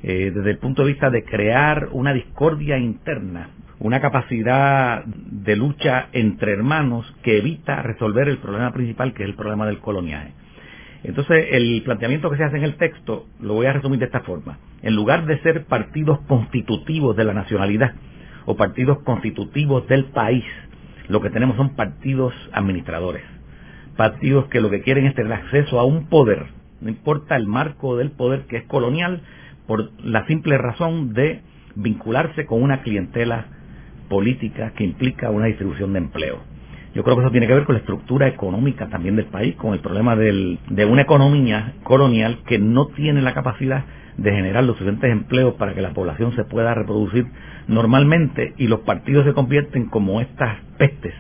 eh, 0.08 0.32
desde 0.36 0.52
el 0.52 0.60
punto 0.60 0.84
de 0.84 0.90
vista 0.90 1.10
de 1.10 1.24
crear 1.24 1.90
una 1.92 2.14
discordia 2.14 2.78
interna, 2.78 3.50
una 3.80 4.00
capacidad 4.02 5.04
de 5.04 5.56
lucha 5.56 6.10
entre 6.12 6.54
hermanos 6.54 7.12
que 7.24 7.40
evita 7.40 7.82
resolver 7.82 8.30
el 8.30 8.38
problema 8.38 8.72
principal, 8.72 9.16
que 9.16 9.24
es 9.24 9.30
el 9.30 9.36
problema 9.36 9.66
del 9.66 9.80
coloniaje. 9.80 10.34
Entonces, 11.04 11.48
el 11.54 11.82
planteamiento 11.84 12.30
que 12.30 12.38
se 12.38 12.44
hace 12.44 12.58
en 12.58 12.66
el 12.66 12.76
texto 12.76 13.26
lo 13.40 13.56
voy 13.56 13.66
a 13.66 13.74
resumir 13.74 13.98
de 13.98 14.06
esta 14.06 14.20
forma. 14.20 14.60
En 14.84 14.94
lugar 14.94 15.26
de 15.26 15.40
ser 15.40 15.66
partidos 15.66 16.20
constitutivos 16.28 17.16
de 17.16 17.24
la 17.24 17.34
nacionalidad 17.34 17.96
o 18.46 18.56
partidos 18.56 19.00
constitutivos 19.00 19.88
del 19.88 20.06
país, 20.06 20.46
lo 21.08 21.20
que 21.20 21.32
tenemos 21.32 21.58
son 21.58 21.76
partidos 21.76 22.32
administradores. 22.52 23.24
Partidos 23.98 24.46
que 24.50 24.62
lo 24.62 24.70
que 24.70 24.84
quieren 24.84 25.08
es 25.08 25.16
tener 25.16 25.34
acceso 25.34 25.80
a 25.80 25.84
un 25.84 26.10
poder, 26.10 26.46
no 26.80 26.90
importa 26.90 27.36
el 27.36 27.48
marco 27.48 27.98
del 27.98 28.12
poder 28.12 28.46
que 28.46 28.58
es 28.58 28.66
colonial, 28.66 29.24
por 29.68 29.92
la 30.04 30.26
simple 30.28 30.58
razón 30.58 31.14
de 31.14 31.42
vincularse 31.76 32.46
con 32.46 32.62
una 32.62 32.82
clientela 32.82 33.46
política 34.10 34.74
que 34.76 34.84
implica 34.84 35.30
una 35.30 35.48
distribución 35.48 35.94
de 35.94 36.00
empleo. 36.00 36.40
Yo 36.94 37.04
creo 37.04 37.18
que 37.18 37.24
eso 37.24 37.32
tiene 37.32 37.48
que 37.48 37.54
ver 37.54 37.66
con 37.66 37.76
la 37.76 37.80
estructura 37.80 38.28
económica 38.28 38.88
también 38.88 39.18
del 39.18 39.26
país, 39.26 39.56
con 39.56 39.74
el 39.74 39.80
problema 39.80 40.16
de 40.16 40.86
una 40.90 41.02
economía 41.02 41.74
colonial 41.84 42.40
que 42.48 42.58
no 42.58 42.88
tiene 42.88 43.22
la 43.22 43.34
capacidad 43.34 43.84
de 44.18 44.32
generar 44.32 44.64
los 44.64 44.78
suficientes 44.78 45.12
empleos 45.12 45.56
para 45.56 45.74
que 45.74 45.82
la 45.82 45.94
población 45.94 46.34
se 46.36 46.46
pueda 46.46 46.74
reproducir 46.74 47.26
normalmente 47.68 48.54
y 48.58 48.68
los 48.68 48.82
partidos 48.82 49.26
se 49.26 49.34
convierten 49.34 49.88
como 49.88 50.22
estas 50.22 50.58
pestes, 50.78 51.14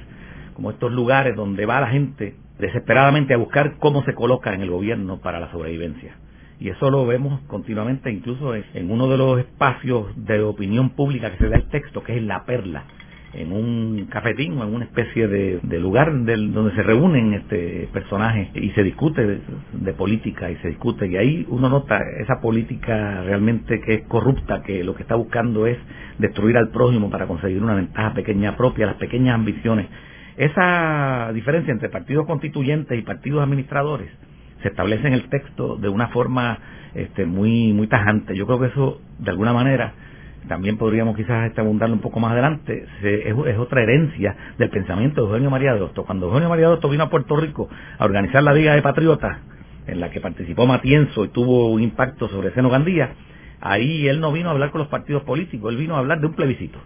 como 0.53 0.71
estos 0.71 0.93
lugares 0.93 1.35
donde 1.35 1.65
va 1.65 1.81
la 1.81 1.87
gente 1.87 2.35
desesperadamente 2.57 3.33
a 3.33 3.37
buscar 3.37 3.75
cómo 3.79 4.03
se 4.05 4.13
coloca 4.13 4.53
en 4.53 4.61
el 4.61 4.71
gobierno 4.71 5.19
para 5.19 5.41
la 5.41 5.51
sobrevivencia. 5.51 6.15
Y 6.59 6.69
eso 6.69 6.89
lo 6.89 7.05
vemos 7.05 7.41
continuamente, 7.47 8.11
incluso 8.11 8.55
en 8.55 8.91
uno 8.91 9.09
de 9.09 9.17
los 9.17 9.39
espacios 9.39 10.07
de 10.15 10.41
opinión 10.41 10.91
pública 10.91 11.31
que 11.31 11.37
se 11.37 11.49
da 11.49 11.57
el 11.57 11.69
texto, 11.69 12.03
que 12.03 12.15
es 12.15 12.23
la 12.23 12.45
perla 12.45 12.85
en 13.35 13.51
un 13.51 14.07
cafetín 14.09 14.57
o 14.57 14.63
en 14.63 14.73
una 14.73 14.85
especie 14.85 15.27
de, 15.27 15.79
lugar 15.79 16.11
donde 16.11 16.71
se 16.75 16.83
reúnen 16.83 17.33
este 17.33 17.89
personajes 17.91 18.49
y 18.55 18.69
se 18.71 18.83
discute 18.83 19.39
de, 19.73 19.93
política 19.93 20.49
y 20.49 20.55
se 20.57 20.69
discute. 20.69 21.07
Y 21.07 21.17
ahí 21.17 21.45
uno 21.49 21.69
nota 21.69 21.99
esa 22.19 22.39
política 22.41 23.23
realmente 23.23 23.81
que 23.81 23.95
es 23.95 24.01
corrupta 24.03 24.63
que 24.63 24.83
lo 24.83 24.95
que 24.95 25.03
está 25.03 25.15
buscando 25.15 25.67
es 25.67 25.77
destruir 26.17 26.57
al 26.57 26.69
prójimo 26.69 27.09
para 27.09 27.27
conseguir 27.27 27.61
una 27.61 27.75
ventaja 27.75 28.13
pequeña 28.13 28.55
propia 28.55 28.87
las 28.87 28.95
pequeñas 28.95 29.35
ambiciones. 29.35 29.87
Esa 30.37 31.31
diferencia 31.33 31.71
entre 31.71 31.89
partidos 31.89 32.25
constituyentes 32.25 32.97
y 32.97 33.01
partidos 33.01 33.43
administradores 33.43 34.09
se 34.65 34.69
establece 34.69 35.05
en 35.05 35.13
el 35.13 35.29
texto 35.29 35.77
de 35.77 35.89
una 35.89 36.07
forma 36.07 36.57
este, 36.95 37.27
muy 37.27 37.71
muy 37.71 37.85
tajante 37.85 38.35
yo 38.35 38.47
creo 38.47 38.59
que 38.59 38.65
eso 38.67 38.99
de 39.19 39.29
alguna 39.29 39.53
manera 39.53 39.93
también 40.47 40.77
podríamos 40.77 41.15
quizás 41.15 41.47
este, 41.47 41.61
abundarlo 41.61 41.95
un 41.95 42.01
poco 42.01 42.19
más 42.19 42.31
adelante, 42.31 42.85
es, 43.01 43.57
otra 43.57 43.81
herencia 43.81 44.35
del 44.57 44.69
pensamiento 44.69 45.21
de 45.21 45.27
Eugenio 45.27 45.49
María 45.49 45.73
de 45.73 45.81
Hostos. 45.81 46.05
Cuando 46.05 46.27
Eugenio 46.27 46.49
María 46.49 46.69
de 46.69 46.89
vino 46.89 47.03
a 47.03 47.09
Puerto 47.09 47.35
Rico 47.35 47.67
a 47.97 48.05
organizar 48.05 48.43
la 48.43 48.53
Liga 48.53 48.75
de 48.75 48.83
Patriotas, 48.83 49.39
en 49.87 49.99
la 49.99 50.11
que 50.11 50.21
participó 50.21 50.67
Matienzo 50.67 51.25
y 51.25 51.29
tuvo 51.29 51.71
un 51.71 51.81
impacto 51.81 52.27
sobre 52.29 52.51
Seno 52.51 52.69
Gandía, 52.69 53.13
ahí 53.59 54.07
él 54.07 54.19
no 54.19 54.31
vino 54.31 54.49
a 54.49 54.51
hablar 54.51 54.69
con 54.69 54.79
los 54.79 54.87
partidos 54.87 55.23
políticos, 55.23 55.71
él 55.71 55.79
vino 55.79 55.95
a 55.95 55.99
hablar 55.99 56.19
de 56.19 56.27
un 56.27 56.33
plebiscito. 56.33 56.79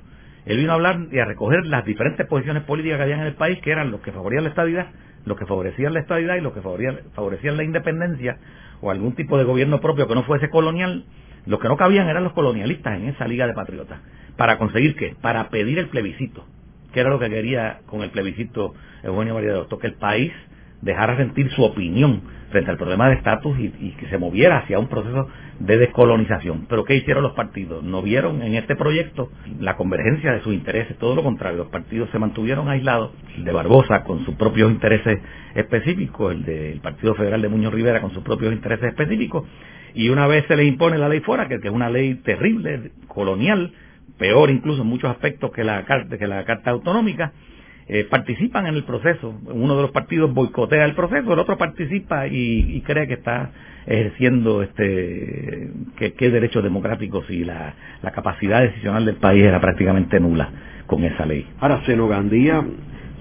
Él 0.46 0.58
vino 0.58 0.72
a 0.72 0.76
hablar 0.76 1.08
y 1.12 1.20
a 1.20 1.26
recoger 1.26 1.66
las 1.66 1.86
diferentes 1.86 2.26
posiciones 2.26 2.64
políticas 2.64 2.98
que 2.98 3.04
había 3.04 3.16
en 3.16 3.28
el 3.28 3.36
país, 3.36 3.60
que 3.62 3.72
eran 3.72 3.92
los 3.92 4.02
que 4.02 4.12
favorecían 4.12 4.46
la 4.46 4.50
estabilidad, 4.50 4.88
los 5.30 5.38
que 5.38 5.46
favorecían 5.46 5.94
la 5.94 6.02
estabilidad 6.02 6.36
y 6.36 6.42
los 6.42 6.54
que 6.54 6.62
favorecían 6.62 7.56
la 7.56 7.64
independencia 7.64 8.38
o 8.82 8.92
algún 8.92 9.14
tipo 9.14 9.38
de 9.38 9.46
gobierno 9.46 9.80
propio 9.80 10.08
que 10.08 10.16
no 10.16 10.24
fuese 10.24 10.50
colonial 10.50 11.06
los 11.46 11.60
que 11.60 11.70
no 11.70 11.78
cabían 11.78 12.10
eran 12.10 12.24
los 12.24 12.34
colonialistas 12.34 12.98
en 12.98 13.08
esa 13.08 13.28
liga 13.28 13.48
de 13.48 13.54
patriotas. 13.54 14.00
¿Para 14.36 14.58
conseguir 14.58 14.96
qué? 14.96 15.16
Para 15.22 15.50
pedir 15.50 15.80
el 15.80 15.88
plebiscito. 15.88 16.46
que 16.92 17.02
era 17.02 17.12
lo 17.12 17.20
que 17.20 17.30
quería 17.30 17.82
con 17.86 18.02
el 18.02 18.10
plebiscito 18.10 18.74
Eugenio 19.04 19.36
María 19.36 19.54
de 19.54 19.66
Que 19.80 19.88
el 19.88 19.94
país 19.94 20.34
dejara 20.82 21.18
sentir 21.18 21.50
su 21.52 21.64
opinión 21.64 22.22
frente 22.50 22.72
al 22.72 22.78
problema 22.78 23.10
de 23.10 23.16
estatus 23.16 23.58
y, 23.60 23.92
que 23.92 24.08
se 24.08 24.18
moviera 24.18 24.60
hacia 24.60 24.80
un 24.80 24.88
proceso 24.88 25.28
de 25.60 25.78
descolonización. 25.78 26.66
Pero 26.68 26.84
¿qué 26.84 26.96
hicieron 26.96 27.24
los 27.24 27.34
partidos? 27.34 27.84
No 27.84 28.02
vieron 28.02 28.42
en 28.42 28.56
este 28.56 28.76
proyecto 28.76 29.30
la 29.60 29.76
convergencia 29.76 30.32
de 30.34 30.42
sus 30.42 30.54
intereses, 30.54 30.98
todo 30.98 31.16
lo 31.16 31.24
contrario, 31.24 31.60
los 31.60 31.68
partidos 31.68 32.10
se 32.12 32.20
mantuvieron 32.20 32.68
aislados, 32.70 33.12
el 33.38 33.46
de 33.46 33.52
Barbosa 33.52 34.04
con 34.04 34.26
sus 34.26 34.36
propios 34.36 34.72
intereses 34.72 35.20
específicos, 35.54 36.34
el 36.34 36.44
del 36.44 36.80
Partido 36.80 37.14
Federal 37.16 37.42
de 37.42 37.50
Muñoz 37.50 37.74
Rivera 37.74 38.02
con 38.02 38.14
sus 38.14 38.24
propios 38.24 38.54
intereses 38.54 38.90
específicos, 38.90 39.46
y 39.94 40.10
una 40.10 40.28
vez 40.28 40.46
se 40.48 40.56
le 40.56 40.66
impone 40.66 40.98
la 40.98 41.10
ley 41.10 41.20
fuera, 41.20 41.48
que, 41.48 41.56
es 41.56 41.72
una 41.72 41.90
ley 41.90 42.16
terrible, 42.16 42.92
colonial, 43.08 43.74
peor 44.18 44.50
incluso 44.50 44.82
en 44.82 44.88
muchos 44.88 45.10
aspectos 45.10 45.52
que 45.52 45.64
la, 45.64 45.86
que 45.86 46.28
la 46.28 46.44
Carta 46.46 46.72
Autonómica, 46.72 47.32
eh, 47.92 48.04
participan 48.04 48.68
en 48.68 48.76
el 48.76 48.84
proceso. 48.84 49.34
Uno 49.46 49.76
de 49.76 49.82
los 49.82 49.92
partidos 49.92 50.32
boicotea 50.32 50.86
el 50.86 50.94
proceso, 50.94 51.34
el 51.34 51.40
otro 51.40 51.58
participa 51.58 52.28
y, 52.28 52.82
cree 52.86 53.08
que 53.08 53.16
está 53.16 53.52
ejerciendo 53.88 54.62
este 54.62 55.72
que, 55.98 56.30
derechos 56.30 56.64
democráticos 56.64 57.28
y 57.32 57.44
la, 57.44 57.74
la, 58.04 58.12
capacidad 58.12 58.62
decisional 58.62 59.06
del 59.06 59.16
país 59.16 59.44
era 59.44 59.60
prácticamente 59.60 60.20
nula 60.20 60.50
con 60.86 61.04
esa 61.04 61.26
ley. 61.26 61.48
Ahora, 61.60 61.84
Senogandía 61.86 62.64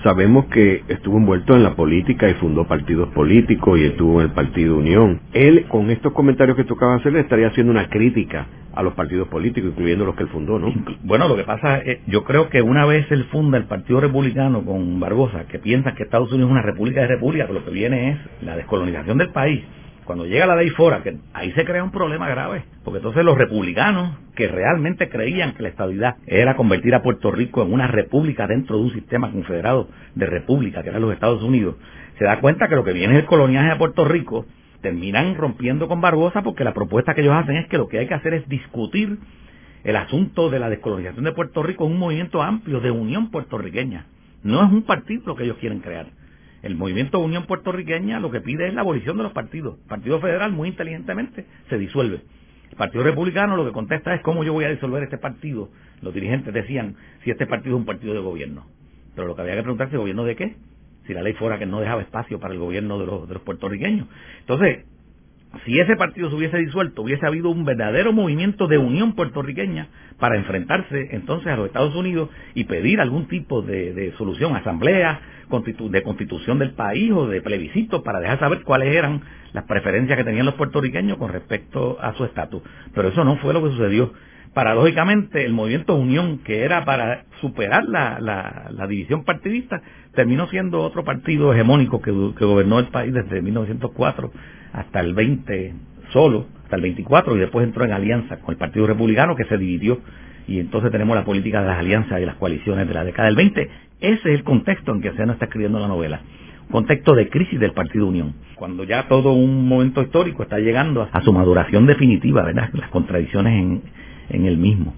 Sabemos 0.03 0.47
que 0.47 0.85
estuvo 0.89 1.19
envuelto 1.19 1.55
en 1.55 1.65
la 1.65 1.75
política 1.75 2.29
y 2.29 2.35
fundó 2.35 2.67
partidos 2.69 3.09
políticos 3.09 3.79
y 3.79 3.85
estuvo 3.85 4.21
en 4.21 4.29
el 4.29 4.33
Partido 4.33 4.77
Unión. 4.77 5.21
Él, 5.33 5.67
con 5.69 5.91
estos 5.91 6.13
comentarios 6.13 6.57
que 6.57 6.65
tocaba 6.65 6.97
hacer, 6.97 7.17
estaría 7.17 7.49
haciendo 7.49 7.73
una 7.73 7.89
crítica 7.89 8.47
a 8.75 8.83
los 8.83 8.95
partidos 8.95 9.27
políticos, 9.27 9.71
incluyendo 9.71 10.05
los 10.05 10.15
que 10.15 10.23
él 10.23 10.29
fundó, 10.29 10.61
¿no? 10.61 10.73
Bueno, 11.03 11.27
lo 11.27 11.35
que 11.35 11.43
pasa 11.43 11.79
es, 11.79 11.99
yo 12.07 12.23
creo 12.23 12.49
que 12.49 12.63
una 12.63 12.87
vez 12.87 13.11
él 13.11 13.25
funda 13.25 13.59
el 13.59 13.65
Partido 13.65 14.01
Republicano 14.01 14.65
con 14.65 15.01
Barbosa, 15.01 15.47
que 15.49 15.59
piensa 15.59 15.95
que 15.95 16.05
Estados 16.05 16.31
Unidos 16.31 16.51
es 16.51 16.53
una 16.53 16.63
república 16.63 17.01
de 17.01 17.09
república, 17.09 17.49
lo 17.51 17.65
que 17.65 17.73
viene 17.73 18.11
es 18.11 18.19
la 18.43 18.55
descolonización 18.55 19.19
del 19.19 19.31
país, 19.31 19.65
cuando 20.09 20.25
llega 20.25 20.47
la 20.47 20.57
ley 20.57 20.71
fora, 20.71 21.03
que 21.03 21.19
ahí 21.35 21.53
se 21.53 21.67
crea 21.67 21.85
un 21.85 21.91
problema 21.91 22.31
grave, 22.31 22.65
porque 22.83 22.97
entonces 22.97 23.23
los 23.27 23.37
republicanos 23.37 24.17
que 24.35 24.49
realmente 24.49 25.11
creían 25.11 25.53
que 25.53 25.63
la 25.63 25.69
estabilidad 25.69 26.17
era 26.27 26.57
convertir 26.57 26.95
a 26.95 27.03
Puerto 27.03 27.31
Rico 27.31 27.61
en 27.61 27.75
una 27.75 27.89
república 27.89 28.47
dentro 28.47 28.79
de 28.79 28.85
un 28.85 28.93
sistema 28.95 29.31
confederado 29.31 29.87
de 30.15 30.25
república, 30.25 30.83
que 30.83 30.89
eran 30.89 31.03
los 31.03 31.13
Estados 31.13 31.43
Unidos, 31.43 31.77
se 32.19 32.25
da 32.25 32.41
cuenta 32.41 32.69
que 32.69 32.75
lo 32.75 32.85
que 32.85 32.95
viene 32.95 33.17
es 33.17 33.21
el 33.21 33.27
coloniaje 33.27 33.71
a 33.71 33.77
Puerto 33.77 34.07
Rico, 34.07 34.47
terminan 34.81 35.35
rompiendo 35.35 35.89
con 35.89 36.01
Barbosa 36.01 36.41
porque 36.41 36.65
la 36.65 36.73
propuesta 36.73 37.13
que 37.13 37.21
ellos 37.21 37.35
hacen 37.35 37.57
es 37.57 37.69
que 37.69 37.77
lo 37.77 37.89
que 37.89 37.99
hay 37.99 38.09
que 38.09 38.15
hacer 38.15 38.33
es 38.33 38.49
discutir 38.49 39.19
el 39.85 39.97
asunto 39.97 40.49
de 40.49 40.59
la 40.59 40.71
descolonización 40.71 41.23
de 41.23 41.33
Puerto 41.33 41.63
Rico 41.63 41.85
en 41.85 41.93
un 41.93 41.99
movimiento 41.99 42.43
amplio 42.43 42.81
de 42.81 42.91
unión 42.91 43.31
puertorriqueña. 43.31 44.07
No 44.43 44.65
es 44.65 44.73
un 44.73 44.85
partido 44.85 45.37
que 45.37 45.45
ellos 45.45 45.59
quieren 45.59 45.81
crear. 45.81 46.07
El 46.63 46.75
movimiento 46.77 47.21
Unión 47.21 47.47
Puertorriqueña 47.47 48.21
lo 48.21 48.31
que 48.31 48.41
pide 48.41 48.69
es 48.69 48.75
la 48.75 48.81
abolición 48.81 49.17
de 49.17 49.23
los 49.23 49.33
partidos. 49.33 49.79
El 49.83 49.89
Partido 49.89 50.21
Federal, 50.21 50.53
muy 50.53 50.69
inteligentemente, 50.69 51.47
se 51.69 51.79
disuelve. 51.79 52.23
El 52.71 52.77
Partido 52.77 53.05
Republicano 53.05 53.57
lo 53.57 53.65
que 53.65 53.73
contesta 53.73 54.15
es 54.15 54.21
cómo 54.23 54.45
yo 54.45 54.53
voy 54.53 54.65
a 54.65 54.71
disolver 54.71 55.03
este 55.03 55.19
partido. 55.19 55.69
Los 56.03 56.13
dirigentes 56.13 56.53
decían 56.53 56.97
si 57.25 57.31
este 57.31 57.47
partido 57.47 57.77
es 57.77 57.81
un 57.81 57.87
partido 57.87 58.15
de 58.15 58.21
gobierno. 58.21 58.67
Pero 59.15 59.29
lo 59.29 59.37
que 59.37 59.43
había 59.43 59.55
que 59.55 59.63
preguntarse, 59.63 59.97
¿gobierno 59.97 60.25
de 60.25 60.37
qué? 60.37 60.57
Si 61.07 61.15
la 61.15 61.23
ley 61.23 61.33
fuera 61.35 61.59
que 61.59 61.67
no 61.67 61.81
dejaba 61.81 62.03
espacio 62.03 62.39
para 62.39 62.53
el 62.55 62.61
gobierno 62.61 62.99
de 62.99 63.07
los, 63.07 63.29
de 63.29 63.35
los 63.35 63.43
puertorriqueños. 63.43 64.07
Entonces, 64.41 64.85
si 65.65 65.79
ese 65.79 65.97
partido 65.97 66.29
se 66.29 66.37
hubiese 66.37 66.59
disuelto, 66.59 67.03
hubiese 67.03 67.27
habido 67.27 67.49
un 67.49 67.65
verdadero 67.65 68.13
movimiento 68.13 68.67
de 68.67 68.79
unión 68.79 69.15
puertorriqueña 69.15 69.89
para 70.19 70.37
enfrentarse 70.37 71.09
entonces 71.13 71.49
a 71.49 71.57
los 71.57 71.67
Estados 71.67 71.95
Unidos 71.95 72.29
y 72.55 72.65
pedir 72.65 73.01
algún 73.01 73.29
tipo 73.29 73.63
de, 73.63 74.13
solución, 74.19 74.55
asamblea, 74.57 75.21
de 75.91 76.03
constitución 76.03 76.59
del 76.59 76.73
país 76.73 77.11
o 77.13 77.27
de 77.27 77.41
plebiscito 77.41 78.03
para 78.03 78.21
dejar 78.21 78.39
saber 78.39 78.63
cuáles 78.63 78.95
eran 78.95 79.23
las 79.53 79.65
preferencias 79.65 80.19
que 80.19 80.25
tenían 80.25 80.45
los 80.45 80.55
puertorriqueños 80.55 81.17
con 81.17 81.33
respecto 81.33 81.99
a 82.01 82.13
su 82.15 82.25
estatus. 82.25 82.63
Pero 82.95 83.09
eso 83.09 83.25
no 83.25 83.37
fue 83.37 83.55
lo 83.55 83.63
que 83.63 83.71
sucedió. 83.71 84.13
Paradójicamente, 84.53 85.45
el 85.45 85.53
movimiento 85.53 85.95
Unión, 85.95 86.39
que 86.39 86.65
era 86.65 86.85
para 86.85 87.25
superar 87.41 87.85
la, 87.85 88.87
división 88.89 89.25
partidista, 89.25 89.81
terminó 90.15 90.49
siendo 90.49 90.81
otro 90.81 91.05
partido 91.05 91.55
hegemónico 91.55 92.03
que, 92.03 92.13
que 92.37 92.45
gobernó 92.45 92.79
el 92.79 92.89
país 92.89 93.15
desde 93.15 93.41
1904 93.41 94.31
hasta 94.79 95.01
el 95.01 95.15
20 95.15 95.75
solo, 96.13 96.47
hasta 96.65 96.77
el 96.77 96.83
24, 96.83 97.37
y 97.37 97.41
después 97.41 97.67
entró 97.67 97.85
en 97.85 97.93
alianza 97.93 98.39
con 98.41 98.53
el 98.53 98.59
Partido 98.59 98.87
Republicano 98.87 99.37
que 99.37 99.45
se 99.45 99.59
dividió 99.59 100.01
y 100.49 100.61
entonces 100.61 100.91
tenemos 100.91 101.15
la 101.15 101.25
política 101.25 101.61
de 101.61 101.69
las 101.69 101.79
alianzas 101.79 102.21
y 102.21 102.25
las 102.25 102.37
coaliciones 102.37 102.89
de 102.89 102.95
la 102.95 103.05
década 103.05 103.27
del 103.27 103.37
20. 103.37 103.71
Ese 104.01 104.15
es 104.15 104.25
el 104.25 104.45
contexto 104.45 104.93
en 104.93 105.03
que 105.03 105.13
se 105.13 105.23
está 105.23 105.45
escribiendo 105.45 105.79
la 105.79 105.89
novela. 105.89 106.23
Contexto 106.71 107.15
de 107.15 107.29
crisis 107.29 107.61
del 107.61 107.73
Partido 107.73 108.07
Unión. 108.07 108.35
Cuando 108.55 108.85
ya 108.85 109.09
todo 109.09 109.33
un 109.33 109.69
momento 109.69 110.03
histórico 110.03 110.43
está 110.43 110.59
llegando 110.59 111.07
a 111.13 111.21
su 111.23 111.33
maduración 111.33 111.87
definitiva, 111.87 112.43
¿verdad? 112.43 112.71
Las 112.73 112.89
contradicciones 112.89 113.53
en, 113.55 113.83
en 114.31 114.47
el 114.47 114.57
mismo. 114.57 114.95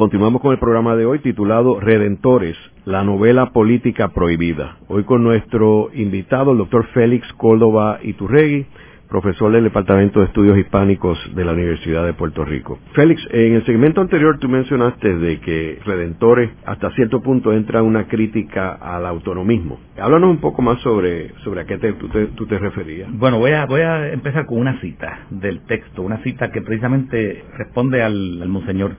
Continuamos 0.00 0.40
con 0.40 0.52
el 0.52 0.58
programa 0.58 0.96
de 0.96 1.04
hoy 1.04 1.18
titulado 1.18 1.78
Redentores, 1.78 2.56
la 2.86 3.04
novela 3.04 3.52
política 3.52 4.08
prohibida. 4.08 4.78
Hoy 4.88 5.04
con 5.04 5.22
nuestro 5.22 5.90
invitado, 5.92 6.52
el 6.52 6.58
doctor 6.58 6.86
Félix 6.94 7.30
Córdoba 7.34 7.98
Iturregui, 8.02 8.64
profesor 9.10 9.52
del 9.52 9.64
Departamento 9.64 10.20
de 10.20 10.26
Estudios 10.26 10.56
Hispánicos 10.56 11.18
de 11.34 11.44
la 11.44 11.52
Universidad 11.52 12.06
de 12.06 12.14
Puerto 12.14 12.44
Rico. 12.44 12.78
Félix, 12.94 13.20
en 13.30 13.54
el 13.54 13.66
segmento 13.66 14.00
anterior 14.00 14.38
tú 14.38 14.48
mencionaste 14.48 15.18
de 15.18 15.40
que 15.40 15.78
Redentores 15.84 16.50
hasta 16.64 16.90
cierto 16.92 17.20
punto 17.20 17.52
entra 17.52 17.82
una 17.82 18.06
crítica 18.06 18.72
al 18.72 19.04
autonomismo. 19.04 19.80
Háblanos 19.98 20.30
un 20.30 20.40
poco 20.40 20.62
más 20.62 20.80
sobre, 20.80 21.34
sobre 21.44 21.62
a 21.62 21.64
qué 21.66 21.76
te, 21.78 21.92
tú, 21.92 22.46
te, 22.46 22.58
referías. 22.58 23.10
Bueno, 23.12 23.38
voy 23.38 23.50
a, 23.50 23.66
voy 23.66 23.82
a 23.82 24.12
empezar 24.12 24.46
con 24.46 24.58
una 24.58 24.80
cita 24.80 25.26
del 25.30 25.60
texto, 25.66 26.02
una 26.02 26.22
cita 26.22 26.50
que 26.50 26.62
precisamente 26.62 27.44
responde 27.58 28.02
al, 28.02 28.40
al 28.40 28.48
monseñor 28.48 28.92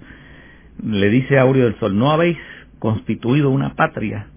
le 0.83 1.09
dice 1.09 1.37
a 1.37 1.43
Aurio 1.43 1.65
del 1.65 1.79
Sol, 1.79 1.97
no 1.97 2.11
habéis 2.11 2.37
constituido 2.79 3.49
una 3.49 3.75
patria 3.75 4.27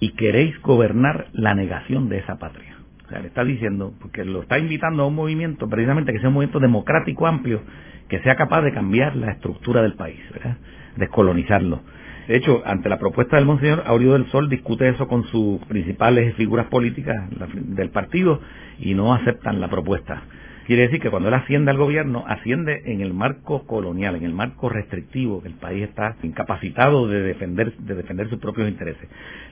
y 0.00 0.10
queréis 0.12 0.60
gobernar 0.60 1.28
la 1.32 1.54
negación 1.54 2.08
de 2.08 2.18
esa 2.18 2.38
patria. 2.38 2.65
O 3.06 3.08
sea, 3.08 3.20
le 3.20 3.28
está 3.28 3.44
diciendo, 3.44 3.94
porque 4.00 4.24
lo 4.24 4.42
está 4.42 4.58
invitando 4.58 5.04
a 5.04 5.06
un 5.06 5.14
movimiento, 5.14 5.68
precisamente 5.68 6.12
que 6.12 6.18
sea 6.18 6.28
un 6.28 6.34
movimiento 6.34 6.60
democrático 6.60 7.26
amplio, 7.26 7.62
que 8.08 8.20
sea 8.20 8.34
capaz 8.34 8.62
de 8.62 8.72
cambiar 8.72 9.14
la 9.16 9.32
estructura 9.32 9.82
del 9.82 9.94
país, 9.94 10.20
¿verdad? 10.32 10.56
descolonizarlo. 10.96 11.80
De 12.26 12.36
hecho, 12.36 12.62
ante 12.66 12.88
la 12.88 12.98
propuesta 12.98 13.36
del 13.36 13.46
Monseñor, 13.46 13.84
Aurelio 13.86 14.14
del 14.14 14.26
Sol 14.26 14.48
discute 14.48 14.88
eso 14.88 15.06
con 15.06 15.24
sus 15.28 15.60
principales 15.66 16.34
figuras 16.34 16.66
políticas 16.66 17.16
del 17.54 17.90
partido 17.90 18.40
y 18.80 18.94
no 18.94 19.14
aceptan 19.14 19.60
la 19.60 19.68
propuesta. 19.68 20.22
Quiere 20.66 20.82
decir 20.82 20.98
que 21.00 21.10
cuando 21.10 21.28
él 21.28 21.34
asciende 21.34 21.70
al 21.70 21.76
gobierno, 21.76 22.24
asciende 22.26 22.82
en 22.86 23.00
el 23.00 23.14
marco 23.14 23.64
colonial, 23.66 24.16
en 24.16 24.24
el 24.24 24.32
marco 24.32 24.68
restrictivo, 24.68 25.40
que 25.40 25.46
el 25.46 25.54
país 25.54 25.84
está 25.84 26.16
incapacitado 26.24 27.06
de 27.06 27.22
defender, 27.22 27.76
de 27.76 27.94
defender 27.94 28.28
sus 28.28 28.40
propios 28.40 28.68
intereses. 28.68 29.08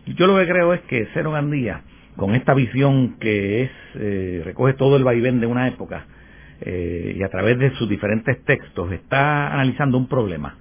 Yo 0.06 0.26
lo 0.26 0.36
que 0.36 0.48
creo 0.48 0.74
es 0.74 0.80
que 0.82 1.06
Cero 1.14 1.30
Gandía, 1.30 1.82
con 2.16 2.34
esta 2.34 2.54
visión 2.54 3.16
que 3.18 3.62
es, 3.62 3.70
eh, 3.94 4.42
recoge 4.44 4.74
todo 4.74 4.96
el 4.96 5.04
vaivén 5.04 5.40
de 5.40 5.46
una 5.46 5.68
época, 5.68 6.06
eh, 6.60 7.16
y 7.16 7.22
a 7.22 7.28
través 7.28 7.58
de 7.58 7.70
sus 7.72 7.88
diferentes 7.88 8.42
textos 8.44 8.92
está 8.92 9.52
analizando 9.52 9.98
un 9.98 10.08
problema. 10.08 10.56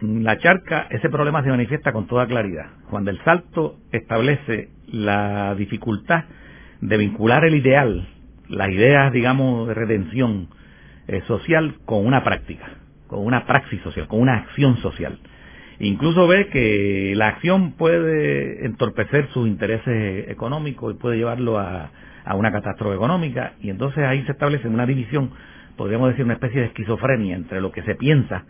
En 0.00 0.22
la 0.22 0.38
charca 0.38 0.86
ese 0.90 1.08
problema 1.08 1.42
se 1.42 1.48
manifiesta 1.48 1.92
con 1.92 2.06
toda 2.06 2.26
claridad. 2.26 2.66
Cuando 2.90 3.10
el 3.10 3.18
salto 3.24 3.78
establece 3.90 4.68
la 4.86 5.54
dificultad 5.56 6.24
de 6.80 6.96
vincular 6.96 7.44
el 7.44 7.54
ideal, 7.54 8.08
las 8.48 8.68
ideas, 8.70 9.12
digamos, 9.12 9.68
de 9.68 9.74
redención 9.74 10.48
eh, 11.08 11.22
social 11.26 11.76
con 11.84 12.06
una 12.06 12.22
práctica, 12.22 12.66
con 13.08 13.24
una 13.24 13.46
praxis 13.46 13.80
social, 13.82 14.06
con 14.06 14.20
una 14.20 14.36
acción 14.36 14.76
social. 14.78 15.18
Incluso 15.80 16.26
ve 16.26 16.48
que 16.48 17.14
la 17.16 17.28
acción 17.28 17.72
puede 17.72 18.66
entorpecer 18.66 19.28
sus 19.28 19.46
intereses 19.46 20.28
económicos 20.28 20.94
y 20.94 20.98
puede 20.98 21.18
llevarlo 21.18 21.58
a, 21.58 21.90
a 22.28 22.34
una 22.34 22.52
catástrofe 22.52 22.94
económica 22.94 23.54
y 23.60 23.70
entonces 23.70 24.04
ahí 24.04 24.22
se 24.24 24.32
establece 24.32 24.68
una 24.68 24.86
división, 24.86 25.30
podríamos 25.76 26.10
decir 26.10 26.26
una 26.26 26.34
especie 26.34 26.60
de 26.60 26.66
esquizofrenia 26.66 27.36
entre 27.36 27.60
lo 27.62 27.72
que 27.72 27.82
se 27.82 27.94
piensa, 27.94 28.44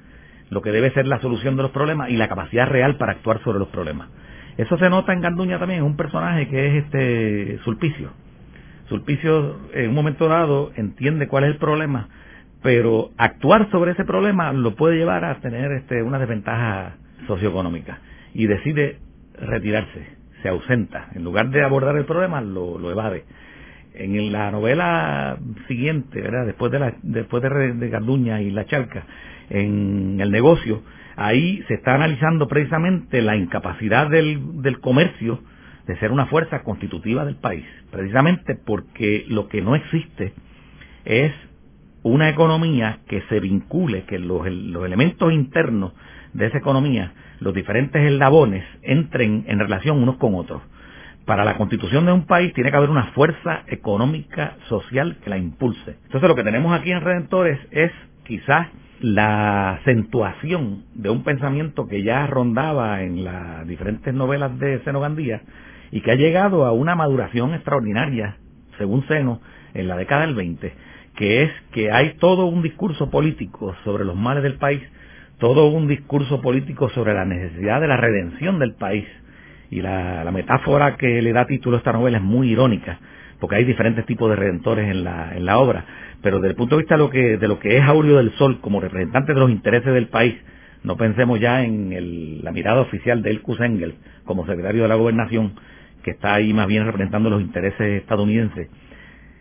lo 0.51 0.63
que 0.63 0.73
debe 0.73 0.91
ser 0.93 1.07
la 1.07 1.21
solución 1.21 1.57
de 1.57 1.63
los 1.63 1.71
problemas 1.71 2.11
y 2.11 2.17
la 2.17 2.29
capacidad 2.29 2.67
real 2.67 2.97
para 2.97 3.13
actuar 3.13 3.41
sobre 3.45 3.61
los 3.61 3.69
problemas. 3.69 4.09
Eso 4.57 4.77
se 4.79 4.91
nota 4.91 5.13
en 5.13 5.21
Ganduña 5.21 5.61
también, 5.61 5.85
un 5.85 5.97
personaje 5.97 6.49
que 6.49 6.67
es 6.67 6.85
este 6.85 7.59
Sulpicio. 7.63 8.11
Sulpicio 8.89 9.57
en 9.75 9.91
un 9.91 9.95
momento 9.95 10.27
dado 10.27 10.73
entiende 10.75 11.29
cuál 11.29 11.45
es 11.45 11.51
el 11.51 11.59
problema, 11.59 12.09
pero 12.63 13.11
actuar 13.17 13.71
sobre 13.71 13.93
ese 13.93 14.05
problema 14.05 14.53
lo 14.53 14.75
puede 14.75 14.97
llevar 14.97 15.25
a 15.25 15.37
tener 15.41 15.71
este, 15.73 16.03
una 16.03 16.19
desventaja 16.19 16.97
socioeconómica 17.29 18.01
y 18.35 18.47
decide 18.47 18.99
retirarse, 19.41 20.07
se 20.43 20.49
ausenta. 20.49 21.11
En 21.15 21.23
lugar 21.23 21.51
de 21.51 21.63
abordar 21.63 21.97
el 21.97 22.05
problema, 22.05 22.41
lo, 22.41 22.91
evade. 22.91 23.25
En 23.95 24.33
la 24.33 24.51
novela 24.51 25.39
siguiente, 25.69 26.21
¿verdad? 26.21 26.47
después 26.47 26.73
de, 26.73 26.79
la, 26.81 26.95
después 27.03 27.43
de, 27.43 27.75
de 27.75 28.43
y 28.43 28.51
La 28.51 28.67
Charca, 28.67 29.05
en 29.51 30.19
el 30.21 30.31
negocio, 30.31 30.83
ahí 31.17 31.63
se 31.69 31.75
está 31.75 31.95
analizando 31.95 32.49
precisamente 32.49 33.23
la 33.23 33.37
incapacidad 33.37 34.09
del, 34.09 34.63
del 34.63 34.81
comercio 34.81 35.41
de 35.87 35.99
ser 35.99 36.13
una 36.13 36.27
fuerza 36.27 36.63
constitutiva 36.63 37.25
del 37.25 37.37
país, 37.37 37.65
precisamente 37.91 38.55
porque 38.55 39.25
lo 39.29 39.49
que 39.49 39.63
no 39.63 39.75
existe 39.75 40.35
es 41.05 41.33
una 42.03 42.29
economía 42.29 43.01
que 43.09 43.23
se 43.23 43.41
vincule, 43.41 44.05
que 44.05 44.19
los, 44.19 44.47
los 44.51 44.85
elementos 44.85 45.33
internos 45.33 45.93
de 46.35 46.47
esa 46.47 46.59
economía, 46.59 47.13
los 47.41 47.55
diferentes 47.55 48.03
eslabones, 48.03 48.65
entren 48.83 49.45
en 49.49 49.59
relación 49.59 50.03
unos 50.03 50.17
con 50.17 50.35
otros. 50.35 50.63
Para 51.25 51.45
la 51.45 51.57
constitución 51.57 52.07
de 52.07 52.13
un 52.13 52.27
país 52.27 52.53
tiene 52.55 52.71
que 52.71 52.77
haber 52.77 52.91
una 52.91 53.13
fuerza 53.13 53.63
económica, 53.67 54.57
social 54.69 55.19
que 55.23 55.31
la 55.31 55.37
impulse. 55.37 55.97
Entonces 56.05 56.29
lo 56.29 56.35
que 56.35 56.43
tenemos 56.43 56.73
aquí 56.73 56.91
en 56.91 57.03
Redentores 57.03 57.59
es 57.71 57.93
quizás 58.25 58.69
la 59.01 59.75
acentuación 59.75 60.85
de 60.95 61.11
un 61.11 61.23
pensamiento 61.23 61.87
que 61.87 62.03
ya 62.03 62.27
rondaba 62.27 63.03
en 63.03 63.25
las 63.25 63.67
diferentes 63.69 64.13
novelas 64.13 64.59
de 64.59 64.81
Seno 64.85 65.01
Gandía 65.01 65.43
y 65.91 66.01
que 66.01 66.13
ha 66.13 66.17
llegado 66.17 66.65
a 66.65 66.73
una 66.73 66.95
maduración 66.95 67.55
extraordinaria, 67.55 68.37
según 68.77 69.07
Seno, 69.07 69.41
en 69.75 69.87
la 69.87 69.97
década 69.97 70.23
del 70.23 70.35
20, 70.35 70.73
que 71.17 71.43
es 71.43 71.51
que 71.73 71.93
hay 71.93 72.15
todo 72.15 72.47
un 72.47 72.63
discurso 72.63 73.11
político 73.11 73.75
sobre 73.85 74.05
los 74.05 74.17
males 74.17 74.43
del 74.43 74.55
país 74.55 74.83
todo 75.39 75.69
un 75.69 75.89
discurso 75.89 76.41
político 76.41 76.89
sobre 76.91 77.15
la 77.15 77.25
necesidad 77.25 77.81
de 77.81 77.89
la 77.89 77.97
redención 77.97 78.59
del 78.59 78.75
país. 78.75 79.07
Y 79.71 79.81
la, 79.81 80.29
metáfora 80.33 80.97
que 80.97 81.23
le 81.23 81.33
da 81.33 81.47
título 81.47 81.77
a 81.77 81.79
esta 81.79 81.93
novela 81.93 82.19
es 82.19 82.25
muy 82.25 82.51
irónica, 82.51 82.99
porque 83.39 83.57
hay 83.57 83.65
diferentes 83.65 84.05
tipos 84.07 84.29
de 84.31 84.37
redentores 84.37 84.89
en 84.89 85.05
la, 85.05 85.37
en 85.37 85.45
la 85.45 85.59
obra. 85.59 85.85
Pero 86.23 86.39
desde 86.39 86.51
el 86.51 86.57
punto 86.57 86.77
de 86.77 86.83
vista 86.83 86.97
de 86.97 86.99
lo 86.99 87.11
que, 87.11 87.37
de 87.37 87.49
lo 87.49 87.59
que 87.59 87.77
es 87.77 87.85
Aurelio 87.85 88.17
del 88.17 88.33
Sol 88.33 88.61
como 88.61 88.81
representante 88.81 89.35
de 89.35 89.41
los 89.41 89.51
intereses 89.51 89.93
del 89.93 90.09
país, 90.09 90.35
no 90.83 90.97
pensemos 90.97 91.39
ya 91.41 91.63
en 91.63 92.43
la 92.43 92.53
mirada 92.53 92.81
oficial 92.81 93.23
de 93.23 93.31
Elkus 93.31 93.61
Engel 93.61 93.95
como 94.25 94.47
secretario 94.47 94.83
de 94.83 94.89
la 94.89 94.95
gobernación, 94.95 95.53
que 96.03 96.13
está 96.13 96.35
ahí 96.35 96.53
más 96.53 96.67
bien 96.67 96.85
representando 96.87 97.31
los 97.31 97.41
intereses 97.41 98.01
estadounidenses, 98.01 98.69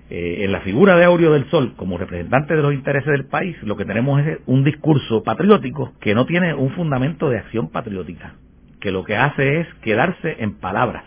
eh, 0.09 0.45
en 0.45 0.53
la 0.53 0.61
figura 0.61 0.95
de 0.95 1.03
Aureo 1.03 1.33
del 1.33 1.49
Sol 1.49 1.73
como 1.75 1.97
representante 1.97 2.55
de 2.55 2.61
los 2.61 2.73
intereses 2.73 3.11
del 3.11 3.25
país, 3.25 3.57
lo 3.63 3.75
que 3.75 3.83
tenemos 3.83 4.25
es 4.25 4.39
un 4.45 4.63
discurso 4.63 5.21
patriótico 5.21 5.93
que 5.99 6.15
no 6.15 6.25
tiene 6.25 6.53
un 6.53 6.71
fundamento 6.71 7.29
de 7.29 7.39
acción 7.39 7.69
patriótica, 7.69 8.35
que 8.79 8.91
lo 8.91 9.03
que 9.03 9.17
hace 9.17 9.59
es 9.59 9.67
quedarse 9.81 10.37
en 10.39 10.59
palabras, 10.59 11.03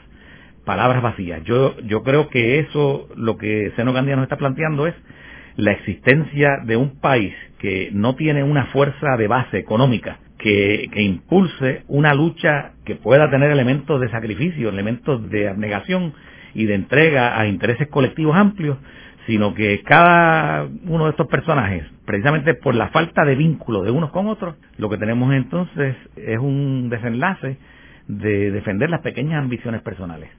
palabras 0.67 1.03
vacías. 1.03 1.43
Yo, 1.45 1.79
yo 1.81 2.03
creo 2.03 2.29
que 2.29 2.59
eso, 2.59 3.09
lo 3.17 3.39
que 3.39 3.73
Seno 3.75 3.95
Gandía 3.95 4.17
nos 4.17 4.25
está 4.25 4.37
planteando 4.37 4.87
es 4.87 4.95
la 5.57 5.73
existencia 5.73 6.59
de 6.65 6.77
un 6.77 7.01
país 7.01 7.35
que 7.59 7.91
no 7.93 8.17
tiene 8.17 8.43
una 8.43 8.67
fuerza 8.67 9.17
de 9.17 9.29
base 9.29 9.59
económica 9.59 10.19
que, 10.39 10.89
que, 10.93 11.03
impulse 11.03 11.83
una 11.89 12.15
lucha 12.15 12.73
que 12.85 12.97
pueda 12.97 13.31
tener 13.31 13.51
elementos 13.51 14.01
de 14.01 14.11
sacrificio, 14.11 14.69
elementos 14.69 15.29
de 15.31 15.49
abnegación 15.49 16.15
y 16.55 16.67
de 16.67 16.75
entrega 16.75 17.39
a 17.39 17.47
intereses 17.47 17.89
colectivos 17.89 18.37
amplios, 18.37 18.79
sino 19.27 19.55
que 19.55 19.83
cada 19.83 20.67
uno 20.85 21.05
de 21.05 21.11
estos 21.11 21.27
personajes, 21.29 21.85
precisamente 22.05 22.55
por 22.55 22.75
la 22.75 22.89
falta 22.89 23.25
de 23.25 23.35
vínculo 23.35 23.83
de 23.83 23.91
unos 23.91 24.11
con 24.11 24.27
otros, 24.27 24.57
lo 24.77 24.89
que 24.89 24.99
tenemos 24.99 25.33
entonces 25.33 25.97
es 26.17 26.39
un 26.39 26.89
desenlace 26.91 27.57
de 28.09 28.51
defender 28.51 28.91
las 28.91 29.01
pequeñas 29.01 29.43
ambiciones 29.43 29.83
personales. 29.83 30.31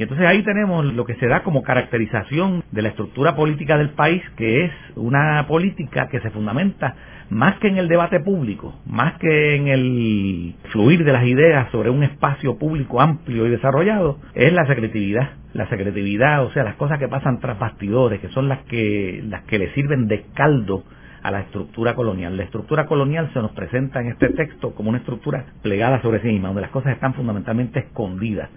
Y 0.00 0.04
entonces 0.04 0.26
ahí 0.26 0.42
tenemos 0.42 0.82
lo 0.94 1.04
que 1.04 1.16
se 1.16 1.26
da 1.26 1.42
como 1.42 1.62
caracterización 1.62 2.64
de 2.72 2.80
la 2.80 2.88
estructura 2.88 3.36
política 3.36 3.76
del 3.76 3.90
país, 3.90 4.22
que 4.34 4.64
es 4.64 4.72
una 4.96 5.46
política 5.46 6.08
que 6.08 6.20
se 6.20 6.30
fundamenta 6.30 6.94
más 7.28 7.58
que 7.58 7.68
en 7.68 7.76
el 7.76 7.86
debate 7.86 8.18
público, 8.20 8.80
más 8.86 9.18
que 9.18 9.56
en 9.56 9.68
el 9.68 10.54
fluir 10.70 11.04
de 11.04 11.12
las 11.12 11.26
ideas 11.26 11.70
sobre 11.70 11.90
un 11.90 12.02
espacio 12.02 12.56
público 12.56 13.02
amplio 13.02 13.46
y 13.46 13.50
desarrollado, 13.50 14.16
es 14.32 14.50
la 14.54 14.66
secretividad. 14.66 15.32
La 15.52 15.68
secretividad, 15.68 16.46
o 16.46 16.50
sea, 16.52 16.64
las 16.64 16.76
cosas 16.76 16.98
que 16.98 17.08
pasan 17.08 17.38
tras 17.38 17.58
bastidores, 17.58 18.20
que 18.20 18.30
son 18.30 18.48
las 18.48 18.60
que, 18.60 19.22
las 19.28 19.42
que 19.42 19.58
le 19.58 19.74
sirven 19.74 20.08
de 20.08 20.24
caldo 20.32 20.82
a 21.22 21.30
la 21.30 21.40
estructura 21.40 21.94
colonial. 21.94 22.38
La 22.38 22.44
estructura 22.44 22.86
colonial 22.86 23.28
se 23.34 23.40
nos 23.40 23.50
presenta 23.50 24.00
en 24.00 24.12
este 24.12 24.30
texto 24.30 24.74
como 24.74 24.88
una 24.88 25.00
estructura 25.00 25.44
plegada 25.60 26.00
sobre 26.00 26.22
sí 26.22 26.28
misma, 26.28 26.48
donde 26.48 26.62
las 26.62 26.70
cosas 26.70 26.94
están 26.94 27.12
fundamentalmente 27.12 27.80
escondidas. 27.80 28.48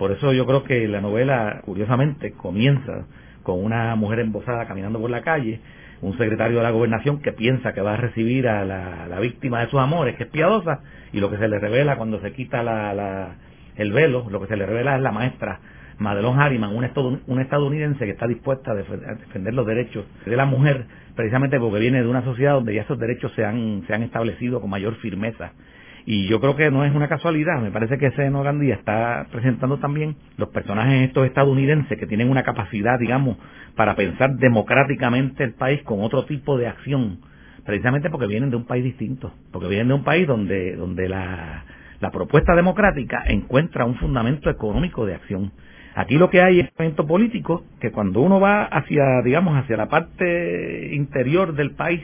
Por 0.00 0.12
eso 0.12 0.32
yo 0.32 0.46
creo 0.46 0.64
que 0.64 0.88
la 0.88 1.02
novela, 1.02 1.60
curiosamente, 1.62 2.32
comienza 2.32 3.04
con 3.42 3.62
una 3.62 3.94
mujer 3.96 4.20
embosada 4.20 4.66
caminando 4.66 4.98
por 4.98 5.10
la 5.10 5.20
calle, 5.20 5.60
un 6.00 6.16
secretario 6.16 6.56
de 6.56 6.62
la 6.62 6.70
gobernación 6.70 7.20
que 7.20 7.32
piensa 7.32 7.74
que 7.74 7.82
va 7.82 7.92
a 7.92 7.96
recibir 7.98 8.48
a 8.48 8.64
la, 8.64 9.20
víctima 9.20 9.60
de 9.60 9.66
sus 9.66 9.78
amores, 9.78 10.16
que 10.16 10.22
es 10.22 10.30
piadosa, 10.30 10.80
y 11.12 11.20
lo 11.20 11.30
que 11.30 11.36
se 11.36 11.48
le 11.48 11.58
revela 11.58 11.98
cuando 11.98 12.18
se 12.22 12.32
quita 12.32 12.62
la, 12.62 13.34
el 13.76 13.92
velo, 13.92 14.26
lo 14.30 14.40
que 14.40 14.46
se 14.46 14.56
le 14.56 14.64
revela 14.64 14.96
es 14.96 15.02
la 15.02 15.12
maestra 15.12 15.60
Madelon 15.98 16.40
Harriman, 16.40 16.74
una 16.74 17.42
estadounidense 17.42 18.06
que 18.06 18.12
está 18.12 18.26
dispuesta 18.26 18.72
a 18.72 18.76
defender 18.76 19.52
los 19.52 19.66
derechos 19.66 20.06
de 20.24 20.34
la 20.34 20.46
mujer, 20.46 20.86
precisamente 21.14 21.60
porque 21.60 21.78
viene 21.78 22.00
de 22.00 22.08
una 22.08 22.24
sociedad 22.24 22.54
donde 22.54 22.74
ya 22.74 22.82
esos 22.82 22.98
derechos 22.98 23.32
se 23.36 23.44
han 23.44 24.02
establecido 24.02 24.62
con 24.62 24.70
mayor 24.70 24.94
firmeza 24.94 25.52
y 26.12 26.26
yo 26.26 26.40
creo 26.40 26.56
que 26.56 26.72
no 26.72 26.84
es 26.84 26.92
una 26.92 27.06
casualidad, 27.06 27.62
me 27.62 27.70
parece 27.70 27.96
que 27.96 28.10
Seno 28.10 28.42
Gandía 28.42 28.74
está 28.74 29.28
presentando 29.30 29.78
también 29.78 30.16
los 30.38 30.48
personajes 30.48 31.06
estos 31.06 31.24
estadounidenses 31.24 31.96
que 31.96 32.06
tienen 32.08 32.28
una 32.28 32.42
capacidad, 32.42 32.98
digamos, 32.98 33.36
para 33.76 33.94
pensar 33.94 34.34
democráticamente 34.34 35.44
el 35.44 35.54
país 35.54 35.80
con 35.84 36.02
otro 36.02 36.24
tipo 36.24 36.58
de 36.58 36.66
acción, 36.66 37.20
precisamente 37.64 38.10
porque 38.10 38.26
vienen 38.26 38.50
de 38.50 38.56
un 38.56 38.66
país 38.66 38.82
distinto, 38.82 39.32
porque 39.52 39.68
vienen 39.68 39.86
de 39.86 39.94
un 39.94 40.02
país 40.02 40.26
donde, 40.26 40.74
donde 40.74 41.08
la, 41.08 41.64
la 42.00 42.10
propuesta 42.10 42.56
democrática 42.56 43.22
encuentra 43.28 43.84
un 43.84 43.94
fundamento 43.94 44.50
económico 44.50 45.06
de 45.06 45.14
acción. 45.14 45.52
Aquí 45.94 46.18
lo 46.18 46.28
que 46.28 46.42
hay 46.42 46.58
es 46.58 46.70
fundamento 46.70 47.06
político 47.06 47.62
que 47.80 47.92
cuando 47.92 48.20
uno 48.20 48.40
va 48.40 48.64
hacia, 48.64 49.22
digamos, 49.22 49.56
hacia 49.56 49.76
la 49.76 49.88
parte 49.88 50.92
interior 50.92 51.54
del 51.54 51.70
país, 51.76 52.02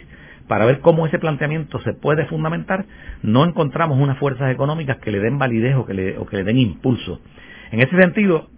para 0.49 0.67
ver 0.67 0.81
cómo 0.81 1.07
ese 1.07 1.19
planteamiento 1.19 1.81
se 1.81 1.93
puede 1.93 2.27
fundamentar, 2.27 2.85
no 3.23 3.45
encontramos 3.45 3.99
unas 3.99 4.19
fuerzas 4.19 4.51
económicas 4.53 4.99
que 4.99 5.11
le 5.11 5.21
den 5.21 5.39
validez 5.39 5.77
o 5.77 5.87
que 5.87 5.95
le, 5.95 6.45
den 6.45 6.59
impulso. 6.59 7.21
En 7.71 7.81
ese 7.81 7.97
sentido, 7.97 8.49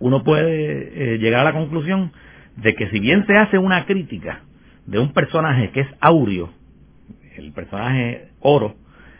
uno 0.00 0.24
puede 0.24 1.14
eh, 1.14 1.18
llegar 1.18 1.40
a 1.40 1.44
la 1.44 1.52
conclusión 1.52 2.12
de 2.56 2.74
que 2.74 2.88
si 2.90 3.00
bien 3.00 3.26
se 3.26 3.36
hace 3.36 3.58
una 3.58 3.86
crítica 3.86 4.40
de 4.86 4.98
un 4.98 5.12
personaje 5.12 5.70
que 5.70 5.80
es 5.80 5.88
Aureo, 6.00 6.50
el 7.36 7.52
personaje 7.52 8.28
oro, 8.40 8.74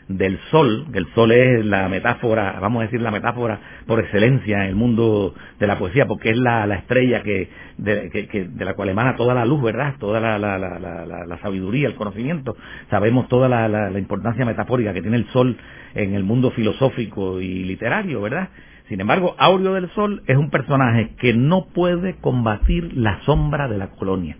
del 0.07 0.39
sol, 0.51 0.85
que 0.91 0.99
el 0.99 1.07
sol 1.15 1.31
es 1.31 1.65
la 1.65 1.89
metáfora, 1.89 2.59
vamos 2.61 2.81
a 2.81 2.85
decir 2.85 3.01
la 3.01 3.09
metáfora 3.09 3.59
por 3.87 3.99
excelencia 3.99 4.63
en 4.63 4.69
el 4.69 4.75
mundo 4.75 5.33
de 5.59 5.67
la 5.67 5.79
poesía, 5.79 6.05
porque 6.05 6.29
es 6.29 6.37
la, 6.37 6.65
estrella 6.75 7.23
que 7.23 7.49
de, 7.77 8.65
la 8.65 8.75
cual 8.75 8.89
emana 8.89 9.15
toda 9.15 9.33
la 9.33 9.45
luz, 9.45 9.63
¿verdad? 9.63 9.95
Toda 9.99 10.19
la, 10.19 10.37
la 10.37 11.37
sabiduría, 11.41 11.87
el 11.87 11.95
conocimiento. 11.95 12.55
Sabemos 12.89 13.27
toda 13.27 13.49
la, 13.49 13.97
importancia 13.97 14.45
metafórica 14.45 14.93
que 14.93 15.01
tiene 15.01 15.17
el 15.17 15.27
sol 15.29 15.57
en 15.95 16.13
el 16.13 16.23
mundo 16.23 16.51
filosófico 16.51 17.41
y 17.41 17.63
literario, 17.63 18.21
¿verdad? 18.21 18.49
Sin 18.89 19.01
embargo, 19.01 19.35
Aureo 19.39 19.73
del 19.73 19.89
Sol 19.91 20.21
es 20.27 20.37
un 20.37 20.51
personaje 20.51 21.15
que 21.17 21.33
no 21.33 21.65
puede 21.73 22.17
combatir 22.17 22.95
la 22.95 23.19
sombra 23.23 23.67
de 23.67 23.79
la 23.79 23.87
colonia, 23.87 24.37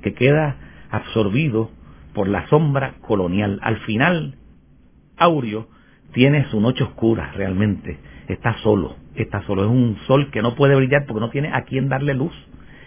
que 0.00 0.14
queda 0.14 0.56
absorbido 0.90 1.70
por 2.14 2.28
la 2.28 2.48
sombra 2.48 2.94
colonial. 3.02 3.58
Al 3.62 3.76
final, 3.80 4.36
Aureo 5.22 5.68
tiene 6.12 6.46
su 6.50 6.60
noche 6.60 6.84
oscura 6.84 7.32
realmente, 7.34 7.98
está 8.28 8.56
solo, 8.58 8.96
está 9.14 9.42
solo, 9.42 9.64
es 9.64 9.70
un 9.70 9.96
sol 10.06 10.30
que 10.30 10.42
no 10.42 10.54
puede 10.54 10.74
brillar 10.74 11.06
porque 11.06 11.20
no 11.20 11.30
tiene 11.30 11.50
a 11.52 11.62
quién 11.62 11.88
darle 11.88 12.14
luz 12.14 12.34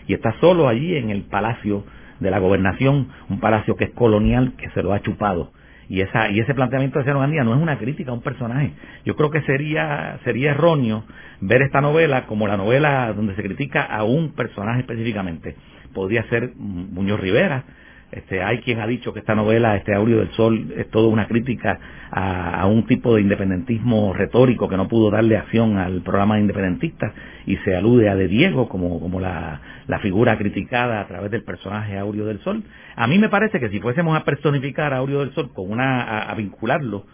y 0.08 0.14
está 0.14 0.34
solo 0.40 0.68
allí 0.68 0.96
en 0.96 1.10
el 1.10 1.24
palacio 1.24 1.84
de 2.20 2.32
la 2.32 2.40
gobernación, 2.40 3.10
un 3.30 3.40
palacio 3.40 3.76
que 3.76 3.86
es 3.86 3.92
colonial 3.92 4.54
que 4.58 4.70
se 4.72 4.84
lo 4.84 4.94
ha 4.94 5.02
chupado. 5.02 5.52
Y, 5.88 6.02
esa, 6.02 6.32
y 6.32 6.40
ese 6.40 6.56
planteamiento 6.56 6.98
de 6.98 7.06
Cero 7.06 7.20
Gandía 7.20 7.44
no 7.44 7.54
es 7.54 7.62
una 7.62 7.78
crítica 7.78 8.12
a 8.12 8.16
un 8.16 8.22
personaje. 8.22 8.72
Yo 9.06 9.16
creo 9.16 9.30
que 9.30 9.42
sería, 9.42 10.18
sería 10.24 10.52
erróneo 10.52 11.04
ver 11.42 11.62
esta 11.62 11.82
novela 11.82 12.26
como 12.26 12.48
la 12.48 12.58
novela 12.58 13.14
donde 13.14 13.36
se 13.36 13.44
critica 13.44 13.84
a 13.84 14.04
un 14.04 14.34
personaje 14.34 14.80
específicamente. 14.80 15.56
Podría 15.94 16.24
ser 16.24 16.54
Muñoz 16.56 17.20
Rivera, 17.20 17.66
este, 18.12 18.42
hay 18.42 18.60
quien 18.60 18.80
ha 18.80 18.88
dicho 18.88 19.14
que 19.14 19.20
esta 19.20 19.36
novela, 19.36 19.76
este 19.76 19.94
Aureo 19.94 20.20
del 20.20 20.32
Sol, 20.32 20.74
es 20.78 20.90
toda 20.90 21.10
una 21.10 21.28
crítica 21.28 21.80
a, 22.12 22.66
un 22.68 22.86
tipo 22.86 23.16
de 23.16 23.22
independentismo 23.22 24.14
retórico 24.14 24.70
que 24.70 24.78
no 24.78 24.88
pudo 24.88 25.12
darle 25.12 25.38
acción 25.38 25.78
al 25.78 26.02
programa 26.02 26.40
independentista 26.40 27.14
y 27.46 27.58
se 27.58 27.76
alude 27.76 28.08
a 28.10 28.16
De 28.16 28.28
Diego 28.28 28.70
como, 28.70 29.00
como 29.00 29.20
la, 29.20 29.62
figura 30.02 30.38
criticada 30.38 31.02
a 31.02 31.08
través 31.08 31.32
del 31.32 31.44
personaje 31.44 31.98
Aureo 31.98 32.26
del 32.26 32.40
Sol. 32.40 32.64
A 32.96 33.08
mí 33.08 33.18
me 33.18 33.30
parece 33.30 33.60
que 33.60 33.70
si 33.70 33.80
fuésemos 33.80 34.16
a 34.16 34.24
personificar 34.24 34.94
a 34.94 34.98
Aureo 34.98 35.20
del 35.20 35.34
Sol 35.34 35.52
con 35.54 35.72
una, 35.72 36.22
a 36.22 36.36
vincularlo 36.36 37.06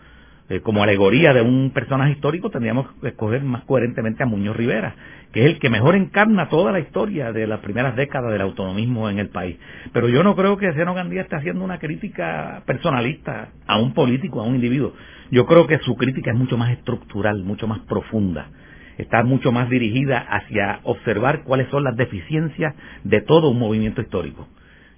eh, 0.52 0.60
como 0.60 0.84
alegoría 0.84 1.34
de 1.34 1.42
un 1.42 1.72
personaje 1.72 2.12
histórico, 2.12 2.50
tendríamos 2.50 2.86
que 3.00 3.08
escoger 3.08 3.42
más 3.42 3.64
coherentemente 3.64 4.22
a 4.22 4.26
Muñoz 4.26 4.54
Rivera, 4.54 4.96
que 5.32 5.40
es 5.40 5.46
el 5.46 5.60
que 5.60 5.70
mejor 5.70 5.96
encarna 5.96 6.50
toda 6.50 6.74
la 6.74 6.82
historia 6.82 7.32
de 7.32 7.48
las 7.48 7.62
primeras 7.62 7.96
décadas 7.96 8.34
del 8.34 8.42
autonomismo 8.42 9.10
en 9.10 9.20
el 9.20 9.30
país. 9.30 9.56
Pero 9.94 10.10
yo 10.10 10.24
no 10.24 10.36
creo 10.36 10.58
que 10.58 10.74
Seno 10.74 10.94
Gandía 10.94 11.22
esté 11.22 11.38
haciendo 11.38 11.64
una 11.64 11.80
crítica 11.80 12.64
personalista 12.66 13.52
a 13.66 13.80
un 13.80 13.94
político, 13.94 14.42
a 14.42 14.44
un 14.44 14.56
individuo. 14.56 14.94
Yo 15.32 15.46
creo 15.46 15.68
que 15.68 15.80
su 15.80 15.96
crítica 15.96 16.32
es 16.32 16.38
mucho 16.38 16.58
más 16.58 16.72
estructural, 16.72 17.46
mucho 17.46 17.66
más 17.66 17.80
profunda. 17.88 18.50
Está 18.98 19.24
mucho 19.24 19.54
más 19.54 19.70
dirigida 19.70 20.18
hacia 20.18 20.82
observar 20.84 21.44
cuáles 21.44 21.70
son 21.70 21.86
las 21.86 21.96
deficiencias 21.96 22.76
de 23.06 23.22
todo 23.22 23.52
un 23.52 23.58
movimiento 23.58 24.02
histórico. 24.02 24.50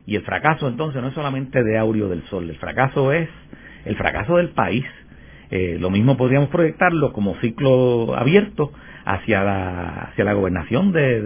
Y 0.07 0.15
el 0.15 0.23
fracaso 0.23 0.67
entonces 0.67 0.99
no 0.99 1.09
es 1.09 1.13
solamente 1.13 1.63
de 1.63 1.77
Aureo 1.77 2.09
del 2.09 2.23
Sol, 2.23 2.49
el 2.49 2.57
fracaso 2.57 3.11
es 3.13 3.29
el 3.85 3.95
fracaso 3.95 4.37
del 4.37 4.49
país 4.49 4.85
eh, 5.55 5.77
lo 5.79 5.91
mismo 5.91 6.17
podríamos 6.17 6.49
proyectarlo 6.49 7.13
como 7.13 7.35
ciclo 7.35 8.15
abierto 8.15 8.71
hacia 9.05 9.43
la, 9.43 9.87
hacia 10.05 10.23
la 10.23 10.33
gobernación 10.33 10.91
de, 10.91 11.21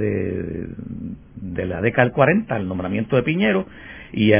de, 1.37 1.65
la 1.65 1.79
década 1.79 2.03
del 2.03 2.13
40, 2.13 2.57
el 2.57 2.67
nombramiento 2.67 3.15
de 3.15 3.23
Piñero 3.23 3.67
y 4.11 4.31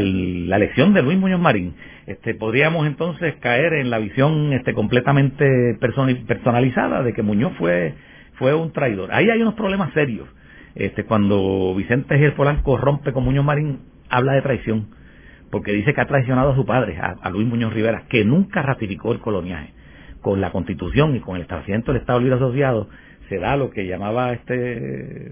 la 0.45 0.57
elección 0.57 0.93
de 0.93 1.03
Luis 1.03 1.17
Muñoz 1.17 1.39
Marín. 1.39 1.73
Este, 2.05 2.35
podríamos 2.35 2.85
entonces 2.85 3.35
caer 3.35 3.75
en 3.75 3.89
la 3.89 3.99
visión 3.99 4.51
este, 4.51 4.73
completamente 4.73 5.77
personalizada 5.79 7.01
de 7.01 7.13
que 7.13 7.21
Muñoz 7.21 7.53
fue, 7.57 7.93
fue 8.33 8.53
un 8.53 8.73
traidor. 8.73 9.13
Ahí 9.13 9.29
hay 9.29 9.41
unos 9.41 9.53
problemas 9.53 9.93
serios. 9.93 10.27
Este, 10.75 11.05
cuando 11.05 11.73
Vicente 11.77 12.17
Gil 12.17 12.33
Polanco 12.33 12.75
rompe 12.75 13.13
con 13.13 13.23
Muñoz 13.23 13.45
Marín, 13.45 13.79
habla 14.09 14.33
de 14.33 14.41
traición, 14.41 14.87
porque 15.51 15.71
dice 15.71 15.93
que 15.93 16.01
ha 16.01 16.07
traicionado 16.07 16.51
a 16.51 16.55
su 16.55 16.65
padre, 16.65 16.97
a 16.99 17.29
Luis 17.29 17.47
Muñoz 17.47 17.73
Rivera, 17.73 18.03
que 18.09 18.25
nunca 18.25 18.61
ratificó 18.61 19.11
el 19.13 19.19
coloniaje 19.19 19.73
con 20.21 20.41
la 20.41 20.51
Constitución 20.51 21.15
y 21.15 21.19
con 21.19 21.35
el 21.35 21.43
establecimiento 21.43 21.91
del 21.91 22.01
Estado 22.01 22.19
Libre 22.19 22.35
Asociado, 22.35 22.89
se 23.29 23.39
da 23.39 23.55
lo 23.55 23.69
que 23.69 23.87
llamaba 23.87 24.33
este 24.33 25.31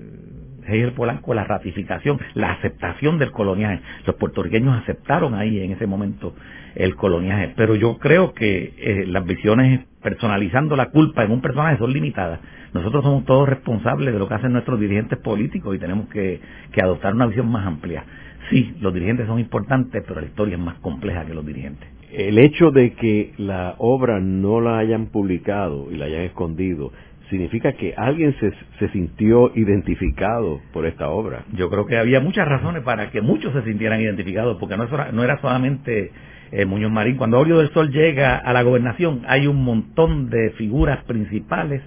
Hegel 0.68 0.93
Polanco 0.93 1.34
la 1.34 1.43
ratificación, 1.43 2.20
la 2.34 2.51
aceptación 2.53 3.18
del 3.20 3.32
coloniaje. 3.32 3.82
Los 4.05 4.16
puertorriqueños 4.16 4.76
aceptaron 4.82 5.36
ahí 5.36 5.59
en 5.59 5.72
ese 5.72 5.88
momento 5.88 6.34
el 6.76 6.95
coloniaje, 6.95 7.53
pero 7.55 7.76
yo 7.76 7.97
creo 7.97 8.34
que 8.34 8.74
eh, 8.78 9.05
las 9.07 9.26
visiones 9.26 9.86
personalizando 10.01 10.76
la 10.76 10.89
culpa 10.89 11.24
en 11.24 11.32
un 11.32 11.41
personaje 11.41 11.78
son 11.78 11.93
limitadas. 11.93 12.39
Nosotros 12.74 13.03
somos 13.03 13.26
todos 13.26 13.47
responsables 13.47 14.13
de 14.13 14.20
lo 14.20 14.28
que 14.28 14.34
hacen 14.34 14.51
nuestros 14.51 14.80
dirigentes 14.80 15.18
políticos 15.20 15.76
y 15.76 15.80
tenemos 15.80 16.09
que 16.09 16.41
adoptar 16.82 17.13
una 17.13 17.28
visión 17.28 17.49
más 17.49 17.66
amplia. 17.66 18.03
Sí, 18.50 18.76
los 18.80 18.93
dirigentes 18.93 19.28
son 19.28 19.39
importantes, 19.39 20.04
pero 20.08 20.22
la 20.22 20.28
historia 20.28 20.56
es 20.56 20.62
más 20.62 20.80
compleja 20.80 21.26
que 21.26 21.34
los 21.34 21.46
dirigentes 21.46 21.96
el 22.16 22.38
hecho 22.38 22.72
de 22.72 22.93
que 22.93 23.34
la 23.38 23.76
obra 23.78 24.20
no 24.20 24.62
la 24.62 24.78
hayan 24.78 25.08
publicado 25.08 25.91
y 25.91 25.98
la 25.98 26.06
hayan 26.06 26.22
escondido 26.22 26.91
significa 27.30 27.74
que 27.74 27.93
alguien 27.98 28.36
se, 28.39 28.54
se, 28.80 28.89
sintió 28.89 29.52
identificado 29.56 30.62
por 30.72 30.86
esta 30.86 31.10
obra. 31.10 31.43
Yo 31.54 31.70
creo 31.70 31.88
que 31.88 31.98
había 31.98 32.20
muchas 32.20 32.48
razones 32.48 32.84
para 32.84 33.10
que 33.10 33.22
muchos 33.22 33.52
se 33.52 33.64
sintieran 33.64 34.00
identificados, 34.00 34.58
porque 34.60 34.78
no, 34.78 34.88
no 35.12 35.24
era 35.24 35.41
solamente 35.41 36.12
eh, 36.52 36.66
Muñoz 36.66 36.91
Marín. 36.91 37.18
Cuando 37.18 37.38
Aureo 37.38 37.58
del 37.58 37.72
Sol 37.72 37.89
llega 37.89 38.38
a 38.38 38.54
la 38.54 38.62
gobernación, 38.62 39.24
hay 39.28 39.48
un 39.48 39.64
montón 39.64 40.30
de 40.30 40.52
figuras 40.52 41.04
principales 41.06 41.82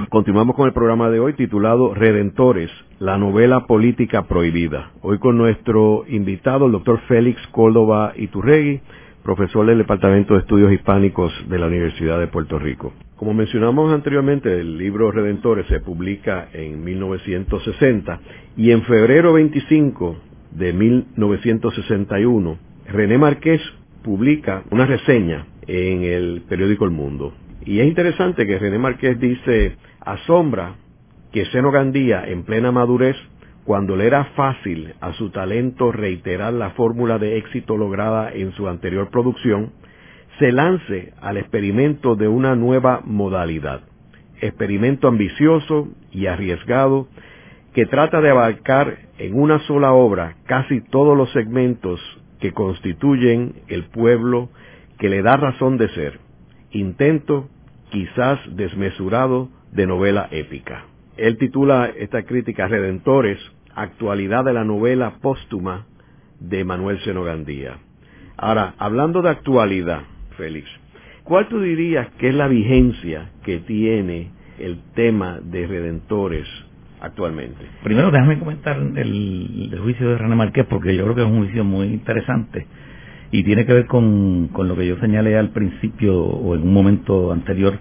Continuamos 0.08 0.56
con 0.56 0.66
el 0.66 0.72
programa 0.72 1.10
de 1.10 1.20
hoy 1.20 1.34
titulado 1.34 1.92
Redentores, 1.92 2.70
la 2.98 3.18
novela 3.18 3.66
política 3.66 4.22
prohibida. 4.22 4.92
Hoy 5.02 5.18
con 5.18 5.36
nuestro 5.36 6.04
invitado, 6.08 6.66
el 6.66 6.72
doctor 6.72 7.00
Félix 7.08 7.38
Córdoba 7.48 8.12
Iturregui, 8.16 8.80
profesor 9.22 9.66
del 9.66 9.78
Departamento 9.78 10.34
de 10.34 10.40
Estudios 10.40 10.72
Hispánicos 10.72 11.32
de 11.48 11.58
la 11.58 11.66
Universidad 11.66 12.18
de 12.18 12.28
Puerto 12.28 12.58
Rico. 12.58 12.92
Como 13.16 13.32
mencionamos 13.32 13.92
anteriormente, 13.94 14.60
el 14.60 14.76
libro 14.76 15.10
Redentores 15.10 15.66
se 15.68 15.80
publica 15.80 16.48
en 16.52 16.84
1960 16.84 18.20
y 18.58 18.72
en 18.72 18.82
febrero 18.82 19.32
25 19.32 20.18
de 20.50 20.72
1961, 20.74 22.58
René 22.88 23.16
Márquez 23.16 23.62
publica 24.02 24.64
una 24.70 24.84
reseña 24.84 25.46
en 25.66 26.02
el 26.02 26.42
periódico 26.46 26.84
El 26.84 26.90
Mundo. 26.90 27.32
Y 27.64 27.80
es 27.80 27.86
interesante 27.86 28.46
que 28.46 28.58
René 28.58 28.78
Marqués 28.78 29.18
dice, 29.18 29.76
asombra 30.00 30.74
que 31.32 31.46
Seno 31.46 31.70
Gandía, 31.70 32.22
en 32.26 32.44
plena 32.44 32.70
madurez, 32.70 33.16
cuando 33.64 33.96
le 33.96 34.06
era 34.06 34.26
fácil 34.36 34.94
a 35.00 35.14
su 35.14 35.30
talento 35.30 35.90
reiterar 35.90 36.52
la 36.52 36.70
fórmula 36.70 37.18
de 37.18 37.38
éxito 37.38 37.78
lograda 37.78 38.30
en 38.30 38.52
su 38.52 38.68
anterior 38.68 39.08
producción, 39.10 39.72
se 40.38 40.52
lance 40.52 41.12
al 41.20 41.36
experimento 41.36 42.14
de 42.14 42.28
una 42.28 42.54
nueva 42.54 43.00
modalidad, 43.04 43.80
experimento 44.40 45.08
ambicioso 45.08 45.88
y 46.12 46.26
arriesgado 46.26 47.08
que 47.72 47.86
trata 47.86 48.20
de 48.20 48.30
abarcar 48.30 48.98
en 49.18 49.38
una 49.38 49.58
sola 49.60 49.92
obra 49.92 50.36
casi 50.44 50.80
todos 50.80 51.16
los 51.16 51.30
segmentos 51.32 52.00
que 52.40 52.52
constituyen 52.52 53.54
el 53.68 53.84
pueblo 53.84 54.50
que 54.98 55.08
le 55.08 55.22
da 55.22 55.36
razón 55.36 55.78
de 55.78 55.88
ser, 55.90 56.20
intento 56.70 57.48
quizás 57.90 58.38
desmesurado 58.56 59.48
de 59.72 59.86
novela 59.86 60.28
épica. 60.30 60.84
Él 61.16 61.38
titula 61.38 61.90
esta 61.96 62.24
crítica 62.24 62.68
Redentores, 62.68 63.38
actualidad 63.74 64.44
de 64.44 64.52
la 64.52 64.64
novela 64.64 65.18
póstuma 65.22 65.86
de 66.40 66.64
Manuel 66.64 66.98
Senogandía. 67.04 67.78
Ahora, 68.36 68.74
hablando 68.78 69.22
de 69.22 69.30
actualidad, 69.30 70.02
Félix, 70.36 70.68
¿cuál 71.24 71.48
tú 71.48 71.60
dirías 71.60 72.08
que 72.18 72.28
es 72.28 72.34
la 72.34 72.48
vigencia 72.48 73.30
que 73.44 73.58
tiene 73.60 74.30
el 74.58 74.78
tema 74.94 75.40
de 75.42 75.66
Redentores 75.66 76.46
actualmente? 77.00 77.64
Primero, 77.82 78.10
déjame 78.10 78.38
comentar 78.38 78.76
el, 78.76 79.78
juicio 79.82 80.10
de 80.10 80.18
René 80.18 80.36
Marqués, 80.36 80.66
porque 80.66 80.94
yo 80.94 81.04
creo 81.04 81.14
que 81.14 81.22
es 81.22 81.26
un 81.26 81.44
juicio 81.44 81.64
muy 81.64 81.86
interesante 81.88 82.66
y 83.32 83.42
tiene 83.42 83.66
que 83.66 83.72
ver 83.72 83.86
con, 83.86 84.48
con 84.48 84.68
lo 84.68 84.76
que 84.76 84.86
yo 84.86 84.98
señalé 84.98 85.36
al 85.36 85.50
principio 85.50 86.16
o 86.16 86.54
en 86.54 86.62
un 86.62 86.72
momento 86.72 87.32
anterior 87.32 87.78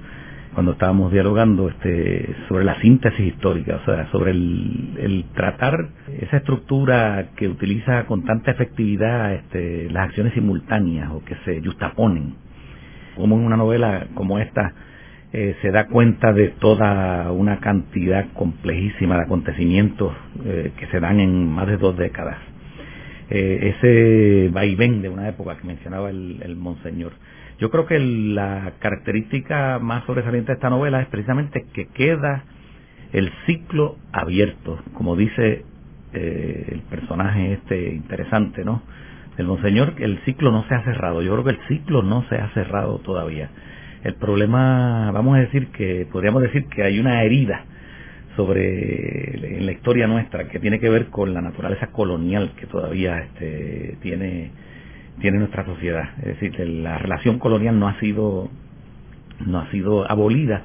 cuando 0.56 0.72
estábamos 0.72 1.12
dialogando 1.12 1.68
este, 1.68 2.34
sobre 2.48 2.64
la 2.64 2.80
síntesis 2.80 3.20
histórica, 3.20 3.76
o 3.76 3.86
sea, 3.86 4.10
sobre 4.10 4.32
el, 4.32 5.26
tratar 5.36 5.90
esa 6.22 6.38
estructura 6.38 7.32
que 7.36 7.50
utiliza 7.50 8.06
con 8.06 8.24
tanta 8.24 8.52
efectividad 8.52 9.34
este, 9.34 9.90
las 9.92 10.08
acciones 10.08 10.34
simultáneas 10.34 11.12
o 11.12 11.24
que 11.26 11.36
se 11.44 11.62
justaponen, 11.62 12.36
como 13.16 13.38
en 13.38 13.46
una 13.46 13.58
novela 13.58 14.08
como 14.14 14.40
esta 14.40 14.74
eh, 15.34 15.56
se 15.62 15.72
da 15.72 15.88
cuenta 15.88 16.32
de 16.34 16.50
toda 16.50 17.32
una 17.32 17.60
cantidad 17.60 18.28
complejísima 18.34 19.18
de 19.18 19.24
acontecimientos 19.24 20.14
eh, 20.46 20.72
que 20.78 20.88
se 20.88 21.00
dan 21.00 21.20
en 21.20 21.48
más 21.50 21.68
de 21.68 21.78
dos 21.78 21.98
décadas. 21.98 22.38
Eh, 23.30 23.74
ese 23.76 24.50
vaivén 24.54 25.02
de 25.02 25.10
una 25.10 25.28
época 25.28 25.58
que 25.58 25.66
mencionaba 25.66 26.12
el, 26.12 26.56
monseñor 26.58 27.14
yo 27.58 27.72
creo 27.72 27.86
que 27.86 27.98
la 28.00 28.74
característica 28.80 29.80
más 29.80 30.06
sobresaliente 30.06 30.52
de 30.52 30.56
esta 30.56 30.70
novela 30.70 31.02
es 31.02 31.08
precisamente 31.08 31.66
que 31.74 31.88
queda 31.88 32.44
el 33.14 33.32
ciclo 33.46 33.96
abierto, 34.12 34.80
como 34.94 35.16
dice 35.16 35.64
eh, 36.14 36.70
el 36.70 36.82
personaje 36.82 37.54
este 37.54 37.94
interesante, 37.94 38.66
¿no? 38.66 38.82
El 39.38 39.48
monseñor, 39.48 39.96
el 40.00 40.20
ciclo 40.26 40.52
no 40.52 40.66
se 40.68 40.76
ha 40.76 40.84
cerrado. 40.84 41.22
Yo 41.22 41.32
creo 41.34 41.44
que 41.44 41.52
el 41.52 41.68
ciclo 41.68 42.02
no 42.02 42.24
se 42.30 42.36
ha 42.36 42.50
cerrado 42.50 43.00
todavía. 43.00 43.50
El 44.04 44.16
problema, 44.16 45.12
vamos 45.12 45.36
a 45.36 45.40
decir 45.40 45.68
que, 45.68 46.08
podríamos 46.12 46.42
decir 46.42 46.68
que 46.68 46.84
hay 46.84 47.00
una 47.00 47.24
herida 47.24 47.66
sobre 48.36 49.58
en 49.58 49.66
la 49.66 49.72
historia 49.72 50.08
nuestra 50.08 50.48
que 50.48 50.60
tiene 50.60 50.80
que 50.80 50.90
ver 50.90 51.08
con 51.08 51.34
la 51.34 51.42
naturaleza 51.42 51.88
colonial 51.88 52.52
que 52.58 52.68
todavía 52.68 53.20
este, 53.20 53.98
tiene 54.02 54.52
tiene 55.22 55.40
nuestra 55.40 55.66
sociedad. 55.66 56.10
Es 56.20 56.40
decir, 56.40 56.60
la 56.60 56.98
relación 56.98 57.40
colonial 57.40 57.80
no 57.80 57.88
ha 57.88 58.00
sido 58.00 58.50
no 59.46 59.60
ha 59.60 59.72
sido 59.72 60.10
abolida, 60.10 60.64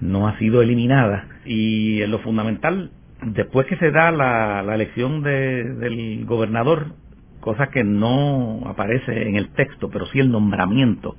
no 0.00 0.28
ha 0.28 0.38
sido 0.38 0.62
eliminada 0.62 1.26
y 1.44 2.02
en 2.02 2.10
lo 2.10 2.18
fundamental, 2.20 2.90
después 3.22 3.66
que 3.66 3.76
se 3.76 3.90
da 3.90 4.10
la, 4.10 4.62
la 4.62 4.74
elección 4.74 5.22
del 5.22 6.24
gobernador, 6.26 6.94
cosa 7.40 7.68
que 7.68 7.84
no 7.84 8.62
aparece 8.66 9.28
en 9.28 9.36
el 9.36 9.50
texto, 9.50 9.90
pero 9.90 10.06
sí 10.06 10.18
el 10.18 10.30
nombramiento, 10.30 11.16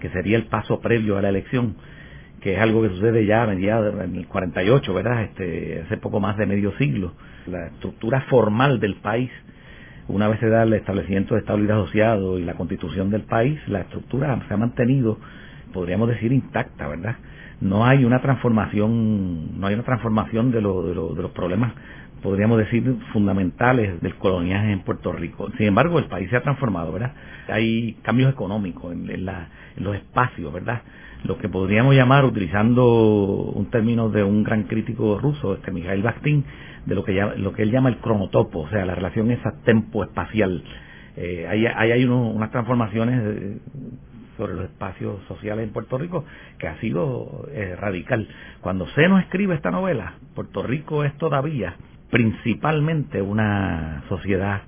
que 0.00 0.10
sería 0.10 0.36
el 0.36 0.46
paso 0.46 0.80
previo 0.80 1.16
a 1.16 1.22
la 1.22 1.30
elección, 1.30 1.76
que 2.40 2.54
es 2.54 2.60
algo 2.60 2.82
que 2.82 2.90
sucede 2.90 3.24
ya 3.26 3.44
en 3.44 4.16
el 4.16 4.26
48, 4.26 4.94
¿verdad? 4.94 5.22
Este, 5.22 5.82
hace 5.86 5.96
poco 5.96 6.20
más 6.20 6.36
de 6.36 6.46
medio 6.46 6.76
siglo. 6.76 7.14
La 7.46 7.66
estructura 7.68 8.22
formal 8.28 8.80
del 8.80 8.96
país 8.96 9.30
una 10.06 10.28
vez 10.28 10.38
se 10.40 10.48
da 10.48 10.64
el 10.64 10.72
establecimiento 10.74 11.34
de 11.34 11.40
estabilidad 11.40 11.80
asociado 11.80 12.38
y 12.38 12.44
la 12.44 12.54
constitución 12.54 13.10
del 13.10 13.22
país, 13.22 13.58
la 13.68 13.80
estructura 13.80 14.38
se 14.46 14.54
ha 14.54 14.56
mantenido, 14.56 15.18
podríamos 15.72 16.08
decir, 16.08 16.32
intacta, 16.32 16.88
¿verdad? 16.88 17.16
No 17.60 17.86
hay 17.86 18.04
una 18.04 18.20
transformación, 18.20 19.58
no 19.58 19.66
hay 19.66 19.74
una 19.74 19.84
transformación 19.84 20.50
de, 20.50 20.58
de, 20.58 20.62
los 20.62 21.30
problemas, 21.30 21.72
podríamos 22.24 22.56
decir, 22.56 22.82
fundamentales 23.12 24.00
del 24.00 24.14
coloniaje 24.14 24.72
en 24.72 24.80
Puerto 24.80 25.12
Rico. 25.12 25.50
Sin 25.58 25.66
embargo, 25.66 25.98
el 25.98 26.06
país 26.06 26.30
se 26.30 26.36
ha 26.36 26.42
transformado, 26.42 26.90
¿verdad? 26.90 27.12
Hay 27.48 27.98
cambios 28.02 28.32
económicos 28.32 28.94
en, 28.94 29.26
los 29.76 29.94
espacios, 29.94 30.50
¿verdad? 30.50 30.80
Lo 31.24 31.36
que 31.36 31.50
podríamos 31.50 31.94
llamar, 31.94 32.24
utilizando 32.24 33.52
un 33.54 33.66
término 33.66 34.08
de 34.08 34.24
un 34.24 34.42
gran 34.42 34.62
crítico 34.62 35.18
ruso, 35.18 35.52
este 35.52 35.70
Mikhail 35.70 36.02
Bakhtin, 36.02 36.46
de 36.86 36.94
lo 36.94 37.04
que, 37.04 37.12
lo 37.12 37.52
que 37.52 37.62
él 37.62 37.70
llama 37.70 37.90
el 37.90 37.98
cronotopo, 37.98 38.60
o 38.60 38.70
sea, 38.70 38.86
la 38.86 38.94
relación 38.94 39.30
esa 39.30 39.60
tempo-espacial. 39.62 40.64
Eh, 41.18 41.46
ahí, 41.46 41.66
hay 41.66 42.04
unas 42.06 42.50
transformaciones 42.50 43.20
eh, 43.22 43.58
sobre 44.38 44.54
los 44.54 44.64
espacios 44.64 45.22
sociales 45.28 45.66
en 45.66 45.74
Puerto 45.74 45.98
Rico 45.98 46.24
que 46.58 46.68
ha 46.68 46.80
sido 46.80 47.46
eh, 47.52 47.76
radical. 47.78 48.26
Cuando 48.62 48.86
Seno 48.88 49.18
escribe 49.18 49.54
esta 49.54 49.70
novela, 49.70 50.14
Puerto 50.34 50.62
Rico 50.62 51.04
es 51.04 51.14
todavía 51.18 51.76
principalmente 52.14 53.20
una 53.20 54.04
sociedad 54.08 54.62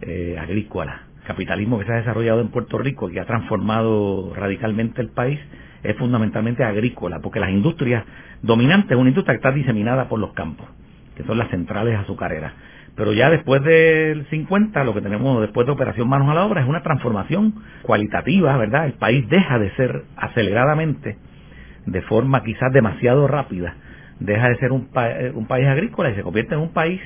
eh, 0.00 0.38
agrícola. 0.40 1.02
capitalismo 1.26 1.78
que 1.78 1.84
se 1.84 1.92
ha 1.92 1.96
desarrollado 1.96 2.40
en 2.40 2.48
Puerto 2.48 2.78
Rico 2.78 3.10
que 3.10 3.20
ha 3.20 3.26
transformado 3.26 4.32
radicalmente 4.34 5.02
el 5.02 5.10
país 5.10 5.38
es 5.82 5.94
fundamentalmente 5.96 6.64
agrícola, 6.64 7.20
porque 7.20 7.38
las 7.38 7.50
industrias 7.50 8.02
dominantes 8.40 8.92
es 8.92 8.96
una 8.96 9.10
industria 9.10 9.34
que 9.34 9.46
está 9.46 9.52
diseminada 9.52 10.08
por 10.08 10.18
los 10.18 10.32
campos 10.32 10.66
que 11.14 11.24
son 11.24 11.36
las 11.36 11.50
centrales 11.50 11.98
azucareras. 11.98 12.54
Pero 12.94 13.12
ya 13.12 13.28
después 13.28 13.62
del 13.62 14.24
50, 14.30 14.82
lo 14.84 14.94
que 14.94 15.02
tenemos 15.02 15.42
después 15.42 15.66
de 15.66 15.74
Operación 15.74 16.08
Manos 16.08 16.30
a 16.30 16.34
la 16.34 16.46
Obra 16.46 16.62
es 16.62 16.66
una 16.66 16.82
transformación 16.82 17.56
cualitativa, 17.82 18.56
¿verdad? 18.56 18.86
El 18.86 18.94
país 18.94 19.28
deja 19.28 19.58
de 19.58 19.70
ser 19.72 20.04
aceleradamente, 20.16 21.18
de 21.84 22.02
forma 22.02 22.42
quizás 22.42 22.72
demasiado 22.72 23.28
rápida, 23.28 23.74
deja 24.20 24.48
de 24.48 24.56
ser 24.56 24.72
un, 24.72 24.88
un 25.34 25.46
país 25.46 25.66
agrícola 25.66 26.10
y 26.10 26.14
se 26.14 26.22
convierte 26.22 26.54
en 26.54 26.60
un 26.60 26.72
país 26.72 27.00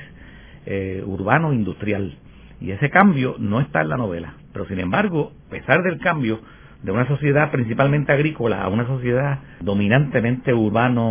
eh, 0.65 1.03
urbano 1.05 1.53
industrial. 1.53 2.15
Y 2.59 2.71
ese 2.71 2.89
cambio 2.89 3.35
no 3.39 3.59
está 3.59 3.81
en 3.81 3.89
la 3.89 3.97
novela. 3.97 4.35
Pero 4.53 4.65
sin 4.67 4.79
embargo, 4.79 5.31
a 5.47 5.49
pesar 5.49 5.81
del 5.81 5.97
cambio, 5.99 6.39
de 6.83 6.91
una 6.91 7.07
sociedad 7.07 7.51
principalmente 7.51 8.11
agrícola 8.11 8.63
a 8.63 8.69
una 8.69 8.87
sociedad 8.87 9.39
dominantemente 9.59 10.53
urbano 10.53 11.03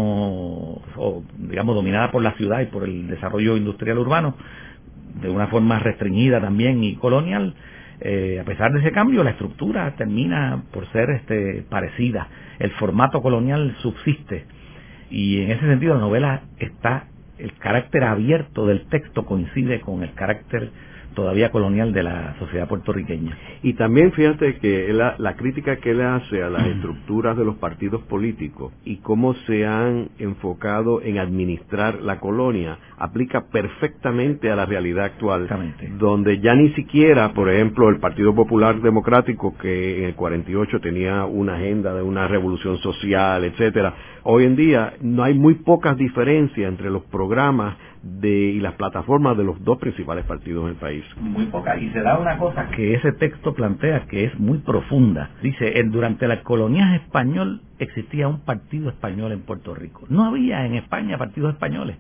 o 0.96 1.22
digamos 1.38 1.76
dominada 1.76 2.10
por 2.10 2.22
la 2.22 2.32
ciudad 2.32 2.60
y 2.60 2.66
por 2.66 2.84
el 2.84 3.06
desarrollo 3.06 3.56
industrial 3.56 3.98
urbano 3.98 4.34
de 5.22 5.30
una 5.30 5.46
forma 5.46 5.78
restringida 5.78 6.40
también 6.40 6.82
y 6.82 6.96
colonial 6.96 7.54
eh, 8.00 8.38
a 8.40 8.44
pesar 8.44 8.72
de 8.72 8.80
ese 8.80 8.90
cambio 8.90 9.22
la 9.22 9.30
estructura 9.30 9.94
termina 9.96 10.64
por 10.72 10.90
ser 10.90 11.10
este 11.10 11.64
parecida 11.68 12.26
el 12.58 12.72
formato 12.72 13.22
colonial 13.22 13.76
subsiste 13.80 14.46
y 15.10 15.42
en 15.42 15.50
ese 15.52 15.66
sentido 15.66 15.94
la 15.94 16.00
novela 16.00 16.42
está 16.58 17.06
el 17.38 17.52
carácter 17.58 18.04
abierto 18.04 18.66
del 18.66 18.86
texto 18.88 19.26
coincide 19.26 19.80
con 19.80 20.02
el 20.02 20.14
carácter 20.14 20.70
todavía 21.14 21.50
colonial 21.50 21.92
de 21.92 22.02
la 22.02 22.36
sociedad 22.38 22.68
puertorriqueña. 22.68 23.36
Y 23.62 23.74
también 23.74 24.12
fíjate 24.12 24.58
que 24.58 24.92
la, 24.92 25.16
la 25.18 25.36
crítica 25.36 25.76
que 25.76 25.90
él 25.90 26.00
hace 26.00 26.42
a 26.42 26.50
las 26.50 26.66
estructuras 26.66 27.36
de 27.36 27.44
los 27.44 27.56
partidos 27.56 28.02
políticos 28.02 28.72
y 28.84 28.96
cómo 28.98 29.34
se 29.46 29.66
han 29.66 30.10
enfocado 30.18 31.02
en 31.02 31.18
administrar 31.18 32.00
la 32.02 32.20
colonia 32.20 32.78
aplica 32.98 33.46
perfectamente 33.50 34.50
a 34.50 34.56
la 34.56 34.66
realidad 34.66 35.06
actual, 35.06 35.48
donde 35.98 36.40
ya 36.40 36.54
ni 36.54 36.70
siquiera, 36.74 37.32
por 37.32 37.50
ejemplo, 37.50 37.88
el 37.88 37.98
Partido 37.98 38.34
Popular 38.34 38.80
Democrático 38.80 39.56
que 39.58 39.98
en 39.98 40.04
el 40.04 40.14
48 40.14 40.80
tenía 40.80 41.24
una 41.24 41.54
agenda 41.54 41.94
de 41.94 42.02
una 42.02 42.28
revolución 42.28 42.78
social, 42.78 43.44
etcétera, 43.44 43.94
hoy 44.22 44.44
en 44.44 44.56
día 44.56 44.94
no 45.00 45.22
hay 45.24 45.34
muy 45.34 45.54
pocas 45.54 45.96
diferencias 45.96 46.68
entre 46.68 46.90
los 46.90 47.02
programas 47.04 47.76
de, 48.02 48.28
y 48.28 48.60
las 48.60 48.74
plataformas 48.74 49.36
de 49.36 49.44
los 49.44 49.62
dos 49.62 49.78
principales 49.78 50.24
partidos 50.24 50.64
en 50.64 50.70
el 50.70 50.76
país. 50.76 51.04
Muy 51.20 51.46
poca. 51.46 51.78
Y 51.78 51.90
se 51.90 52.00
da 52.00 52.18
una 52.18 52.38
cosa 52.38 52.68
que 52.70 52.94
ese 52.94 53.12
texto 53.12 53.54
plantea 53.54 54.06
que 54.06 54.24
es 54.24 54.38
muy 54.38 54.58
profunda. 54.58 55.30
Dice, 55.42 55.72
durante 55.84 56.26
la 56.26 56.42
coloniaje 56.42 56.96
español 56.96 57.62
existía 57.78 58.28
un 58.28 58.40
partido 58.40 58.88
español 58.88 59.32
en 59.32 59.40
Puerto 59.40 59.74
Rico. 59.74 60.06
No 60.08 60.24
había 60.24 60.64
en 60.64 60.74
España 60.74 61.18
partidos 61.18 61.52
españoles. 61.52 61.96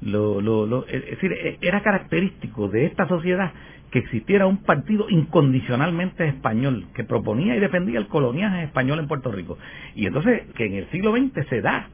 Lo, 0.00 0.40
lo, 0.40 0.86
es 0.86 1.06
decir, 1.06 1.32
e, 1.32 1.58
era 1.62 1.80
característico 1.82 2.68
de 2.68 2.86
esta 2.86 3.08
sociedad 3.08 3.52
que 3.90 4.00
existiera 4.00 4.46
un 4.46 4.58
partido 4.58 5.06
incondicionalmente 5.08 6.26
español 6.26 6.86
que 6.94 7.04
proponía 7.04 7.56
y 7.56 7.60
defendía 7.60 7.98
el 7.98 8.08
coloniaje 8.08 8.64
español 8.64 8.98
en 8.98 9.08
Puerto 9.08 9.30
Rico. 9.30 9.58
Y 9.94 10.06
entonces 10.06 10.42
que 10.54 10.66
en 10.66 10.74
el 10.74 10.90
siglo 10.90 11.16
XX 11.16 11.48
se 11.48 11.60
da 11.62 11.88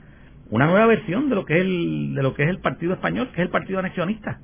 una 0.53 0.67
nueva 0.67 0.85
versión 0.85 1.31
de 1.31 1.35
lo 1.35 1.47
que 1.47 1.55
es 1.55 1.63
el, 1.63 2.15
de 2.15 2.23
lo 2.23 2.35
que 2.35 2.43
es 2.43 2.51
el 2.51 2.59
partido 2.59 2.93
español, 2.93 3.29
que 3.29 3.41
es 3.41 3.47
el 3.47 3.49
partido 3.49 3.79
anexionista. 3.79 4.39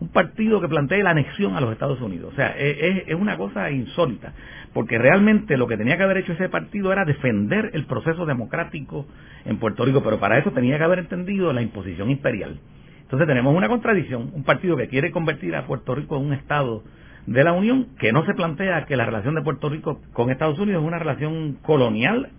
Un 0.00 0.08
partido 0.08 0.60
que 0.60 0.66
plantea 0.66 1.04
la 1.04 1.10
anexión 1.10 1.54
a 1.56 1.60
los 1.60 1.70
Estados 1.70 2.00
Unidos. 2.00 2.32
O 2.32 2.36
sea, 2.36 2.48
es, 2.58 3.04
es 3.06 3.14
una 3.14 3.36
cosa 3.36 3.70
insólita, 3.70 4.32
porque 4.72 4.98
realmente 4.98 5.56
lo 5.56 5.68
que 5.68 5.76
tenía 5.76 5.96
que 5.96 6.02
haber 6.02 6.16
hecho 6.16 6.32
ese 6.32 6.48
partido 6.48 6.92
era 6.92 7.04
defender 7.04 7.70
el 7.72 7.86
proceso 7.86 8.26
democrático 8.26 9.06
en 9.44 9.58
Puerto 9.58 9.84
Rico, 9.84 10.02
pero 10.02 10.18
para 10.18 10.38
eso 10.38 10.50
tenía 10.50 10.76
que 10.76 10.82
haber 10.82 10.98
entendido 10.98 11.52
la 11.52 11.62
imposición 11.62 12.10
imperial. 12.10 12.58
Entonces 13.02 13.28
tenemos 13.28 13.54
una 13.54 13.68
contradicción, 13.68 14.32
un 14.34 14.42
partido 14.42 14.76
que 14.76 14.88
quiere 14.88 15.12
convertir 15.12 15.54
a 15.54 15.68
Puerto 15.68 15.94
Rico 15.94 16.16
en 16.16 16.26
un 16.26 16.32
Estado 16.32 16.82
de 17.26 17.44
la 17.44 17.52
Unión, 17.52 17.90
que 18.00 18.10
no 18.10 18.26
se 18.26 18.34
plantea 18.34 18.86
que 18.86 18.96
la 18.96 19.06
relación 19.06 19.36
de 19.36 19.42
Puerto 19.42 19.68
Rico 19.68 20.00
con 20.14 20.30
Estados 20.30 20.58
Unidos 20.58 20.82
es 20.82 20.88
una 20.88 20.98
relación 20.98 21.58
colonial 21.62 22.30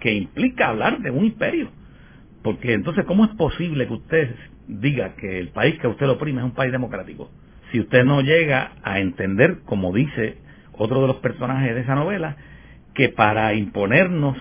que 0.00 0.12
implica 0.12 0.68
hablar 0.68 0.98
de 0.98 1.10
un 1.10 1.24
imperio. 1.24 1.70
Porque 2.42 2.72
entonces, 2.72 3.04
¿cómo 3.04 3.24
es 3.24 3.30
posible 3.32 3.86
que 3.86 3.94
usted 3.94 4.34
diga 4.68 5.14
que 5.16 5.38
el 5.38 5.48
país 5.48 5.78
que 5.80 5.88
usted 5.88 6.06
lo 6.06 6.14
oprime 6.14 6.40
es 6.40 6.44
un 6.44 6.54
país 6.54 6.72
democrático? 6.72 7.30
Si 7.72 7.80
usted 7.80 8.04
no 8.04 8.20
llega 8.22 8.72
a 8.82 9.00
entender, 9.00 9.60
como 9.64 9.92
dice 9.92 10.38
otro 10.72 11.00
de 11.02 11.08
los 11.08 11.16
personajes 11.16 11.74
de 11.74 11.80
esa 11.80 11.94
novela, 11.94 12.36
que 12.94 13.08
para 13.08 13.52
imponernos 13.54 14.36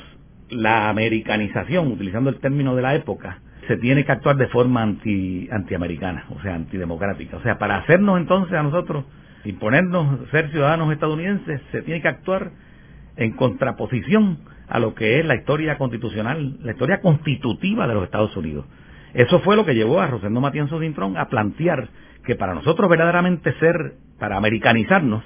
la 0.49 0.89
americanización, 0.89 1.91
utilizando 1.91 2.29
el 2.29 2.39
término 2.39 2.75
de 2.75 2.81
la 2.81 2.95
época, 2.95 3.41
se 3.67 3.77
tiene 3.77 4.05
que 4.05 4.11
actuar 4.11 4.37
de 4.37 4.47
forma 4.47 4.81
anti, 4.81 5.49
antiamericana, 5.51 6.25
o 6.29 6.41
sea, 6.41 6.55
antidemocrática. 6.55 7.37
O 7.37 7.41
sea, 7.41 7.57
para 7.57 7.77
hacernos 7.77 8.17
entonces 8.17 8.53
a 8.53 8.63
nosotros, 8.63 9.03
imponernos 9.43 10.29
ser 10.29 10.49
ciudadanos 10.51 10.91
estadounidenses, 10.93 11.61
se 11.71 11.81
tiene 11.81 12.01
que 12.01 12.07
actuar 12.07 12.51
en 13.17 13.31
contraposición 13.33 14.39
a 14.67 14.79
lo 14.79 14.93
que 14.93 15.19
es 15.19 15.25
la 15.25 15.35
historia 15.35 15.77
constitucional, 15.77 16.57
la 16.63 16.71
historia 16.71 17.01
constitutiva 17.01 17.87
de 17.87 17.93
los 17.93 18.03
Estados 18.03 18.35
Unidos. 18.35 18.65
Eso 19.13 19.39
fue 19.39 19.55
lo 19.55 19.65
que 19.65 19.75
llevó 19.75 19.99
a 20.01 20.07
Rosendo 20.07 20.41
Matienzo 20.41 20.79
Cintrón 20.79 21.17
a 21.17 21.29
plantear 21.29 21.89
que 22.25 22.35
para 22.35 22.53
nosotros 22.53 22.89
verdaderamente 22.89 23.53
ser, 23.59 23.93
para 24.19 24.37
americanizarnos, 24.37 25.23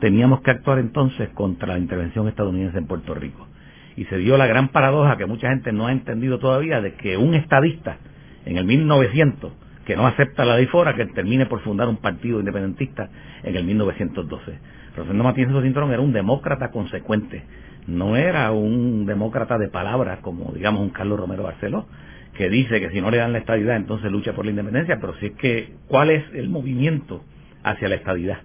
teníamos 0.00 0.42
que 0.42 0.50
actuar 0.50 0.78
entonces 0.78 1.30
contra 1.30 1.68
la 1.68 1.78
intervención 1.78 2.28
estadounidense 2.28 2.78
en 2.78 2.86
Puerto 2.86 3.14
Rico 3.14 3.46
y 3.96 4.04
se 4.06 4.18
dio 4.18 4.36
la 4.36 4.46
gran 4.46 4.68
paradoja 4.68 5.16
que 5.16 5.26
mucha 5.26 5.48
gente 5.48 5.72
no 5.72 5.86
ha 5.86 5.92
entendido 5.92 6.38
todavía 6.38 6.80
de 6.80 6.94
que 6.94 7.16
un 7.16 7.34
estadista 7.34 7.98
en 8.44 8.56
el 8.56 8.64
1900 8.64 9.52
que 9.84 9.96
no 9.96 10.06
acepta 10.06 10.44
la 10.44 10.56
ley 10.56 10.66
fora 10.66 10.94
que 10.94 11.06
termine 11.06 11.46
por 11.46 11.60
fundar 11.60 11.88
un 11.88 11.96
partido 11.96 12.38
independentista 12.38 13.10
en 13.42 13.56
el 13.56 13.64
1912. 13.64 14.58
Rosendo 14.96 15.24
Martínez 15.24 15.62
Cintrón 15.62 15.90
era 15.90 16.00
un 16.00 16.12
demócrata 16.12 16.70
consecuente, 16.70 17.44
no 17.86 18.16
era 18.16 18.50
un 18.52 19.06
demócrata 19.06 19.58
de 19.58 19.68
palabras 19.68 20.20
como 20.20 20.52
digamos 20.52 20.80
un 20.80 20.90
Carlos 20.90 21.18
Romero 21.18 21.42
Barceló, 21.42 21.86
que 22.34 22.48
dice 22.48 22.80
que 22.80 22.90
si 22.90 23.00
no 23.00 23.10
le 23.10 23.18
dan 23.18 23.32
la 23.32 23.38
estadidad 23.38 23.76
entonces 23.76 24.10
lucha 24.10 24.32
por 24.32 24.44
la 24.44 24.50
independencia, 24.50 24.98
pero 25.00 25.14
si 25.16 25.26
es 25.26 25.32
que, 25.32 25.74
¿cuál 25.88 26.10
es 26.10 26.24
el 26.34 26.48
movimiento 26.48 27.24
hacia 27.62 27.88
la 27.88 27.96
estadidad? 27.96 28.38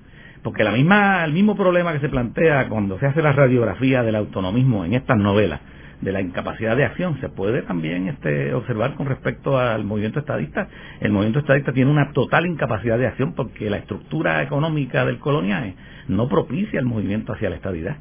Porque 0.43 0.63
la 0.63 0.71
misma, 0.71 1.23
el 1.25 1.33
mismo 1.33 1.55
problema 1.55 1.93
que 1.93 1.99
se 1.99 2.09
plantea 2.09 2.67
cuando 2.69 2.99
se 2.99 3.07
hace 3.07 3.21
la 3.21 3.31
radiografía 3.31 4.03
del 4.03 4.15
autonomismo 4.15 4.85
en 4.85 4.93
estas 4.93 5.17
novelas, 5.17 5.61
de 6.01 6.11
la 6.11 6.21
incapacidad 6.21 6.77
de 6.77 6.85
acción, 6.85 7.19
se 7.19 7.29
puede 7.29 7.63
también 7.63 8.07
este, 8.07 8.53
observar 8.53 8.93
con 8.95 9.07
respecto 9.07 9.57
al 9.57 9.83
movimiento 9.83 10.19
estadista. 10.19 10.67
El 10.99 11.11
movimiento 11.11 11.39
estadista 11.39 11.73
tiene 11.73 11.89
una 11.89 12.11
total 12.11 12.45
incapacidad 12.45 12.99
de 12.99 13.07
acción 13.07 13.33
porque 13.33 13.69
la 13.69 13.77
estructura 13.77 14.43
económica 14.43 15.05
del 15.05 15.17
coloniaje 15.19 15.75
no 16.07 16.29
propicia 16.29 16.79
el 16.79 16.85
movimiento 16.85 17.33
hacia 17.33 17.49
la 17.49 17.55
estadidad. 17.55 17.97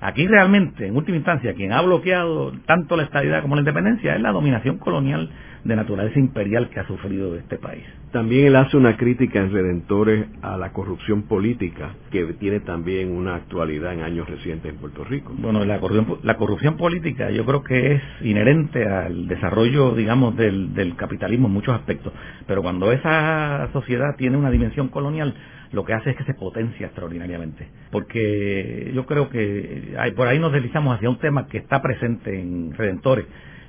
Aquí 0.00 0.26
realmente, 0.28 0.86
en 0.86 0.96
última 0.96 1.16
instancia, 1.16 1.54
quien 1.54 1.72
ha 1.72 1.82
bloqueado 1.82 2.52
tanto 2.66 2.96
la 2.96 3.02
estadidad 3.02 3.42
como 3.42 3.56
la 3.56 3.62
independencia 3.62 4.14
es 4.14 4.20
la 4.20 4.32
dominación 4.32 4.78
colonial 4.78 5.30
de 5.64 5.76
naturaleza 5.76 6.18
imperial 6.18 6.70
que 6.70 6.80
ha 6.80 6.86
sufrido 6.86 7.36
este 7.36 7.58
país. 7.58 7.84
También 8.12 8.46
él 8.46 8.56
hace 8.56 8.76
una 8.76 8.96
crítica 8.96 9.40
en 9.40 9.52
Redentores 9.52 10.26
a 10.40 10.56
la 10.56 10.72
corrupción 10.72 11.22
política, 11.22 11.94
que 12.10 12.24
tiene 12.34 12.60
también 12.60 13.10
una 13.10 13.36
actualidad 13.36 13.92
en 13.92 14.02
años 14.02 14.28
recientes 14.28 14.72
en 14.72 14.78
Puerto 14.78 15.04
Rico. 15.04 15.34
Bueno, 15.36 15.64
la 15.64 15.78
corrupción, 15.78 16.18
la 16.22 16.36
corrupción 16.36 16.76
política 16.76 17.30
yo 17.30 17.44
creo 17.44 17.62
que 17.62 17.94
es 17.94 18.02
inherente 18.22 18.86
al 18.86 19.28
desarrollo, 19.28 19.94
digamos, 19.94 20.36
del, 20.36 20.72
del 20.74 20.96
capitalismo 20.96 21.48
en 21.48 21.54
muchos 21.54 21.74
aspectos, 21.74 22.12
pero 22.46 22.62
cuando 22.62 22.92
esa 22.92 23.68
sociedad 23.72 24.16
tiene 24.16 24.36
una 24.36 24.50
dimensión 24.50 24.88
colonial, 24.88 25.34
lo 25.72 25.84
que 25.84 25.92
hace 25.92 26.10
es 26.10 26.16
que 26.16 26.24
se 26.24 26.34
potencia 26.34 26.86
extraordinariamente. 26.86 27.68
Porque 27.90 28.90
yo 28.94 29.06
creo 29.06 29.28
que 29.28 29.94
por 30.16 30.28
ahí 30.28 30.38
nos 30.38 30.52
deslizamos 30.52 30.96
hacia 30.96 31.10
un 31.10 31.18
tema 31.18 31.46
que 31.46 31.58
está 31.58 31.82
presente 31.82 32.40
en 32.40 32.72
Redentores, 32.74 33.26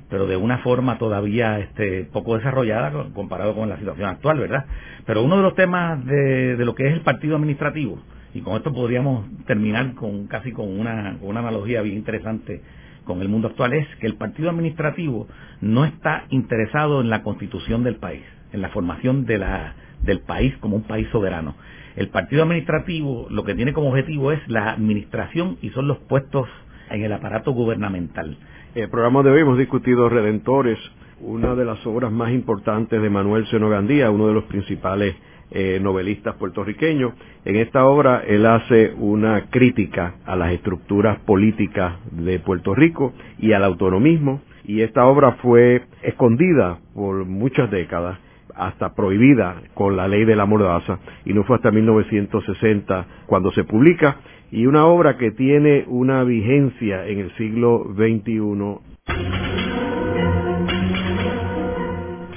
pero 0.09 0.25
de 0.25 0.35
una 0.35 0.59
forma 0.59 0.97
todavía 0.97 1.59
este, 1.59 2.05
poco 2.11 2.35
desarrollada 2.35 2.91
comparado 3.13 3.55
con 3.55 3.69
la 3.69 3.77
situación 3.77 4.09
actual, 4.09 4.39
¿verdad? 4.39 4.65
Pero 5.05 5.23
uno 5.23 5.37
de 5.37 5.43
los 5.43 5.55
temas 5.55 6.03
de, 6.05 6.55
lo 6.57 6.75
que 6.75 6.87
es 6.87 6.93
el 6.93 7.01
partido 7.01 7.35
administrativo, 7.35 7.99
y 8.33 8.41
con 8.41 8.55
esto 8.55 8.73
podríamos 8.73 9.25
terminar 9.45 9.93
con 9.95 10.27
casi 10.27 10.51
con 10.51 10.67
una, 10.79 11.17
una 11.21 11.39
analogía 11.39 11.81
bien 11.81 11.97
interesante 11.97 12.61
con 13.05 13.21
el 13.21 13.29
mundo 13.29 13.47
actual, 13.49 13.73
es 13.73 13.87
que 13.99 14.07
el 14.07 14.15
partido 14.15 14.49
administrativo 14.49 15.27
no 15.61 15.85
está 15.85 16.25
interesado 16.29 17.01
en 17.01 17.09
la 17.09 17.23
constitución 17.23 17.83
del 17.83 17.95
país, 17.95 18.23
en 18.51 18.61
la 18.61 18.69
formación 18.69 19.25
de 19.25 19.37
la, 19.37 19.73
del 20.03 20.21
país 20.21 20.55
como 20.57 20.75
un 20.75 20.83
país 20.83 21.07
soberano. 21.11 21.55
El 21.95 22.09
partido 22.09 22.43
administrativo 22.43 23.27
lo 23.29 23.43
que 23.43 23.55
tiene 23.55 23.73
como 23.73 23.89
objetivo 23.89 24.31
es 24.31 24.39
la 24.47 24.71
administración 24.71 25.57
y 25.61 25.69
son 25.71 25.87
los 25.87 25.97
puestos 25.97 26.47
en 26.89 27.03
el 27.03 27.11
aparato 27.11 27.51
gubernamental. 27.51 28.37
En 28.75 28.83
el 28.83 28.89
programa 28.91 29.23
de 29.23 29.31
hoy 29.31 29.41
hemos 29.41 29.57
discutido 29.57 30.09
Redentores, 30.09 30.77
una 31.21 31.55
de 31.55 31.65
las 31.65 31.83
obras 31.87 32.11
más 32.11 32.31
importantes 32.31 33.01
de 33.01 33.09
Manuel 33.09 33.47
Seno 33.47 33.67
Gandía, 33.67 34.11
uno 34.11 34.27
de 34.27 34.35
los 34.35 34.43
principales 34.43 35.15
eh, 35.49 35.79
novelistas 35.81 36.35
puertorriqueños. 36.35 37.13
En 37.45 37.55
esta 37.55 37.87
obra 37.87 38.21
él 38.27 38.45
hace 38.45 38.93
una 38.95 39.49
crítica 39.49 40.17
a 40.23 40.35
las 40.35 40.51
estructuras 40.51 41.17
políticas 41.21 41.95
de 42.11 42.37
Puerto 42.37 42.75
Rico 42.75 43.13
y 43.39 43.53
al 43.53 43.63
autonomismo 43.63 44.41
y 44.63 44.81
esta 44.81 45.07
obra 45.07 45.31
fue 45.41 45.81
escondida 46.03 46.77
por 46.93 47.25
muchas 47.25 47.71
décadas 47.71 48.19
hasta 48.53 48.93
prohibida 48.93 49.55
con 49.73 49.97
la 49.97 50.07
ley 50.07 50.25
de 50.25 50.35
la 50.35 50.45
mordaza 50.45 50.99
y 51.25 51.33
no 51.33 51.43
fue 51.43 51.55
hasta 51.55 51.71
1960 51.71 53.07
cuando 53.25 53.51
se 53.51 53.63
publica 53.63 54.17
y 54.51 54.65
una 54.65 54.85
obra 54.85 55.17
que 55.17 55.31
tiene 55.31 55.85
una 55.87 56.23
vigencia 56.23 57.05
en 57.05 57.19
el 57.19 57.35
siglo 57.35 57.85
XXI. 57.95 58.99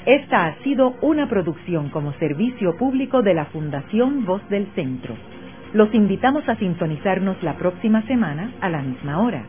Esta 0.04 0.46
ha 0.46 0.62
sido 0.62 0.94
una 1.00 1.28
producción 1.28 1.90
como 1.90 2.12
servicio 2.14 2.76
público 2.76 3.22
de 3.22 3.34
la 3.34 3.46
Fundación 3.46 4.24
Voz 4.26 4.46
del 4.48 4.66
Centro. 4.74 5.14
Los 5.72 5.94
invitamos 5.94 6.46
a 6.48 6.56
sintonizarnos 6.56 7.42
la 7.42 7.56
próxima 7.56 8.02
semana 8.02 8.52
a 8.60 8.68
la 8.68 8.82
misma 8.82 9.22
hora. 9.22 9.44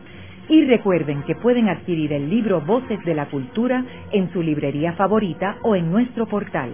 Y 0.48 0.64
recuerden 0.64 1.22
que 1.22 1.34
pueden 1.34 1.68
adquirir 1.68 2.12
el 2.12 2.30
libro 2.30 2.60
Voces 2.60 3.02
de 3.04 3.14
la 3.14 3.26
Cultura 3.26 3.84
en 4.12 4.32
su 4.32 4.42
librería 4.42 4.92
favorita 4.92 5.56
o 5.62 5.74
en 5.74 5.90
nuestro 5.90 6.26
portal 6.26 6.70